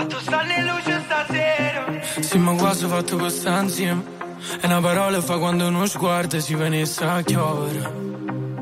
A 0.00 0.06
tu 0.06 0.18
stanno 0.18 0.52
in 0.52 0.64
luce 0.66 1.00
stasera 1.04 1.84
Sì, 2.20 2.38
ma 2.38 2.52
quasi 2.54 2.86
fatto 2.86 3.16
questa 3.16 3.60
insieme. 3.60 4.18
E 4.60 4.66
una 4.66 4.80
parola 4.80 5.20
fa 5.20 5.38
quando 5.38 5.66
uno 5.66 5.86
sguardo 5.86 6.40
si 6.40 6.54
venisse 6.54 7.04
a 7.04 7.22
chiovere. 7.22 7.92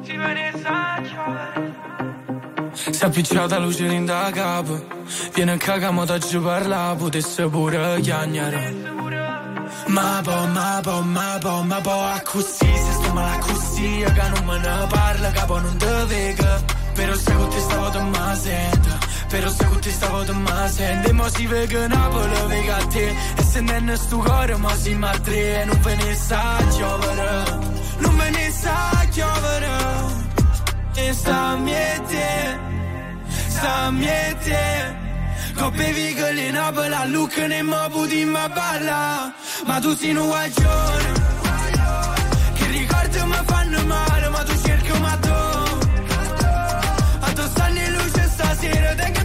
Si 0.03 0.17
venisse 0.17 0.67
a 0.67 1.01
chiovere 1.03 1.75
Si 2.73 3.03
è 3.03 3.07
appicciata 3.07 3.59
luce 3.59 3.87
in 3.87 4.05
da 4.05 4.31
capo. 4.33 4.85
Viene 5.33 5.53
a 5.53 5.57
cagare, 5.57 5.93
ma 5.93 6.05
ti 6.05 6.39
parla, 6.39 6.95
potesse 6.99 7.49
pure 7.49 8.01
chiagnare. 8.01 8.75
Ma 9.87 10.21
po, 10.23 10.47
ma 10.47 10.81
po, 10.83 11.03
ma 11.03 11.39
po, 11.41 11.63
ma 11.63 11.81
po, 11.81 11.91
a 11.91 12.21
così, 12.23 12.71
se 12.85 12.93
sto 12.93 13.13
male 13.13 13.39
così, 13.39 14.05
che 14.05 14.29
non 14.29 14.45
me 14.45 14.59
ne 14.59 14.87
parla, 14.89 15.31
capo 15.31 15.59
non 15.59 15.77
te 15.79 16.05
vega. 16.07 16.63
Però 16.99 17.15
se 17.15 17.33
con 17.33 17.49
te 17.49 17.61
stavo 17.61 17.91
te 17.91 18.01
ma 18.01 18.35
sento, 18.35 18.89
però 19.29 19.49
se 19.49 19.65
con 19.67 19.81
te 19.81 19.91
stavo 19.93 20.25
te 20.25 20.33
ma 20.33 20.69
sento, 20.69 21.09
e 21.09 21.13
mo 21.13 21.29
si 21.29 21.47
vega 21.47 21.87
Napoli, 21.87 22.47
vega 22.49 22.77
a 22.77 22.87
te, 22.87 23.15
e 23.37 23.43
se 23.43 23.61
non 23.61 23.89
è 23.89 23.97
sto 23.97 24.19
cuore, 24.19 24.57
ma 24.57 24.75
si 24.75 24.95
ma 24.95 25.13
e 25.13 25.65
non 25.65 25.81
ve 25.81 25.95
ne 25.95 26.15
sa 26.17 26.57
giovere, 26.77 27.45
non 27.99 28.17
ve 28.17 28.31
ne 28.31 28.51
sa 28.51 29.07
giovere, 29.13 29.77
e 30.95 31.13
sta 31.13 31.57
miete, 31.57 32.61
sta 33.47 33.91
miete. 33.93 35.08
Coppe 35.59 35.93
vigole 35.93 36.47
in 36.47 36.53
Napoli, 36.55 36.95
a 36.95 37.05
Lucca 37.07 37.47
ne 37.47 37.63
mo 37.63 37.89
puti 37.91 38.25
ma 38.25 38.49
balla. 38.49 39.35
Ma 39.67 39.81
tu 39.81 39.95
sei 39.95 40.15
un 40.15 40.27
guaglione 40.27 41.13
Che 42.55 42.67
ricordi 42.67 43.19
mi 43.25 43.41
fanno 43.45 43.85
male 43.85 44.29
Ma 44.29 44.43
tu 44.45 44.55
cerchi 44.63 44.99
ma 44.99 45.17
tu 45.17 45.39
A 47.21 47.33
tu 47.33 47.43
stanno 47.43 47.79
in 47.79 47.93
luce 47.93 48.29
stasera 48.29 48.95
Da 48.95 49.11
che 49.11 49.25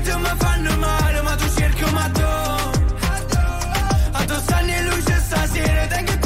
ricordi 0.00 0.22
mi 0.22 0.34
fanno 0.38 0.76
male 0.76 1.22
ma 1.22 1.34
tu 1.36 1.48
cerchi 1.54 1.84
ma 1.92 2.08
tu 2.08 2.22
A 4.12 4.24
tu 4.24 4.34
stanno 4.34 4.70
in 4.70 4.88
luce 4.88 5.20
stasera 5.20 5.86
Da 5.86 5.96
che 6.02 6.18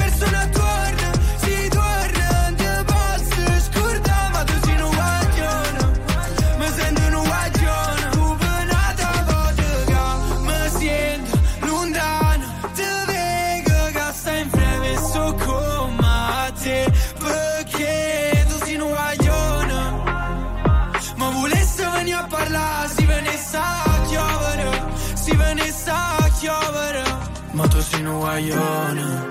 guaglione, 28.35 29.29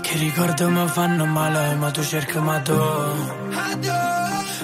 che 0.00 0.18
ricordi 0.18 0.64
mi 0.64 0.88
fanno 0.88 1.24
male, 1.26 1.74
ma 1.76 1.90
tu 1.90 2.02
cerchi 2.02 2.38
ma 2.38 2.58
tu. 2.60 2.72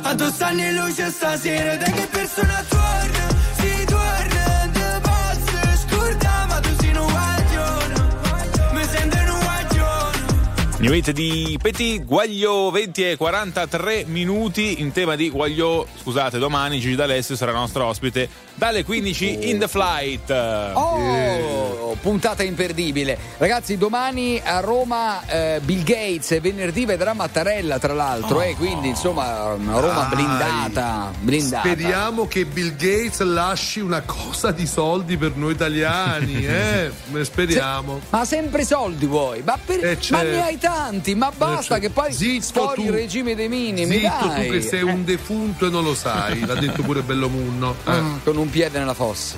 A 0.05 0.15
tu 0.17 0.29
stanno 0.31 0.61
in 0.61 0.75
luce 0.75 1.11
stasera, 1.11 1.77
da 1.77 1.85
che 1.85 2.07
persona 2.11 2.65
torna, 2.69 3.22
New 10.83 10.93
hit 10.93 11.13
di 11.13 11.57
Petit 11.63 12.05
Guaglio 12.05 12.69
20 12.73 13.11
e 13.11 13.17
43 13.17 14.03
minuti 14.09 14.81
in 14.81 14.91
tema 14.91 15.15
di 15.15 15.31
Guaglio. 15.31 15.87
Scusate, 16.01 16.39
domani 16.41 16.81
Gigi 16.81 16.97
D'Alessio 16.97 17.37
sarà 17.37 17.53
nostro 17.53 17.85
ospite 17.87 18.29
dalle 18.57 18.83
15 18.83 19.49
in 19.49 19.61
the 19.61 19.69
flight. 19.69 20.29
Oh, 20.75 21.97
puntata 22.01 22.43
imperdibile. 22.43 23.17
Ragazzi, 23.39 23.79
domani 23.79 24.41
a 24.45 24.59
Roma 24.59 25.25
eh, 25.29 25.61
Bill 25.63 25.85
Gates 25.85 26.41
venerdì 26.41 26.85
vedrà 26.85 27.13
Mattarella, 27.13 27.79
tra 27.79 27.93
l'altro, 27.95 28.43
eh, 28.43 28.57
quindi 28.57 28.89
insomma 28.89 29.53
una 29.53 29.79
Roma 29.79 30.07
blindata, 30.13 31.13
blindata. 31.21 31.69
Speriamo 31.69 32.27
che 32.27 32.45
Bill 32.45 32.75
Gates 32.75 33.21
lasci 33.21 33.79
una 33.79 34.01
cosa 34.05 34.51
di 34.51 34.67
soldi 34.67 35.17
per 35.17 35.37
noi 35.37 35.53
italiani, 35.53 36.43
eh? 36.45 36.91
Speriamo. 37.21 38.01
Ma 38.11 38.25
sempre 38.25 38.65
soldi 38.65 39.07
vuoi? 39.07 39.43
Ma, 39.45 39.57
per- 39.65 39.85
Eh, 39.85 39.95
ma 39.95 40.01
certo. 40.01 40.25
ne 40.27 40.43
hai 40.43 40.59
tanti, 40.59 40.71
ma 41.15 41.31
basta 41.37 41.79
certo. 41.79 41.81
che 41.81 41.91
poi 41.91 42.41
sfori 42.41 42.85
il 42.85 42.91
regime 42.91 43.35
dei 43.35 43.49
minimi. 43.49 43.99
Zitto 43.99 44.27
dai. 44.27 44.47
tu 44.47 44.53
che 44.53 44.61
sei 44.61 44.83
un 44.83 45.05
defunto 45.05 45.67
e 45.67 45.71
non 45.71 45.85
lo 45.85 45.95
sai, 45.95 46.45
l'ha 46.45 46.55
detto 46.55 46.83
pure 46.83 47.03
Bello 47.03 47.29
Munno. 47.29 47.75
Eh. 47.85 47.91
Ah, 47.91 48.19
con 48.23 48.37
un 48.37 48.51
piede 48.51 48.79
nella 48.79 48.95
fossa. 48.95 49.37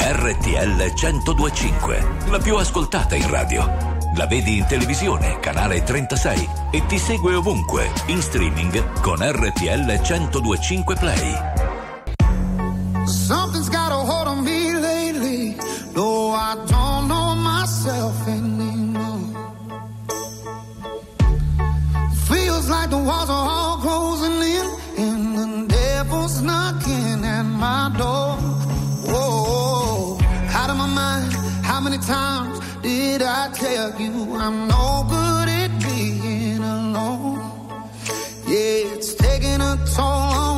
RTL 0.00 0.92
1025, 0.94 2.06
la 2.30 2.38
più 2.38 2.56
ascoltata 2.56 3.14
in 3.14 3.28
radio. 3.30 3.96
La 4.16 4.26
vedi 4.26 4.56
in 4.56 4.66
televisione, 4.66 5.38
canale 5.38 5.82
36 5.82 6.48
e 6.72 6.84
ti 6.86 6.98
segue 6.98 7.34
ovunque, 7.34 7.90
in 8.06 8.20
streaming 8.20 9.00
con 9.00 9.18
RTL 9.20 10.00
1025 10.00 10.96
Play. 10.96 11.38
Something's 13.06 13.68
got 13.68 13.77
I 16.50 16.54
don't 16.54 17.08
know 17.08 17.34
myself 17.34 18.26
anymore. 18.26 19.36
Feels 22.30 22.70
like 22.70 22.88
the 22.88 22.96
walls 22.96 23.28
are 23.28 23.48
all 23.54 23.76
closing 23.76 24.40
in, 24.56 24.66
and 25.04 25.36
the 25.36 25.66
devil's 25.68 26.40
knocking 26.40 27.22
at 27.22 27.42
my 27.42 27.94
door. 27.98 28.36
Whoa, 29.10 30.18
out 30.58 30.70
of 30.70 30.78
my 30.78 30.86
mind. 30.86 31.32
How 31.70 31.80
many 31.80 31.98
times 31.98 32.60
did 32.80 33.20
I 33.20 33.50
tell 33.52 34.00
you 34.00 34.34
I'm 34.36 34.68
no 34.68 35.04
good 35.10 35.48
at 35.50 35.70
being 35.82 36.62
alone? 36.64 37.40
Yeah, 38.46 38.94
it's 38.94 39.12
taking 39.16 39.60
a 39.60 39.76
toll 39.94 40.32
on. 40.46 40.57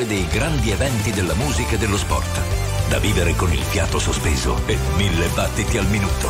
cuore 0.00 0.06
dei 0.06 0.26
grandi 0.28 0.70
eventi 0.70 1.10
della 1.10 1.34
musica 1.34 1.74
e 1.74 1.78
dello 1.78 1.96
sport. 1.96 2.40
Da 2.88 2.98
vivere 2.98 3.34
con 3.34 3.52
il 3.52 3.60
fiato 3.60 3.98
sospeso 3.98 4.56
e 4.66 4.76
mille 4.96 5.28
battiti 5.28 5.76
al 5.78 5.86
minuto. 5.86 6.28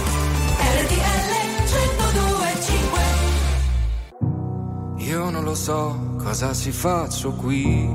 Io 4.98 5.30
non 5.30 5.44
lo 5.44 5.54
so 5.54 6.16
cosa 6.18 6.52
si 6.54 6.72
faccio 6.72 7.32
qui. 7.32 7.88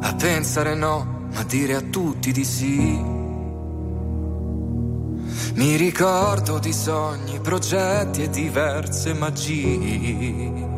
A 0.00 0.14
pensare 0.14 0.74
no, 0.74 1.26
ma 1.32 1.42
dire 1.44 1.74
a 1.74 1.80
tutti 1.80 2.32
di 2.32 2.44
sì. 2.44 3.16
Mi 5.54 5.76
ricordo 5.76 6.58
di 6.58 6.72
sogni, 6.72 7.40
progetti 7.40 8.22
e 8.22 8.30
diverse 8.30 9.14
magie. 9.14 10.77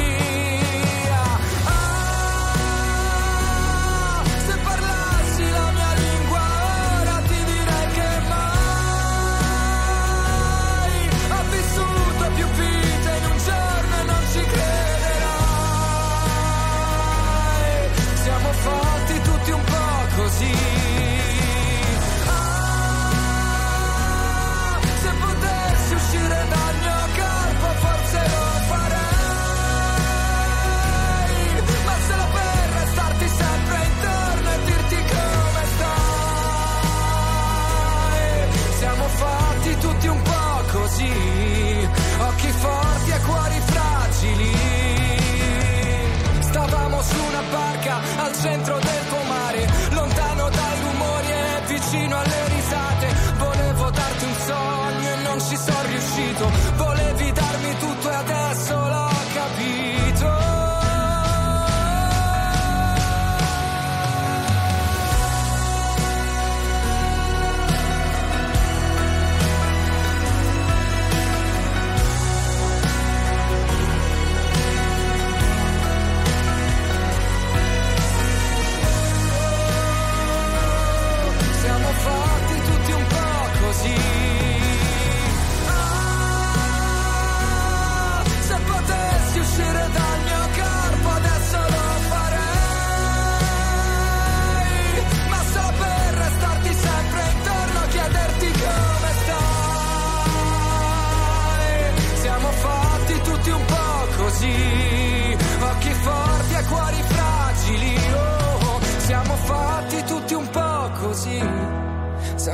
centro 48.41 48.79
de 48.79 48.90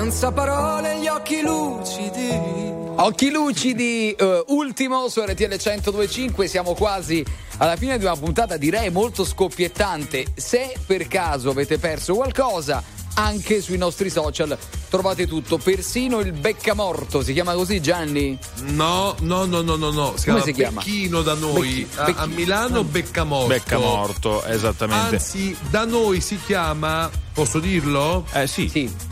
senza 0.07 0.31
parole 0.31 1.01
gli 1.01 1.07
occhi 1.07 1.41
lucidi. 1.41 2.29
Occhi 2.95 3.29
lucidi, 3.29 4.13
eh, 4.13 4.43
ultimo 4.47 5.09
su 5.09 5.19
RTL 5.19 5.57
1025, 5.59 6.47
siamo 6.47 6.73
quasi 6.75 7.25
alla 7.57 7.75
fine 7.75 7.97
di 7.97 8.05
una 8.05 8.15
puntata 8.15 8.55
direi 8.55 8.89
molto 8.89 9.25
scoppiettante. 9.25 10.27
Se 10.33 10.75
per 10.85 11.09
caso 11.09 11.49
avete 11.49 11.77
perso 11.77 12.15
qualcosa, 12.15 12.81
anche 13.15 13.59
sui 13.59 13.77
nostri 13.77 14.09
social 14.09 14.57
trovate 14.87 15.27
tutto, 15.27 15.57
persino 15.57 16.19
il 16.19 16.31
beccamorto, 16.31 17.21
si 17.21 17.33
chiama 17.33 17.53
così 17.53 17.81
Gianni? 17.81 18.39
No, 18.61 19.13
no, 19.19 19.43
no, 19.43 19.61
no, 19.61 19.75
no, 19.75 19.91
no. 19.91 20.13
Si 20.15 20.29
Come 20.29 20.39
chiama 20.39 20.41
si 20.41 20.53
chiama? 20.53 20.81
Becchino 20.83 21.21
da 21.21 21.33
noi. 21.33 21.85
Becchi- 21.85 22.15
a, 22.15 22.23
a. 22.23 22.25
Milano 22.27 22.85
Beccamorto. 22.85 23.47
Beccamorto, 23.47 24.45
esattamente. 24.45 25.15
Anzi, 25.15 25.53
da 25.69 25.83
noi 25.83 26.21
si 26.21 26.39
chiama, 26.45 27.09
posso 27.33 27.59
dirlo? 27.59 28.25
Eh 28.31 28.47
sì. 28.47 28.69
Sì. 28.69 29.06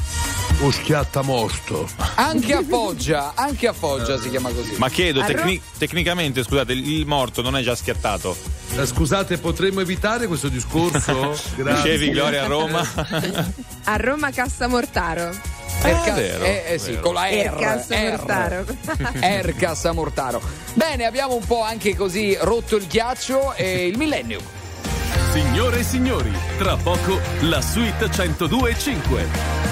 O 0.62 0.72
schiattamorto. 0.72 1.88
Anche 2.16 2.54
a 2.54 2.64
Foggia, 2.64 3.34
anche 3.36 3.68
a 3.68 3.74
Foggia 3.74 4.18
si 4.20 4.30
chiama 4.30 4.50
così. 4.50 4.76
Ma 4.78 4.90
chiedo, 4.90 5.22
tecni- 5.24 5.62
tecnicamente, 5.78 6.44
scusate, 6.44 6.72
il 6.72 7.06
morto 7.06 7.42
non 7.42 7.58
è 7.58 7.62
già 7.62 7.76
schiattato? 7.76 8.36
Eh, 8.78 8.86
scusate, 8.86 9.38
potremmo 9.38 9.82
evitare 9.82 10.28
questo 10.28 10.48
discorso? 10.48 11.38
Grazie. 11.56 11.98
Dicevi 11.98 12.10
Gloria 12.12 12.44
a 12.46 12.48
Roma? 12.48 12.88
A 13.84 13.96
Roma 13.98 14.32
Cassa 14.32 14.68
Mortaro. 14.68 15.30
Erca- 15.82 16.14
vero, 16.14 16.44
eh, 16.46 16.64
eh 16.70 16.78
sì, 16.80 16.98
con 17.00 17.14
la 17.14 17.28
R. 17.28 17.34
Ercassa 17.34 17.96
R. 17.96 18.10
Mortaro. 18.10 18.66
Ercassa 19.20 19.92
Mortaro. 19.92 20.42
Bene, 20.74 21.06
abbiamo 21.06 21.36
un 21.36 21.46
po' 21.46 21.64
anche 21.64 21.96
così 21.96 22.36
rotto 22.40 22.78
il 22.78 22.88
ghiaccio 22.88 23.54
e 23.56 23.88
il 23.88 23.98
millennio. 23.98 24.40
Signore 25.34 25.80
e 25.80 25.84
signori, 25.84 26.32
tra 26.58 26.78
poco 26.78 27.20
la 27.42 27.62
suite 27.62 28.06
102.5. 28.06 29.65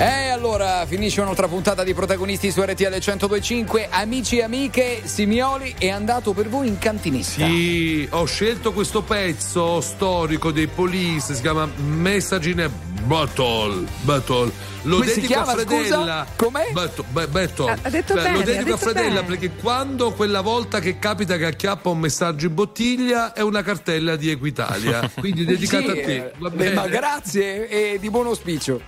E 0.00 0.28
allora 0.28 0.86
finisce 0.86 1.20
un'altra 1.20 1.48
puntata 1.48 1.82
di 1.82 1.92
protagonisti 1.92 2.50
su 2.52 2.62
RTL 2.62 2.84
1025. 2.84 3.88
Amici 3.90 4.38
e 4.38 4.44
amiche, 4.44 5.02
Simioli 5.04 5.74
è 5.76 5.88
andato 5.88 6.32
per 6.32 6.48
voi 6.48 6.68
in 6.68 6.78
cantinista. 6.78 7.44
Sì, 7.44 8.06
ho 8.10 8.24
scelto 8.24 8.72
questo 8.72 9.02
pezzo 9.02 9.80
storico 9.80 10.52
dei 10.52 10.68
Police, 10.68 11.34
si 11.34 11.40
chiama 11.42 11.68
Messagine 11.76 12.70
Battle. 13.04 13.86
Battle. 14.02 14.52
Lo 14.82 14.96
Come 14.98 15.06
dedico 15.06 15.26
chiama, 15.26 15.52
a 15.52 15.54
Fredella. 15.54 16.26
Com'è? 16.36 16.70
Battle, 16.72 17.26
Battle. 17.26 17.70
Ha- 17.70 17.78
ha 17.82 17.90
detto 17.90 18.14
Beh, 18.14 18.22
bene, 18.22 18.34
Lo 18.36 18.40
ha 18.40 18.44
dedico 18.44 18.72
a 18.74 18.76
Fredella 18.76 19.22
bene. 19.22 19.26
perché 19.26 19.50
quando 19.56 20.12
quella 20.12 20.40
volta 20.40 20.78
che 20.80 20.98
capita 20.98 21.36
che 21.36 21.46
acchiappa 21.46 21.88
un 21.90 21.98
messaggio 21.98 22.46
in 22.46 22.54
bottiglia 22.54 23.32
è 23.32 23.40
una 23.40 23.62
cartella 23.62 24.16
di 24.16 24.30
Equitalia. 24.30 25.10
Quindi 25.18 25.44
dedicata 25.46 25.84
Sì, 25.84 25.90
a 25.90 25.94
te. 26.04 26.16
eh, 26.16 26.32
Va 26.38 26.50
bene. 26.50 26.74
ma 26.74 26.86
grazie 26.86 27.68
e 27.68 27.98
di 27.98 28.10
buon 28.10 28.26
auspicio. 28.26 28.80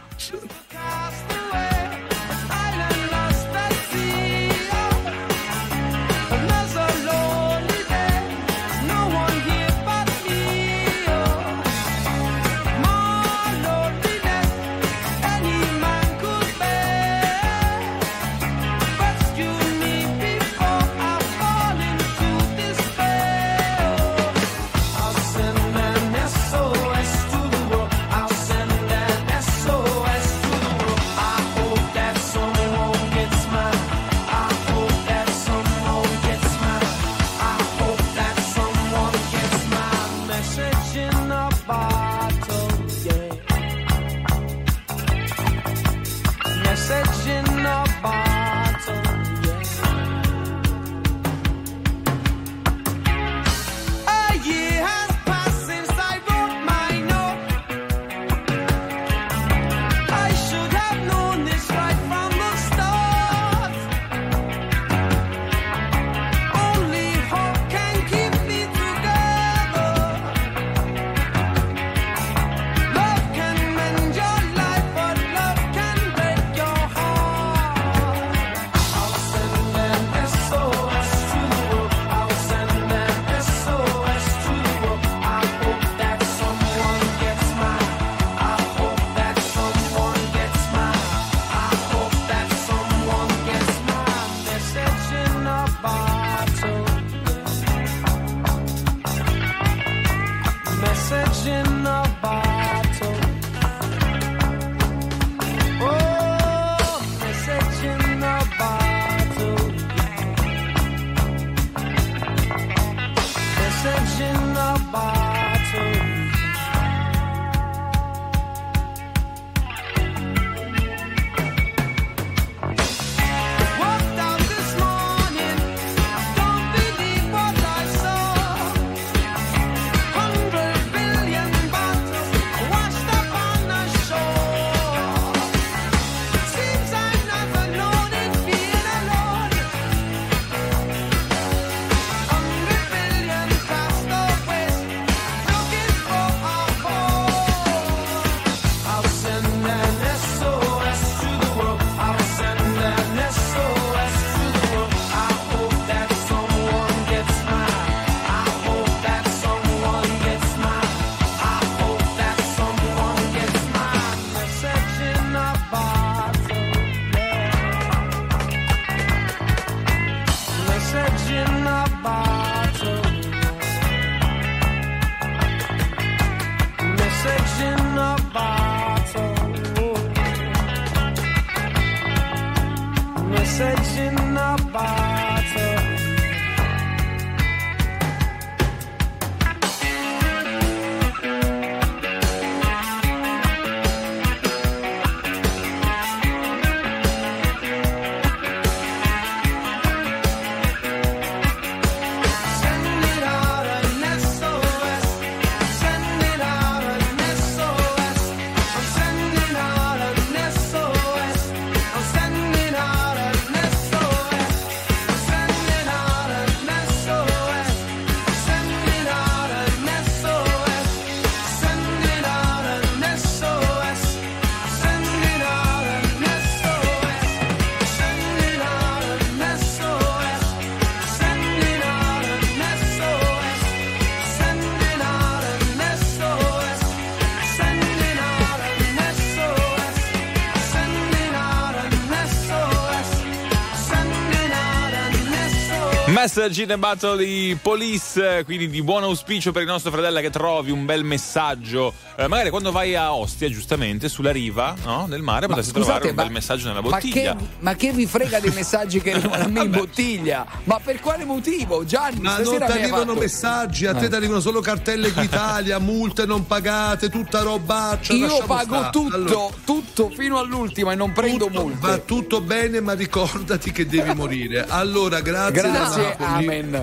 Message 246.21 246.65
in 246.65 246.71
a 246.71 246.77
battle 246.77 247.17
di 247.17 247.57
police, 247.63 248.43
quindi 248.45 248.69
di 248.69 248.83
buon 248.83 249.05
auspicio 249.05 249.53
per 249.53 249.63
il 249.63 249.69
nostro 249.69 249.91
fratella 249.91 250.21
che 250.21 250.29
trovi 250.29 250.71
un 250.71 250.85
bel 250.85 251.03
messaggio. 251.03 251.90
Eh, 252.21 252.29
magari 252.29 252.51
quando 252.51 252.71
vai 252.71 252.95
a 252.95 253.15
Ostia, 253.15 253.49
giustamente, 253.49 254.11
sulla 254.11 254.31
riva 254.31 254.75
no, 254.85 255.07
del 255.09 255.23
mare, 255.23 255.47
Ma 255.47 255.55
potresti 255.55 255.73
scusate, 255.73 255.89
trovare 255.91 256.09
un 256.11 256.15
ma- 256.17 256.23
bel 256.25 256.33
messaggio 256.33 256.69
nella 256.69 256.83
Ma 256.83 256.89
bottiglia. 256.91 257.35
che, 257.35 257.45
ma 257.61 257.75
che 257.75 257.93
vi 257.93 258.05
frega 258.05 258.41
dei 258.41 258.51
messaggi 258.51 259.01
che 259.01 259.13
arrivano 259.17 259.45
a 259.45 259.49
me 259.49 259.63
in 259.63 259.71
bottiglia? 259.71 260.47
Ma 260.65 260.79
per 260.85 261.01
quale 261.01 261.25
motivo? 261.25 261.83
Gianni, 261.87 262.21
Ma 262.21 262.37
non 262.41 262.57
ti 262.59 262.63
arrivano 262.63 263.05
fatto- 263.13 263.21
messaggi, 263.21 263.87
a 263.87 263.95
te 263.95 264.05
Eh. 264.05 264.09
ti 264.11 264.15
arrivano 264.17 264.41
solo 264.41 264.61
cartelle 264.61 265.07
Equitalia, 265.07 265.79
multe 265.81 266.27
non 266.27 266.47
pagate, 266.47 267.09
tutta 267.09 267.41
robaccia. 267.41 268.13
Io 268.13 268.27
lasciamo 268.27 268.47
pago 268.47 268.75
stare. 268.77 268.91
tutto, 268.91 269.15
Allora, 269.15 269.55
tutto 269.65 270.11
fino 270.11 270.39
all'ultimo 270.39 270.91
e 270.91 270.95
non 270.97 271.13
prendo 271.13 271.49
multe. 271.49 271.79
va 271.87 271.97
tutto 271.99 272.43
bene, 272.43 272.81
ma 272.81 272.93
ricordati 272.93 273.73
che 273.73 273.87
devi 273.87 274.13
morire. 274.15 274.67
Allora, 274.69 275.21
grazie. 275.23 275.53
Grazie, 275.63 276.17
amen. 276.19 276.83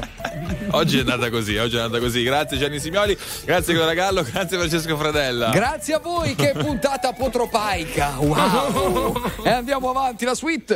Oggi 0.71 0.97
è 0.97 0.99
andata 0.99 1.29
così, 1.29 1.55
oggi 1.57 1.77
è 1.77 1.79
andata 1.79 2.01
così. 2.01 2.23
Grazie 2.23 2.57
Gianni 2.57 2.79
Simioli, 2.79 3.17
grazie 3.45 3.73
Clara 3.73 3.93
Gallo, 3.93 4.23
grazie 4.23 4.57
Francesco 4.57 4.97
Fradella. 4.97 5.49
Grazie 5.51 5.95
a 5.95 5.99
voi, 5.99 6.35
che 6.35 6.53
puntata 6.57 7.13
potropaica. 7.13 8.15
Wow! 8.17 9.13
e 9.43 9.49
andiamo 9.49 9.89
avanti, 9.89 10.25
la 10.25 10.35
suite. 10.35 10.65